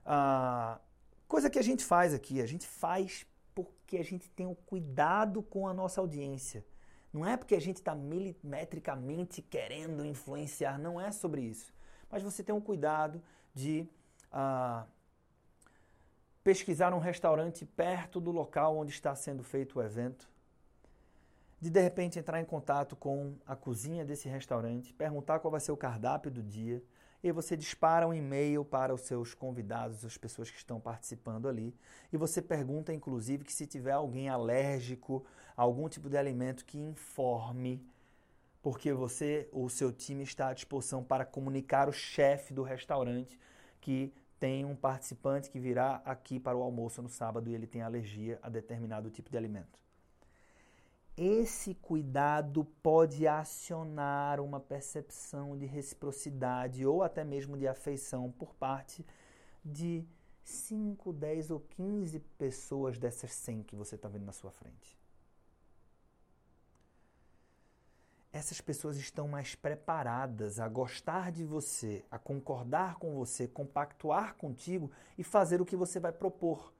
Uh, 0.04 0.78
coisa 1.26 1.48
que 1.48 1.58
a 1.58 1.62
gente 1.62 1.84
faz 1.84 2.12
aqui, 2.12 2.42
a 2.42 2.46
gente 2.46 2.66
faz 2.66 3.26
porque 3.54 3.96
a 3.96 4.04
gente 4.04 4.28
tem 4.30 4.46
o 4.46 4.54
cuidado 4.54 5.42
com 5.42 5.66
a 5.66 5.72
nossa 5.72 6.00
audiência. 6.00 6.64
Não 7.12 7.24
é 7.24 7.36
porque 7.36 7.54
a 7.54 7.60
gente 7.60 7.76
está 7.76 7.94
milimetricamente 7.94 9.40
querendo 9.40 10.04
influenciar, 10.04 10.78
não 10.78 11.00
é 11.00 11.12
sobre 11.12 11.42
isso. 11.42 11.72
Mas 12.10 12.22
você 12.22 12.42
tem 12.42 12.54
um 12.54 12.60
cuidado 12.60 13.22
de 13.54 13.88
uh, 14.32 14.84
pesquisar 16.44 16.92
um 16.92 16.98
restaurante 16.98 17.64
perto 17.64 18.20
do 18.20 18.30
local 18.30 18.76
onde 18.76 18.92
está 18.92 19.16
sendo 19.16 19.42
feito 19.42 19.78
o 19.78 19.82
evento, 19.82 20.28
de 21.58 21.70
de 21.70 21.80
repente 21.80 22.18
entrar 22.18 22.38
em 22.40 22.44
contato 22.44 22.94
com 22.94 23.34
a 23.46 23.56
cozinha 23.56 24.04
desse 24.04 24.28
restaurante, 24.28 24.92
perguntar 24.92 25.40
qual 25.40 25.50
vai 25.50 25.60
ser 25.60 25.72
o 25.72 25.76
cardápio 25.76 26.30
do 26.30 26.42
dia, 26.42 26.82
e 27.22 27.32
você 27.32 27.56
dispara 27.56 28.06
um 28.06 28.12
e-mail 28.12 28.62
para 28.62 28.92
os 28.92 29.00
seus 29.00 29.32
convidados, 29.32 30.04
as 30.04 30.18
pessoas 30.18 30.50
que 30.50 30.58
estão 30.58 30.78
participando 30.78 31.48
ali, 31.48 31.74
e 32.12 32.18
você 32.18 32.42
pergunta 32.42 32.92
inclusive 32.92 33.44
que 33.44 33.52
se 33.52 33.66
tiver 33.66 33.92
alguém 33.92 34.28
alérgico 34.28 35.24
a 35.56 35.62
algum 35.62 35.88
tipo 35.88 36.10
de 36.10 36.18
alimento 36.18 36.66
que 36.66 36.78
informe 36.78 37.82
porque 38.64 38.94
você 38.94 39.46
ou 39.52 39.68
seu 39.68 39.92
time 39.92 40.24
está 40.24 40.48
à 40.48 40.54
disposição 40.54 41.04
para 41.04 41.26
comunicar 41.26 41.86
o 41.86 41.92
chefe 41.92 42.54
do 42.54 42.62
restaurante 42.62 43.38
que 43.78 44.10
tem 44.44 44.62
um 44.62 44.76
participante 44.76 45.50
que 45.50 45.58
virá 45.58 46.02
aqui 46.04 46.38
para 46.38 46.54
o 46.54 46.60
almoço 46.60 47.00
no 47.00 47.08
sábado 47.08 47.48
e 47.48 47.54
ele 47.54 47.66
tem 47.66 47.80
alergia 47.80 48.38
a 48.42 48.50
determinado 48.50 49.08
tipo 49.08 49.30
de 49.30 49.38
alimento. 49.38 49.78
Esse 51.16 51.74
cuidado 51.76 52.62
pode 52.82 53.26
acionar 53.26 54.40
uma 54.40 54.60
percepção 54.60 55.56
de 55.56 55.64
reciprocidade 55.64 56.84
ou 56.84 57.02
até 57.02 57.24
mesmo 57.24 57.56
de 57.56 57.66
afeição 57.66 58.30
por 58.32 58.54
parte 58.54 59.02
de 59.64 60.04
5, 60.42 61.10
10 61.10 61.50
ou 61.50 61.60
15 61.60 62.20
pessoas 62.36 62.98
dessas 62.98 63.32
100 63.32 63.62
que 63.62 63.74
você 63.74 63.94
está 63.94 64.10
vendo 64.10 64.26
na 64.26 64.32
sua 64.32 64.50
frente. 64.50 64.94
Essas 68.34 68.60
pessoas 68.60 68.96
estão 68.96 69.28
mais 69.28 69.54
preparadas 69.54 70.58
a 70.58 70.66
gostar 70.66 71.30
de 71.30 71.44
você, 71.44 72.04
a 72.10 72.18
concordar 72.18 72.96
com 72.96 73.14
você, 73.14 73.46
compactuar 73.46 74.34
contigo 74.34 74.90
e 75.16 75.22
fazer 75.22 75.62
o 75.62 75.64
que 75.64 75.76
você 75.76 76.00
vai 76.00 76.10
propor, 76.10 76.74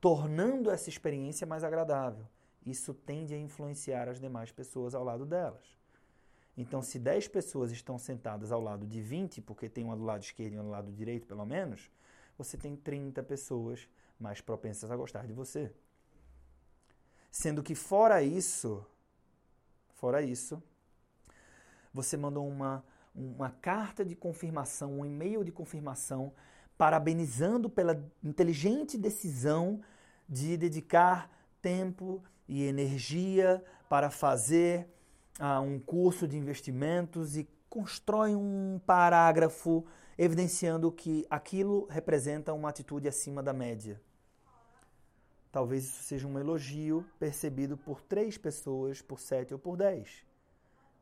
tornando 0.00 0.70
essa 0.70 0.88
experiência 0.88 1.44
mais 1.48 1.64
agradável. 1.64 2.24
Isso 2.64 2.94
tende 2.94 3.34
a 3.34 3.36
influenciar 3.36 4.08
as 4.08 4.20
demais 4.20 4.52
pessoas 4.52 4.94
ao 4.94 5.02
lado 5.02 5.26
delas. 5.26 5.66
Então, 6.56 6.80
se 6.80 6.96
10 7.00 7.26
pessoas 7.26 7.72
estão 7.72 7.98
sentadas 7.98 8.52
ao 8.52 8.60
lado 8.60 8.86
de 8.86 9.02
20, 9.02 9.40
porque 9.40 9.68
tem 9.68 9.82
uma 9.82 9.96
do 9.96 10.04
lado 10.04 10.22
esquerdo 10.22 10.52
e 10.52 10.56
uma 10.58 10.62
do 10.62 10.70
lado 10.70 10.92
direito, 10.92 11.26
pelo 11.26 11.44
menos, 11.44 11.90
você 12.38 12.56
tem 12.56 12.76
30 12.76 13.20
pessoas 13.24 13.88
mais 14.16 14.40
propensas 14.40 14.92
a 14.92 14.96
gostar 14.96 15.26
de 15.26 15.32
você. 15.32 15.72
Sendo 17.32 17.64
que 17.64 17.74
fora 17.74 18.22
isso, 18.22 18.86
fora 19.88 20.22
isso, 20.22 20.62
você 21.94 22.16
mandou 22.16 22.46
uma, 22.46 22.84
uma 23.14 23.50
carta 23.50 24.04
de 24.04 24.16
confirmação, 24.16 24.98
um 24.98 25.06
e-mail 25.06 25.44
de 25.44 25.52
confirmação, 25.52 26.32
parabenizando 26.76 27.70
pela 27.70 28.04
inteligente 28.22 28.98
decisão 28.98 29.80
de 30.28 30.56
dedicar 30.56 31.30
tempo 31.62 32.20
e 32.48 32.64
energia 32.64 33.64
para 33.88 34.10
fazer 34.10 34.88
uh, 35.38 35.60
um 35.60 35.78
curso 35.78 36.26
de 36.26 36.36
investimentos 36.36 37.36
e 37.36 37.48
constrói 37.70 38.34
um 38.34 38.80
parágrafo 38.84 39.84
evidenciando 40.18 40.90
que 40.90 41.24
aquilo 41.30 41.86
representa 41.88 42.52
uma 42.52 42.68
atitude 42.68 43.06
acima 43.06 43.42
da 43.42 43.52
média. 43.52 44.00
Talvez 45.52 45.84
isso 45.84 46.02
seja 46.02 46.26
um 46.26 46.38
elogio 46.38 47.06
percebido 47.20 47.76
por 47.76 48.00
três 48.00 48.36
pessoas, 48.36 49.00
por 49.00 49.20
sete 49.20 49.52
ou 49.52 49.60
por 49.60 49.76
dez 49.76 50.24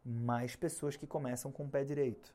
mais 0.05 0.57
pessoas 0.57 0.96
que 0.96 1.07
começam 1.07 1.50
com 1.50 1.64
o 1.64 1.68
pé 1.68 1.84
direito. 1.84 2.34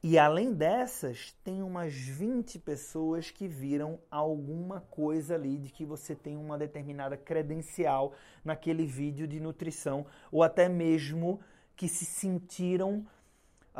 E 0.00 0.16
além 0.16 0.54
dessas, 0.54 1.32
tem 1.42 1.60
umas 1.60 1.92
20 1.92 2.60
pessoas 2.60 3.32
que 3.32 3.48
viram 3.48 3.98
alguma 4.08 4.80
coisa 4.82 5.34
ali 5.34 5.58
de 5.58 5.70
que 5.70 5.84
você 5.84 6.14
tem 6.14 6.36
uma 6.36 6.56
determinada 6.56 7.16
credencial 7.16 8.12
naquele 8.44 8.86
vídeo 8.86 9.26
de 9.26 9.40
nutrição, 9.40 10.06
ou 10.30 10.44
até 10.44 10.68
mesmo 10.68 11.40
que 11.74 11.88
se 11.88 12.04
sentiram 12.04 13.04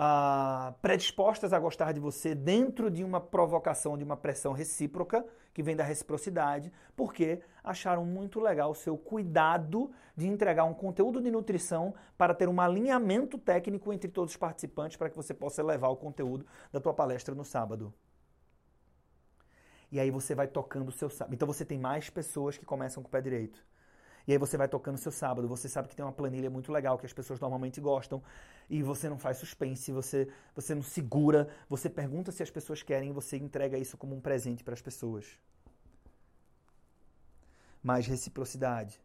ah, 0.01 0.75
predispostas 0.81 1.53
a 1.53 1.59
gostar 1.59 1.91
de 1.91 1.99
você 1.99 2.33
dentro 2.33 2.89
de 2.89 3.03
uma 3.03 3.21
provocação, 3.21 3.99
de 3.99 4.05
uma 4.05 4.17
pressão 4.17 4.53
recíproca, 4.53 5.27
que 5.53 5.61
vem 5.61 5.75
da 5.75 5.83
reciprocidade, 5.83 6.73
porque 6.95 7.41
acharam 7.65 8.05
muito 8.05 8.39
legal 8.39 8.71
o 8.71 8.77
seu 8.77 8.97
cuidado 8.97 9.91
de 10.17 10.29
entregar 10.29 10.63
um 10.63 10.73
conteúdo 10.73 11.21
de 11.21 11.33
nutrição 11.33 11.93
para 12.17 12.33
ter 12.33 12.49
um 12.49 12.61
alinhamento 12.61 13.37
técnico 13.37 13.93
entre 13.93 14.09
todos 14.09 14.35
os 14.35 14.37
participantes 14.37 14.97
para 14.97 15.11
que 15.11 15.17
você 15.17 15.35
possa 15.35 15.65
levar 15.65 15.89
o 15.89 15.97
conteúdo 15.97 16.47
da 16.71 16.79
tua 16.79 16.95
palestra 16.95 17.35
no 17.35 17.45
sábado. 17.45 17.93
E 19.91 19.99
aí 19.99 20.13
você 20.13 20.33
vai 20.33 20.47
tocando 20.47 20.91
o 20.91 20.93
seu 20.93 21.11
sábado. 21.11 21.35
Então 21.35 21.49
você 21.49 21.65
tem 21.65 21.77
mais 21.77 22.09
pessoas 22.09 22.57
que 22.57 22.65
começam 22.65 23.03
com 23.03 23.09
o 23.09 23.11
pé 23.11 23.21
direito. 23.21 23.67
E 24.29 24.33
aí 24.33 24.37
você 24.37 24.59
vai 24.59 24.69
tocando 24.69 24.99
seu 24.99 25.11
sábado, 25.11 25.49
você 25.49 25.71
sabe 25.71 25.89
que 25.89 25.97
tem 25.97 26.05
uma 26.05 26.13
planilha 26.13 26.51
muito 26.51 26.71
legal 26.71 26.99
que 26.99 27.07
as 27.07 27.15
pessoas 27.15 27.41
normalmente 27.41 27.81
gostam, 27.81 28.23
e 28.69 28.83
você 28.83 29.09
não 29.09 29.19
faz 29.19 29.39
suspense, 29.39 29.91
você, 29.91 30.29
você 30.55 30.75
não 30.75 30.83
segura, 30.83 31.49
você 31.67 31.89
pergunta 31.89 32.31
se 32.31 32.43
as 32.43 32.51
pessoas 32.51 32.83
querem 32.83 33.09
e 33.09 33.13
você 33.13 33.39
entrega 33.39 33.79
isso 33.79 33.97
como 33.97 34.15
um 34.15 34.21
presente 34.21 34.63
para 34.63 34.75
as 34.75 34.83
pessoas. 34.83 35.25
Mais 37.83 38.07
reciprocidade. 38.07 39.01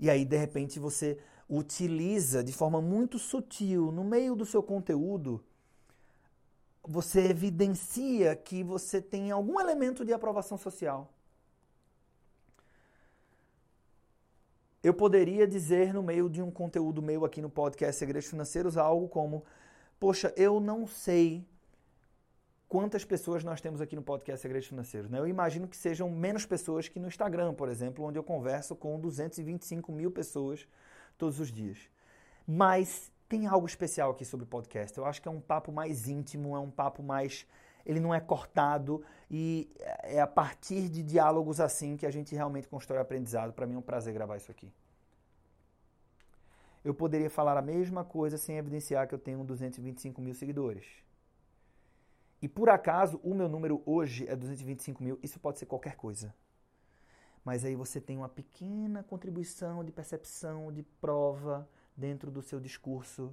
E 0.00 0.08
aí, 0.08 0.24
de 0.24 0.38
repente, 0.38 0.80
você 0.80 1.18
utiliza 1.46 2.42
de 2.42 2.54
forma 2.54 2.80
muito 2.80 3.18
sutil, 3.18 3.92
no 3.92 4.02
meio 4.02 4.34
do 4.34 4.46
seu 4.46 4.62
conteúdo, 4.62 5.44
você 6.82 7.26
evidencia 7.26 8.34
que 8.34 8.64
você 8.64 9.02
tem 9.02 9.30
algum 9.30 9.60
elemento 9.60 10.06
de 10.06 10.12
aprovação 10.14 10.56
social. 10.56 11.12
Eu 14.82 14.92
poderia 14.92 15.46
dizer 15.46 15.94
no 15.94 16.02
meio 16.02 16.28
de 16.28 16.42
um 16.42 16.50
conteúdo 16.50 17.00
meu 17.00 17.24
aqui 17.24 17.40
no 17.40 17.48
podcast 17.48 17.98
Segredos 17.98 18.28
Financeiros 18.28 18.76
algo 18.76 19.08
como: 19.08 19.44
Poxa, 19.98 20.32
eu 20.36 20.58
não 20.58 20.86
sei 20.86 21.46
quantas 22.68 23.04
pessoas 23.04 23.44
nós 23.44 23.60
temos 23.60 23.80
aqui 23.80 23.94
no 23.94 24.02
podcast 24.02 24.40
Segredos 24.40 24.66
Financeiros. 24.66 25.10
Né? 25.10 25.18
Eu 25.18 25.28
imagino 25.28 25.68
que 25.68 25.76
sejam 25.76 26.10
menos 26.10 26.46
pessoas 26.46 26.88
que 26.88 26.98
no 26.98 27.06
Instagram, 27.06 27.54
por 27.54 27.68
exemplo, 27.68 28.04
onde 28.04 28.18
eu 28.18 28.24
converso 28.24 28.74
com 28.74 28.98
225 28.98 29.92
mil 29.92 30.10
pessoas 30.10 30.66
todos 31.18 31.38
os 31.38 31.52
dias. 31.52 31.78
Mas 32.46 33.12
tem 33.28 33.46
algo 33.46 33.66
especial 33.66 34.10
aqui 34.10 34.24
sobre 34.24 34.46
podcast. 34.46 34.96
Eu 34.98 35.04
acho 35.04 35.22
que 35.22 35.28
é 35.28 35.30
um 35.30 35.40
papo 35.40 35.70
mais 35.70 36.08
íntimo, 36.08 36.56
é 36.56 36.58
um 36.58 36.70
papo 36.70 37.02
mais. 37.02 37.46
Ele 37.84 38.00
não 38.00 38.14
é 38.14 38.20
cortado 38.20 39.02
e 39.30 39.70
é 40.02 40.20
a 40.20 40.26
partir 40.26 40.88
de 40.88 41.02
diálogos 41.02 41.60
assim 41.60 41.96
que 41.96 42.06
a 42.06 42.10
gente 42.10 42.34
realmente 42.34 42.68
constrói 42.68 43.00
aprendizado. 43.00 43.52
Para 43.52 43.66
mim 43.66 43.74
é 43.74 43.78
um 43.78 43.82
prazer 43.82 44.12
gravar 44.14 44.36
isso 44.36 44.50
aqui. 44.50 44.72
eu 46.84 46.92
poderia 46.92 47.30
falar 47.30 47.56
a 47.56 47.62
mesma 47.62 48.04
coisa 48.04 48.36
sem 48.36 48.58
evidenciar 48.58 49.06
que 49.06 49.14
eu 49.14 49.18
tenho 49.18 49.44
225 49.44 50.20
mil 50.20 50.34
seguidores. 50.34 50.84
E 52.40 52.48
por 52.48 52.68
acaso 52.68 53.20
o 53.22 53.34
meu 53.34 53.48
número 53.48 53.82
hoje 53.86 54.26
é 54.28 54.34
225 54.34 55.02
mil, 55.02 55.18
isso 55.22 55.38
pode 55.38 55.58
ser 55.58 55.66
qualquer 55.66 55.94
coisa. 55.94 56.34
Mas 57.44 57.64
aí 57.64 57.76
você 57.76 58.00
tem 58.00 58.16
uma 58.16 58.28
pequena 58.28 59.02
contribuição 59.02 59.84
de 59.84 59.92
percepção, 59.92 60.72
de 60.72 60.82
prova 61.00 61.68
dentro 61.96 62.30
do 62.30 62.42
seu 62.42 62.58
discurso. 62.58 63.32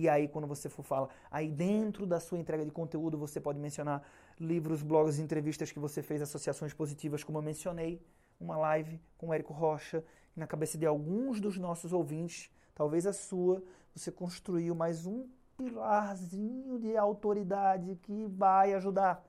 E 0.00 0.08
aí, 0.08 0.26
quando 0.26 0.46
você 0.46 0.66
for 0.70 0.82
falar, 0.82 1.10
aí 1.30 1.46
dentro 1.46 2.06
da 2.06 2.18
sua 2.18 2.38
entrega 2.38 2.64
de 2.64 2.70
conteúdo, 2.70 3.18
você 3.18 3.38
pode 3.38 3.58
mencionar 3.58 4.02
livros, 4.38 4.82
blogs, 4.82 5.18
entrevistas 5.18 5.70
que 5.70 5.78
você 5.78 6.02
fez, 6.02 6.22
associações 6.22 6.72
positivas, 6.72 7.22
como 7.22 7.36
eu 7.36 7.42
mencionei, 7.42 8.00
uma 8.40 8.56
live 8.56 8.98
com 9.18 9.28
o 9.28 9.34
Érico 9.34 9.52
Rocha, 9.52 10.02
na 10.34 10.46
cabeça 10.46 10.78
de 10.78 10.86
alguns 10.86 11.38
dos 11.38 11.58
nossos 11.58 11.92
ouvintes, 11.92 12.50
talvez 12.74 13.06
a 13.06 13.12
sua, 13.12 13.62
você 13.94 14.10
construiu 14.10 14.74
mais 14.74 15.04
um 15.04 15.28
pilarzinho 15.58 16.78
de 16.78 16.96
autoridade 16.96 17.94
que 17.96 18.24
vai 18.24 18.72
ajudar. 18.72 19.22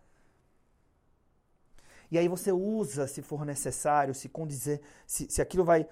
E 2.10 2.18
aí 2.18 2.30
você 2.30 2.54
usa, 2.54 3.08
se 3.08 3.22
for 3.22 3.46
necessário, 3.46 4.14
se 4.14 4.30
condizer, 4.30 4.80
se, 5.06 5.30
se 5.30 5.42
aquilo 5.42 5.66
vai, 5.66 5.86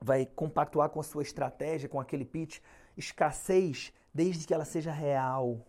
vai 0.00 0.26
compactuar 0.26 0.90
com 0.90 0.98
a 0.98 1.04
sua 1.04 1.22
estratégia, 1.22 1.88
com 1.88 2.00
aquele 2.00 2.24
pitch, 2.24 2.58
escassez, 2.96 3.92
desde 4.12 4.46
que 4.46 4.54
ela 4.54 4.64
seja 4.64 4.92
real. 4.92 5.66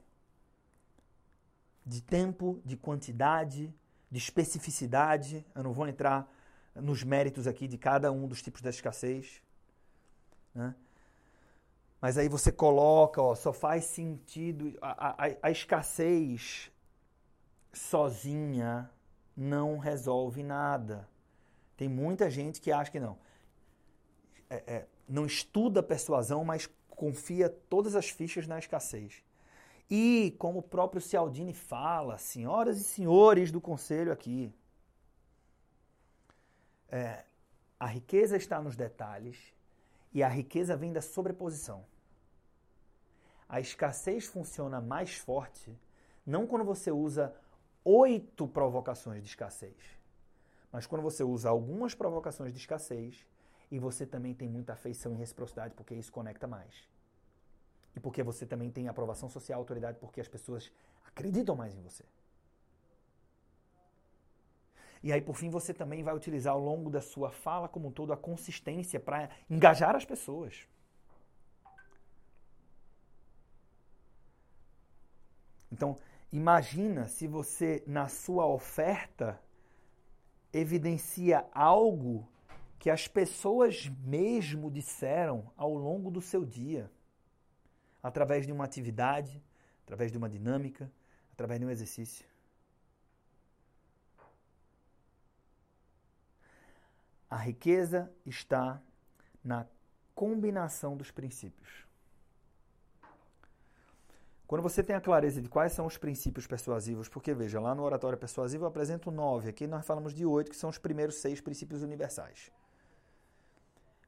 De 1.86 2.01
tempo, 2.01 2.61
de 2.65 2.78
quantidade, 2.78 3.74
de 4.09 4.17
especificidade. 4.17 5.45
Eu 5.53 5.63
não 5.63 5.74
vou 5.74 5.88
entrar 5.88 6.32
nos 6.76 7.03
méritos 7.03 7.47
aqui 7.47 7.67
de 7.67 7.78
cada 7.78 8.11
um 8.11 8.28
dos 8.28 8.41
tipos 8.41 8.61
da 8.61 8.69
escassez. 8.69 9.41
Né? 10.53 10.76
Mas 11.99 12.17
aí 12.17 12.28
você 12.28 12.51
coloca, 12.51 13.21
ó, 13.21 13.34
só 13.36 13.53
faz 13.53 13.86
sentido. 13.86 14.78
A, 14.82 15.26
a, 15.26 15.30
a 15.41 15.51
escassez 15.51 16.71
sozinha 17.71 18.89
não 19.36 19.78
resolve 19.78 20.43
nada. 20.43 21.07
Tem 21.76 21.89
muita 21.89 22.30
gente 22.30 22.61
que 22.61 22.71
acha 22.71 22.91
que 22.91 22.99
não. 22.99 23.17
É, 24.49 24.63
é, 24.67 24.88
não 25.07 25.26
estuda 25.26 25.82
persuasão, 25.82 26.45
mas 26.45 26.69
confia 26.95 27.49
todas 27.49 27.95
as 27.95 28.09
fichas 28.09 28.47
na 28.47 28.59
escassez. 28.59 29.23
E, 29.89 30.35
como 30.39 30.59
o 30.59 30.63
próprio 30.63 31.01
Cialdini 31.01 31.53
fala, 31.53 32.17
senhoras 32.17 32.79
e 32.79 32.83
senhores 32.83 33.51
do 33.51 33.59
conselho 33.59 34.11
aqui, 34.11 34.53
é, 36.89 37.23
a 37.79 37.87
riqueza 37.87 38.37
está 38.37 38.61
nos 38.61 38.75
detalhes 38.75 39.53
e 40.13 40.23
a 40.23 40.27
riqueza 40.27 40.75
vem 40.75 40.93
da 40.93 41.01
sobreposição. 41.01 41.85
A 43.49 43.59
escassez 43.59 44.25
funciona 44.25 44.79
mais 44.79 45.15
forte 45.15 45.77
não 46.25 46.47
quando 46.47 46.63
você 46.63 46.91
usa 46.91 47.35
oito 47.83 48.47
provocações 48.47 49.21
de 49.21 49.27
escassez, 49.27 49.75
mas 50.71 50.87
quando 50.87 51.01
você 51.01 51.23
usa 51.23 51.49
algumas 51.49 51.93
provocações 51.93 52.53
de 52.53 52.59
escassez 52.59 53.25
e 53.74 53.80
você 53.80 54.05
também 54.05 54.36
tem 54.36 54.47
muita 54.47 54.74
afeição 54.74 55.13
e 55.13 55.17
reciprocidade, 55.17 55.74
porque 55.74 55.95
isso 55.95 56.11
conecta 56.11 56.45
mais. 56.45 56.88
E 57.95 57.99
porque 57.99 58.21
você 58.21 58.45
também 58.45 58.69
tem 58.69 58.88
aprovação 58.88 59.28
social, 59.28 59.59
autoridade, 59.59 59.97
porque 59.99 60.21
as 60.21 60.28
pessoas 60.28 60.71
acreditam 61.03 61.55
mais 61.55 61.74
em 61.76 61.82
você. 61.82 62.05
E 65.01 65.11
aí, 65.11 65.19
por 65.19 65.36
fim, 65.36 65.49
você 65.49 65.74
também 65.74 66.03
vai 66.03 66.15
utilizar 66.15 66.53
ao 66.53 66.59
longo 66.59 66.91
da 66.91 67.01
sua 67.01 67.32
fala 67.32 67.67
como 67.67 67.88
um 67.88 67.91
todo 67.91 68.13
a 68.13 68.17
consistência 68.17 68.99
para 68.99 69.32
engajar 69.49 69.95
as 69.95 70.05
pessoas. 70.05 70.67
Então, 75.71 75.97
imagina 76.32 77.07
se 77.07 77.26
você, 77.26 77.84
na 77.88 78.07
sua 78.07 78.45
oferta, 78.45 79.41
evidencia 80.53 81.43
algo 81.51 82.32
que 82.84 82.89
as 82.89 83.07
pessoas 83.07 83.88
mesmo 84.03 84.69
disseram 84.69 85.49
ao 85.55 85.73
longo 85.73 86.11
do 86.11 86.19
seu 86.19 86.43
dia, 86.43 86.91
através 88.03 88.45
de 88.45 88.51
uma 88.51 88.65
atividade, 88.65 89.41
através 89.86 90.11
de 90.11 90.17
uma 90.17 90.29
dinâmica, 90.29 90.91
através 91.31 91.61
de 91.61 91.65
um 91.65 91.69
exercício. 91.69 92.25
A 97.29 97.38
riqueza 97.38 98.11
está 98.25 98.81
na 99.41 99.65
combinação 100.13 100.97
dos 100.97 101.09
princípios. 101.09 101.88
Quando 104.45 104.61
você 104.61 104.84
tem 104.84 104.93
a 104.93 104.99
clareza 104.99 105.41
de 105.41 105.47
quais 105.47 105.71
são 105.71 105.86
os 105.86 105.97
princípios 105.97 106.45
persuasivos, 106.45 107.07
porque 107.07 107.34
veja, 107.34 107.61
lá 107.61 107.73
no 107.73 107.84
oratório 107.84 108.17
persuasivo 108.17 108.65
eu 108.65 108.67
apresento 108.67 109.09
nove, 109.09 109.47
aqui 109.47 109.67
nós 109.67 109.86
falamos 109.86 110.13
de 110.13 110.25
oito, 110.25 110.51
que 110.51 110.57
são 110.57 110.69
os 110.69 110.77
primeiros 110.77 111.15
seis 111.21 111.39
princípios 111.39 111.81
universais. 111.81 112.51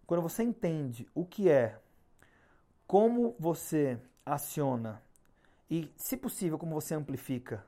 Quando 0.05 0.21
você 0.21 0.43
entende 0.43 1.07
o 1.13 1.25
que 1.25 1.49
é, 1.49 1.79
como 2.85 3.35
você 3.39 3.99
aciona 4.25 5.01
e, 5.69 5.91
se 5.95 6.15
possível, 6.15 6.57
como 6.57 6.73
você 6.73 6.93
amplifica 6.93 7.65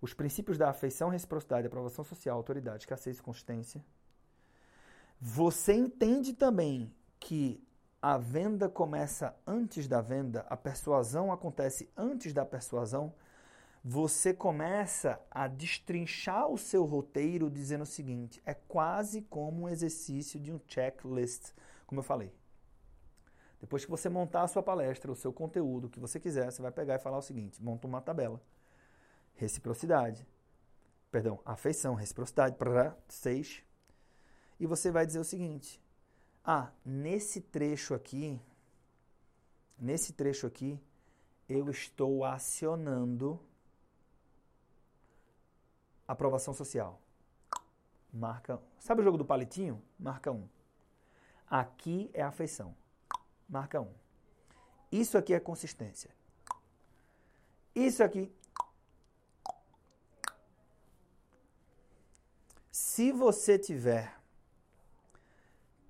os 0.00 0.12
princípios 0.14 0.58
da 0.58 0.70
afeição, 0.70 1.08
reciprocidade, 1.10 1.66
aprovação 1.66 2.04
social, 2.04 2.36
autoridade, 2.36 2.82
escassez 2.82 3.18
e 3.18 3.22
consistência, 3.22 3.84
você 5.20 5.74
entende 5.74 6.32
também 6.32 6.92
que 7.18 7.62
a 8.00 8.16
venda 8.16 8.68
começa 8.68 9.36
antes 9.46 9.86
da 9.86 10.00
venda, 10.00 10.46
a 10.48 10.56
persuasão 10.56 11.30
acontece 11.30 11.88
antes 11.96 12.32
da 12.32 12.46
persuasão, 12.46 13.12
você 13.82 14.34
começa 14.34 15.18
a 15.30 15.48
destrinchar 15.48 16.48
o 16.48 16.58
seu 16.58 16.84
roteiro 16.84 17.50
dizendo 17.50 17.82
o 17.82 17.86
seguinte: 17.86 18.40
é 18.44 18.52
quase 18.52 19.22
como 19.22 19.62
um 19.62 19.68
exercício 19.68 20.38
de 20.38 20.52
um 20.52 20.60
checklist, 20.66 21.52
como 21.86 22.00
eu 22.00 22.04
falei. 22.04 22.32
Depois 23.58 23.84
que 23.84 23.90
você 23.90 24.08
montar 24.08 24.42
a 24.42 24.48
sua 24.48 24.62
palestra, 24.62 25.10
o 25.10 25.16
seu 25.16 25.32
conteúdo, 25.32 25.86
o 25.86 25.90
que 25.90 26.00
você 26.00 26.20
quiser, 26.20 26.50
você 26.50 26.62
vai 26.62 26.70
pegar 26.70 26.96
e 26.96 26.98
falar 26.98 27.18
o 27.18 27.22
seguinte: 27.22 27.62
monta 27.62 27.86
uma 27.86 28.00
tabela. 28.00 28.40
Reciprocidade. 29.34 30.26
Perdão, 31.10 31.40
afeição, 31.44 31.94
reciprocidade, 31.94 32.56
para 32.56 32.96
seis. 33.08 33.62
E 34.58 34.66
você 34.66 34.90
vai 34.90 35.06
dizer 35.06 35.20
o 35.20 35.24
seguinte: 35.24 35.80
ah, 36.44 36.70
nesse 36.84 37.40
trecho 37.40 37.94
aqui, 37.94 38.38
nesse 39.78 40.12
trecho 40.12 40.46
aqui, 40.46 40.78
eu 41.48 41.70
estou 41.70 42.24
acionando 42.24 43.40
aprovação 46.12 46.52
social. 46.52 47.00
Marca. 48.12 48.60
Sabe 48.78 49.00
o 49.00 49.04
jogo 49.04 49.18
do 49.18 49.24
palitinho? 49.24 49.82
Marca 49.98 50.32
um. 50.32 50.48
Aqui 51.48 52.10
é 52.12 52.22
afeição. 52.22 52.74
Marca 53.48 53.80
um. 53.80 53.92
Isso 54.90 55.16
aqui 55.16 55.32
é 55.32 55.40
consistência. 55.40 56.10
Isso 57.74 58.02
aqui. 58.02 58.32
Se 62.70 63.12
você 63.12 63.58
tiver 63.58 64.20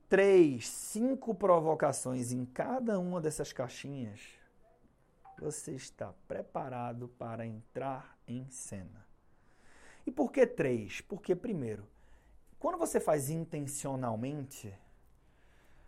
três, 0.09 0.68
cinco 0.68 1.35
provocações 1.35 2.33
em 2.33 2.45
cada 2.45 2.99
uma 2.99 3.21
dessas 3.21 3.53
caixinhas, 3.53 4.21
você 5.39 5.73
está 5.73 6.12
preparado 6.29 7.09
para 7.09 7.47
entrar 7.47 8.18
em 8.27 8.49
cena. 8.51 9.09
E 10.11 10.12
por 10.12 10.32
que 10.32 10.44
três? 10.44 11.00
Porque, 11.02 11.36
primeiro, 11.36 11.86
quando 12.58 12.76
você 12.76 12.98
faz 12.98 13.30
intencionalmente, 13.30 14.76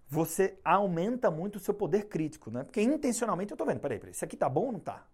você 0.08 0.56
aumenta 0.64 1.28
muito 1.28 1.56
o 1.56 1.58
seu 1.58 1.74
poder 1.74 2.06
crítico, 2.06 2.48
né? 2.48 2.62
Porque 2.62 2.80
intencionalmente 2.80 3.50
eu 3.50 3.56
estou 3.56 3.66
vendo, 3.66 3.80
peraí, 3.80 3.98
peraí, 3.98 4.12
isso 4.12 4.24
aqui 4.24 4.36
tá 4.36 4.48
bom 4.48 4.66
ou 4.66 4.72
não 4.74 4.78
tá? 4.78 5.04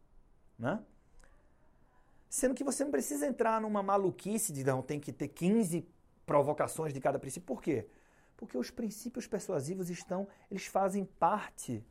Né? 0.59 0.79
Sendo 2.29 2.55
que 2.55 2.63
você 2.63 2.85
não 2.85 2.91
precisa 2.91 3.27
entrar 3.27 3.63
numa 3.63 3.83
maluquice 3.83 4.53
de 4.53 4.63
não, 4.63 4.83
tem 4.83 5.01
que 5.01 5.11
ter 5.11 5.29
15 5.29 5.89
provocações 6.27 6.93
de 6.93 7.01
cada 7.01 7.19
princípio. 7.19 7.47
Por 7.47 7.63
quê? 7.63 7.89
Porque 8.37 8.59
os 8.59 8.71
princípios 8.71 9.27
persuasivos 9.27 9.89
estão, 9.89 10.29
eles 10.51 10.67
fazem 10.67 11.07
parte 11.07 11.83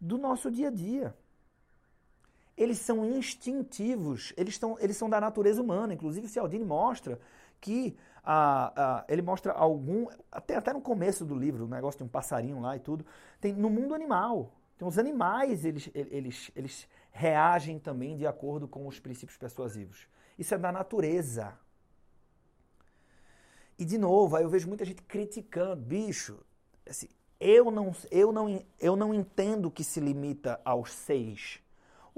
do 0.00 0.18
nosso 0.18 0.50
dia 0.50 0.66
a 0.66 0.72
dia. 0.72 1.16
Eles 2.62 2.78
são 2.78 3.06
instintivos, 3.06 4.34
eles, 4.36 4.52
estão, 4.54 4.76
eles 4.78 4.96
são 4.96 5.08
da 5.08 5.18
natureza 5.18 5.62
humana. 5.62 5.94
Inclusive, 5.94 6.26
o 6.26 6.28
Cialdini 6.28 6.64
mostra 6.64 7.18
que 7.58 7.96
a, 8.22 8.98
a, 8.98 9.04
ele 9.08 9.22
mostra 9.22 9.52
algum. 9.52 10.06
Até, 10.30 10.56
até 10.56 10.70
no 10.72 10.82
começo 10.82 11.24
do 11.24 11.34
livro, 11.34 11.64
o 11.64 11.68
negócio 11.68 11.96
de 11.96 12.04
um 12.04 12.08
passarinho 12.08 12.60
lá 12.60 12.76
e 12.76 12.80
tudo. 12.80 13.06
Tem 13.40 13.54
no 13.54 13.70
mundo 13.70 13.94
animal. 13.94 14.52
Então, 14.76 14.86
os 14.88 14.98
animais 14.98 15.64
eles, 15.64 15.90
eles, 15.94 16.50
eles 16.54 16.88
reagem 17.10 17.78
também 17.78 18.14
de 18.16 18.26
acordo 18.26 18.68
com 18.68 18.86
os 18.86 19.00
princípios 19.00 19.38
persuasivos. 19.38 20.06
Isso 20.38 20.54
é 20.54 20.58
da 20.58 20.70
natureza. 20.70 21.58
E 23.78 23.86
de 23.86 23.96
novo, 23.96 24.36
aí 24.36 24.42
eu 24.42 24.50
vejo 24.50 24.68
muita 24.68 24.84
gente 24.84 25.02
criticando, 25.02 25.80
bicho, 25.80 26.38
assim, 26.86 27.08
Eu 27.38 27.70
não, 27.70 27.92
eu, 28.10 28.32
não, 28.32 28.62
eu 28.78 28.96
não 28.96 29.14
entendo 29.14 29.70
que 29.70 29.82
se 29.82 29.98
limita 29.98 30.60
aos 30.62 30.92
seis. 30.92 31.58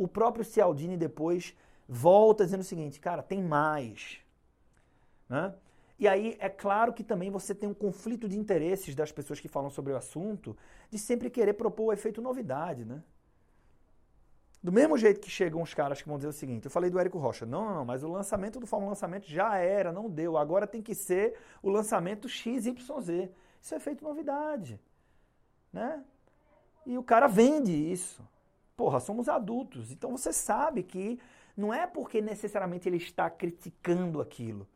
O 0.02 0.08
próprio 0.08 0.44
Cialdini 0.44 0.96
depois 0.96 1.56
volta 1.88 2.44
dizendo 2.44 2.60
o 2.60 2.64
seguinte, 2.64 2.98
cara, 2.98 3.22
tem 3.22 3.42
mais. 3.42 4.18
Né? 5.28 5.54
E 5.98 6.08
aí 6.08 6.36
é 6.40 6.48
claro 6.48 6.92
que 6.92 7.04
também 7.04 7.30
você 7.30 7.54
tem 7.54 7.68
um 7.68 7.74
conflito 7.74 8.28
de 8.28 8.36
interesses 8.36 8.94
das 8.94 9.12
pessoas 9.12 9.38
que 9.38 9.46
falam 9.46 9.70
sobre 9.70 9.92
o 9.92 9.96
assunto 9.96 10.56
de 10.90 10.98
sempre 10.98 11.30
querer 11.30 11.52
propor 11.52 11.84
o 11.84 11.92
efeito 11.92 12.20
novidade, 12.20 12.84
né? 12.84 13.02
Do 14.60 14.72
mesmo 14.72 14.96
jeito 14.96 15.20
que 15.20 15.30
chegam 15.30 15.62
os 15.62 15.74
caras 15.74 16.02
que 16.02 16.08
vão 16.08 16.16
dizer 16.16 16.28
o 16.28 16.32
seguinte, 16.32 16.64
eu 16.64 16.70
falei 16.70 16.90
do 16.90 16.98
Érico 16.98 17.18
Rocha, 17.18 17.46
não, 17.46 17.64
não, 17.64 17.74
não, 17.76 17.84
mas 17.84 18.02
o 18.02 18.08
lançamento 18.08 18.58
do 18.58 18.66
Fórmula 18.66 18.90
Lançamento 18.90 19.26
já 19.26 19.56
era, 19.56 19.92
não 19.92 20.08
deu, 20.08 20.36
agora 20.36 20.66
tem 20.66 20.82
que 20.82 20.94
ser 20.94 21.36
o 21.62 21.68
lançamento 21.68 22.28
XYZ. 22.28 23.30
Isso 23.60 23.74
é 23.74 23.78
feito 23.78 24.04
novidade, 24.04 24.80
né? 25.72 26.02
E 26.84 26.98
o 26.98 27.02
cara 27.02 27.26
vende 27.26 27.72
isso. 27.72 28.26
Porra, 28.82 28.98
somos 28.98 29.28
adultos, 29.28 29.92
então 29.92 30.10
você 30.10 30.32
sabe 30.32 30.82
que 30.82 31.16
não 31.56 31.72
é 31.72 31.86
porque 31.86 32.20
necessariamente 32.20 32.88
ele 32.88 32.96
está 32.96 33.30
criticando 33.30 34.20
aquilo. 34.20 34.66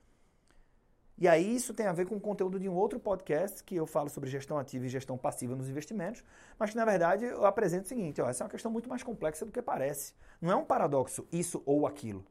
E 1.19 1.27
aí 1.27 1.57
isso 1.57 1.75
tem 1.75 1.87
a 1.87 1.93
ver 1.93 2.07
com 2.07 2.15
o 2.15 2.21
conteúdo 2.21 2.61
de 2.61 2.69
um 2.69 2.77
outro 2.77 3.01
podcast 3.01 3.65
que 3.65 3.75
eu 3.75 3.85
falo 3.85 4.09
sobre 4.09 4.31
gestão 4.31 4.59
ativa 4.59 4.87
e 4.87 4.89
gestão 4.89 5.19
passiva 5.19 5.57
nos 5.57 5.69
investimentos, 5.69 6.23
mas 6.57 6.71
que 6.71 6.77
na 6.77 6.85
verdade 6.85 7.25
eu 7.25 7.45
apresento 7.45 7.87
o 7.87 7.89
seguinte, 7.89 8.23
ó, 8.23 8.29
essa 8.31 8.45
é 8.45 8.45
uma 8.45 8.51
questão 8.51 8.71
muito 8.71 8.89
mais 8.89 9.03
complexa 9.03 9.45
do 9.45 9.51
que 9.51 9.61
parece. 9.61 10.15
Não 10.41 10.53
é 10.53 10.55
um 10.55 10.65
paradoxo 10.65 11.27
isso 11.33 11.61
ou 11.67 11.85
aquilo. 11.85 12.25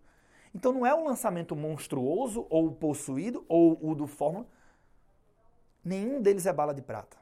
Então 0.54 0.72
não 0.72 0.86
é 0.86 0.96
um 0.96 1.04
lançamento 1.04 1.58
monstruoso 1.58 2.48
ou 2.50 2.72
possuído 2.72 3.44
ou 3.50 3.78
o 3.86 3.94
do 3.94 4.08
Fórmula. 4.08 4.48
Nenhum 5.84 6.22
deles 6.22 6.46
é 6.46 6.54
bala 6.54 6.74
de 6.74 6.82
prata. 6.82 7.18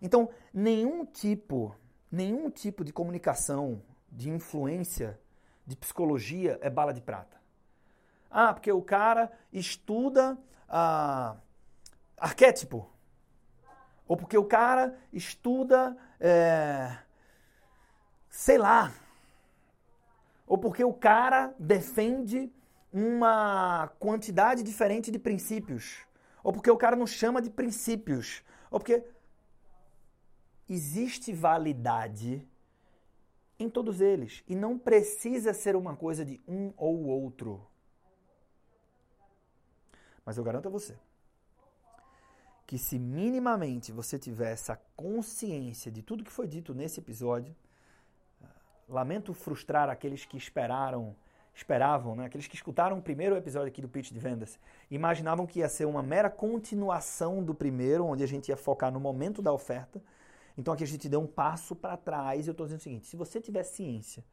Então, 0.00 0.30
nenhum 0.54 1.04
tipo, 1.04 1.74
nenhum 2.10 2.50
tipo 2.50 2.84
de 2.84 2.92
comunicação, 2.92 3.82
de 4.10 4.30
influência, 4.30 5.18
de 5.66 5.76
psicologia 5.76 6.58
é 6.60 6.68
bala 6.68 6.92
de 6.92 7.00
prata. 7.00 7.40
Ah, 8.30 8.52
porque 8.52 8.70
o 8.72 8.82
cara 8.82 9.30
estuda 9.52 10.38
ah, 10.68 11.36
arquétipo. 12.16 12.88
Ou 14.06 14.16
porque 14.16 14.36
o 14.36 14.44
cara 14.44 14.98
estuda, 15.12 15.96
é, 16.18 16.96
sei 18.28 18.58
lá. 18.58 18.92
Ou 20.46 20.58
porque 20.58 20.82
o 20.82 20.92
cara 20.92 21.54
defende 21.58 22.52
uma 22.92 23.88
quantidade 24.00 24.64
diferente 24.64 25.10
de 25.12 25.18
princípios. 25.18 25.98
Ou 26.42 26.52
porque 26.52 26.70
o 26.70 26.76
cara 26.76 26.96
não 26.96 27.06
chama 27.06 27.40
de 27.40 27.50
princípios. 27.50 28.42
Ou 28.70 28.80
porque 28.80 29.04
existe 30.72 31.32
validade 31.32 32.46
em 33.58 33.68
todos 33.68 34.00
eles. 34.00 34.42
E 34.48 34.54
não 34.54 34.78
precisa 34.78 35.52
ser 35.52 35.76
uma 35.76 35.94
coisa 35.96 36.24
de 36.24 36.40
um 36.46 36.72
ou 36.76 37.04
outro. 37.06 37.66
Mas 40.24 40.38
eu 40.38 40.44
garanto 40.44 40.68
a 40.68 40.70
você 40.70 40.96
que 42.70 42.78
se 42.78 43.00
minimamente 43.00 43.90
você 43.90 44.16
tiver 44.16 44.52
essa 44.52 44.80
consciência 44.94 45.90
de 45.90 46.02
tudo 46.04 46.22
que 46.22 46.30
foi 46.30 46.46
dito 46.46 46.72
nesse 46.72 47.00
episódio, 47.00 47.52
ah, 48.40 48.46
lamento 48.88 49.34
frustrar 49.34 49.90
aqueles 49.90 50.24
que 50.24 50.36
esperaram, 50.36 51.16
esperavam, 51.52 52.14
né? 52.14 52.26
aqueles 52.26 52.46
que 52.46 52.54
escutaram 52.54 52.96
o 52.96 53.02
primeiro 53.02 53.36
episódio 53.36 53.66
aqui 53.66 53.82
do 53.82 53.88
Pitch 53.88 54.12
de 54.12 54.20
Vendas, 54.20 54.56
imaginavam 54.88 55.48
que 55.48 55.58
ia 55.58 55.68
ser 55.68 55.84
uma 55.84 56.00
mera 56.00 56.30
continuação 56.30 57.42
do 57.42 57.56
primeiro, 57.56 58.06
onde 58.06 58.22
a 58.22 58.28
gente 58.28 58.50
ia 58.50 58.56
focar 58.56 58.92
no 58.92 59.00
momento 59.00 59.42
da 59.42 59.52
oferta. 59.52 60.00
Então 60.56 60.74
aqui 60.74 60.84
a 60.84 60.86
gente 60.86 61.08
deu 61.08 61.20
um 61.20 61.26
passo 61.26 61.74
para 61.74 61.96
trás 61.96 62.46
e 62.46 62.50
eu 62.50 62.52
estou 62.52 62.66
dizendo 62.66 62.80
o 62.80 62.82
seguinte, 62.82 63.06
se 63.06 63.16
você 63.16 63.40
tiver 63.40 63.62
ciência 63.62 64.24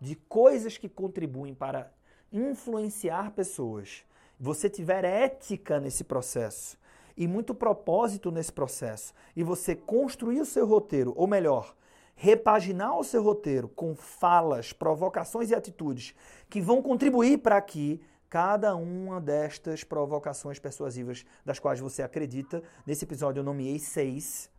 de 0.00 0.16
coisas 0.16 0.76
que 0.76 0.88
contribuem 0.88 1.54
para 1.54 1.92
influenciar 2.32 3.32
pessoas 3.32 4.04
você 4.42 4.68
tiver 4.68 5.04
ética 5.04 5.78
nesse 5.78 6.02
processo 6.02 6.76
e 7.16 7.28
muito 7.28 7.54
propósito 7.54 8.32
nesse 8.32 8.52
processo, 8.52 9.14
e 9.36 9.44
você 9.44 9.76
construir 9.76 10.40
o 10.40 10.46
seu 10.46 10.66
roteiro, 10.66 11.12
ou 11.14 11.28
melhor, 11.28 11.76
repaginar 12.16 12.98
o 12.98 13.04
seu 13.04 13.22
roteiro 13.22 13.68
com 13.68 13.94
falas, 13.94 14.72
provocações 14.72 15.50
e 15.50 15.54
atitudes 15.54 16.12
que 16.50 16.60
vão 16.60 16.82
contribuir 16.82 17.38
para 17.38 17.60
que 17.60 18.02
cada 18.28 18.74
uma 18.74 19.20
destas 19.20 19.84
provocações 19.84 20.58
persuasivas 20.58 21.24
das 21.44 21.60
quais 21.60 21.78
você 21.78 22.02
acredita, 22.02 22.64
nesse 22.84 23.04
episódio 23.04 23.40
eu 23.40 23.44
nomeei 23.44 23.78
seis, 23.78 24.50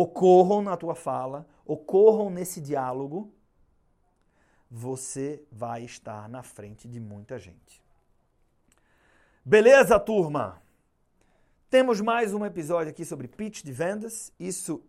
ocorram 0.00 0.62
na 0.62 0.76
tua 0.76 0.94
fala, 0.94 1.44
ocorram 1.66 2.30
nesse 2.30 2.60
diálogo, 2.60 3.34
você 4.70 5.42
vai 5.50 5.82
estar 5.82 6.28
na 6.28 6.40
frente 6.40 6.86
de 6.86 7.00
muita 7.00 7.36
gente. 7.36 7.82
Beleza, 9.44 9.98
turma? 9.98 10.62
Temos 11.68 12.00
mais 12.00 12.32
um 12.32 12.46
episódio 12.46 12.90
aqui 12.90 13.04
sobre 13.04 13.26
pitch 13.26 13.64
de 13.64 13.72
vendas. 13.72 14.32
Isso, 14.38 14.80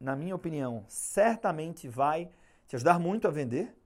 na 0.00 0.16
minha 0.16 0.34
opinião, 0.34 0.86
certamente 0.88 1.86
vai 1.86 2.30
te 2.66 2.76
ajudar 2.76 2.98
muito 2.98 3.28
a 3.28 3.30
vender. 3.30 3.76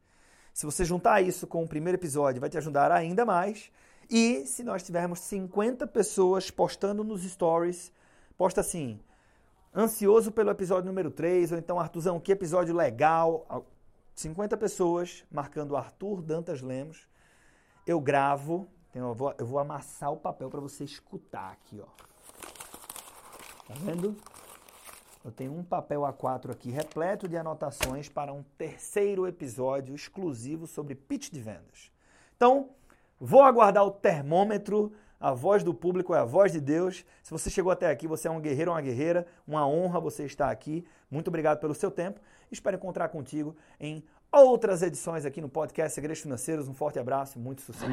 Se 0.55 0.66
você 0.66 0.85
juntar 0.85 1.21
isso 1.21 1.49
com 1.49 1.64
o 1.64 1.68
primeiro 1.68 1.99
episódio, 1.99 2.41
vai 2.41 2.49
te 2.49 2.59
ajudar 2.59 2.93
ainda 2.93 3.27
mais. 3.27 3.73
E 4.09 4.47
se 4.47 4.62
nós 4.62 4.85
tivermos 4.85 5.18
50 5.18 5.85
pessoas 5.89 6.49
postando 6.49 7.03
nos 7.03 7.25
stories, 7.25 7.93
posta 8.39 8.61
assim, 8.61 9.01
ansioso 9.75 10.33
pelo 10.33 10.51
episódio 10.51 10.87
número 10.87 11.11
3, 11.11 11.53
ou 11.53 11.59
então, 11.59 11.79
Artuzão, 11.79 12.21
que 12.21 12.33
episódio 12.33 12.75
legal. 12.75 13.66
50 14.14 14.57
pessoas 14.57 15.25
marcando 15.31 15.77
Arthur 15.77 16.21
Dantas 16.21 16.61
Lemos. 16.61 17.09
Eu 17.87 18.01
gravo, 18.01 18.68
então, 18.91 19.09
eu, 19.09 19.14
vou, 19.14 19.35
eu 19.39 19.47
vou 19.47 19.59
amassar 19.59 20.12
o 20.12 20.16
papel 20.16 20.51
para 20.51 20.61
você 20.61 20.85
escutar 20.85 21.53
aqui, 21.53 21.81
ó. 21.81 21.87
Tá 23.66 23.75
vendo? 23.79 24.16
Eu 25.25 25.31
tenho 25.31 25.57
um 25.57 25.62
papel 25.62 26.01
A4 26.01 26.51
aqui 26.51 26.71
repleto 26.71 27.29
de 27.29 27.37
anotações 27.37 28.09
para 28.09 28.33
um 28.33 28.43
terceiro 28.57 29.27
episódio 29.27 29.95
exclusivo 29.95 30.66
sobre 30.66 30.95
pitch 30.95 31.31
de 31.31 31.41
vendas. 31.41 31.93
Então, 32.37 32.71
vou 33.18 33.43
aguardar 33.43 33.85
o 33.85 33.91
termômetro. 33.91 34.93
A 35.21 35.33
voz 35.33 35.62
do 35.62 35.75
público 35.75 36.14
é 36.14 36.18
a 36.18 36.25
voz 36.25 36.51
de 36.53 36.61
Deus. 36.61 37.05
Se 37.23 37.31
você 37.31 37.51
chegou 37.51 37.71
até 37.71 37.91
aqui, 37.91 38.07
você 38.07 38.27
é 38.27 38.31
um 38.31 38.41
guerreiro 38.41 38.71
ou 38.71 38.77
uma 38.77 38.83
guerreira. 38.83 39.27
Uma 39.47 39.68
honra 39.68 40.01
você 40.01 40.25
estar 40.25 40.51
aqui. 40.51 40.83
Muito 41.11 41.29
obrigado 41.29 41.61
pelo 41.61 41.75
seu 41.75 41.91
tempo. 41.91 42.18
Espero 42.51 42.77
encontrar 42.77 43.11
contigo 43.11 43.55
em 43.79 44.03
outras 44.33 44.83
edições 44.83 45.27
aqui 45.27 45.41
no 45.41 45.49
podcast 45.49 45.95
Segredos 45.95 46.23
Financeiros. 46.23 46.68
Um 46.68 46.75
forte 46.75 46.99
abraço, 46.99 47.39
muito 47.39 47.61
sucesso. 47.61 47.93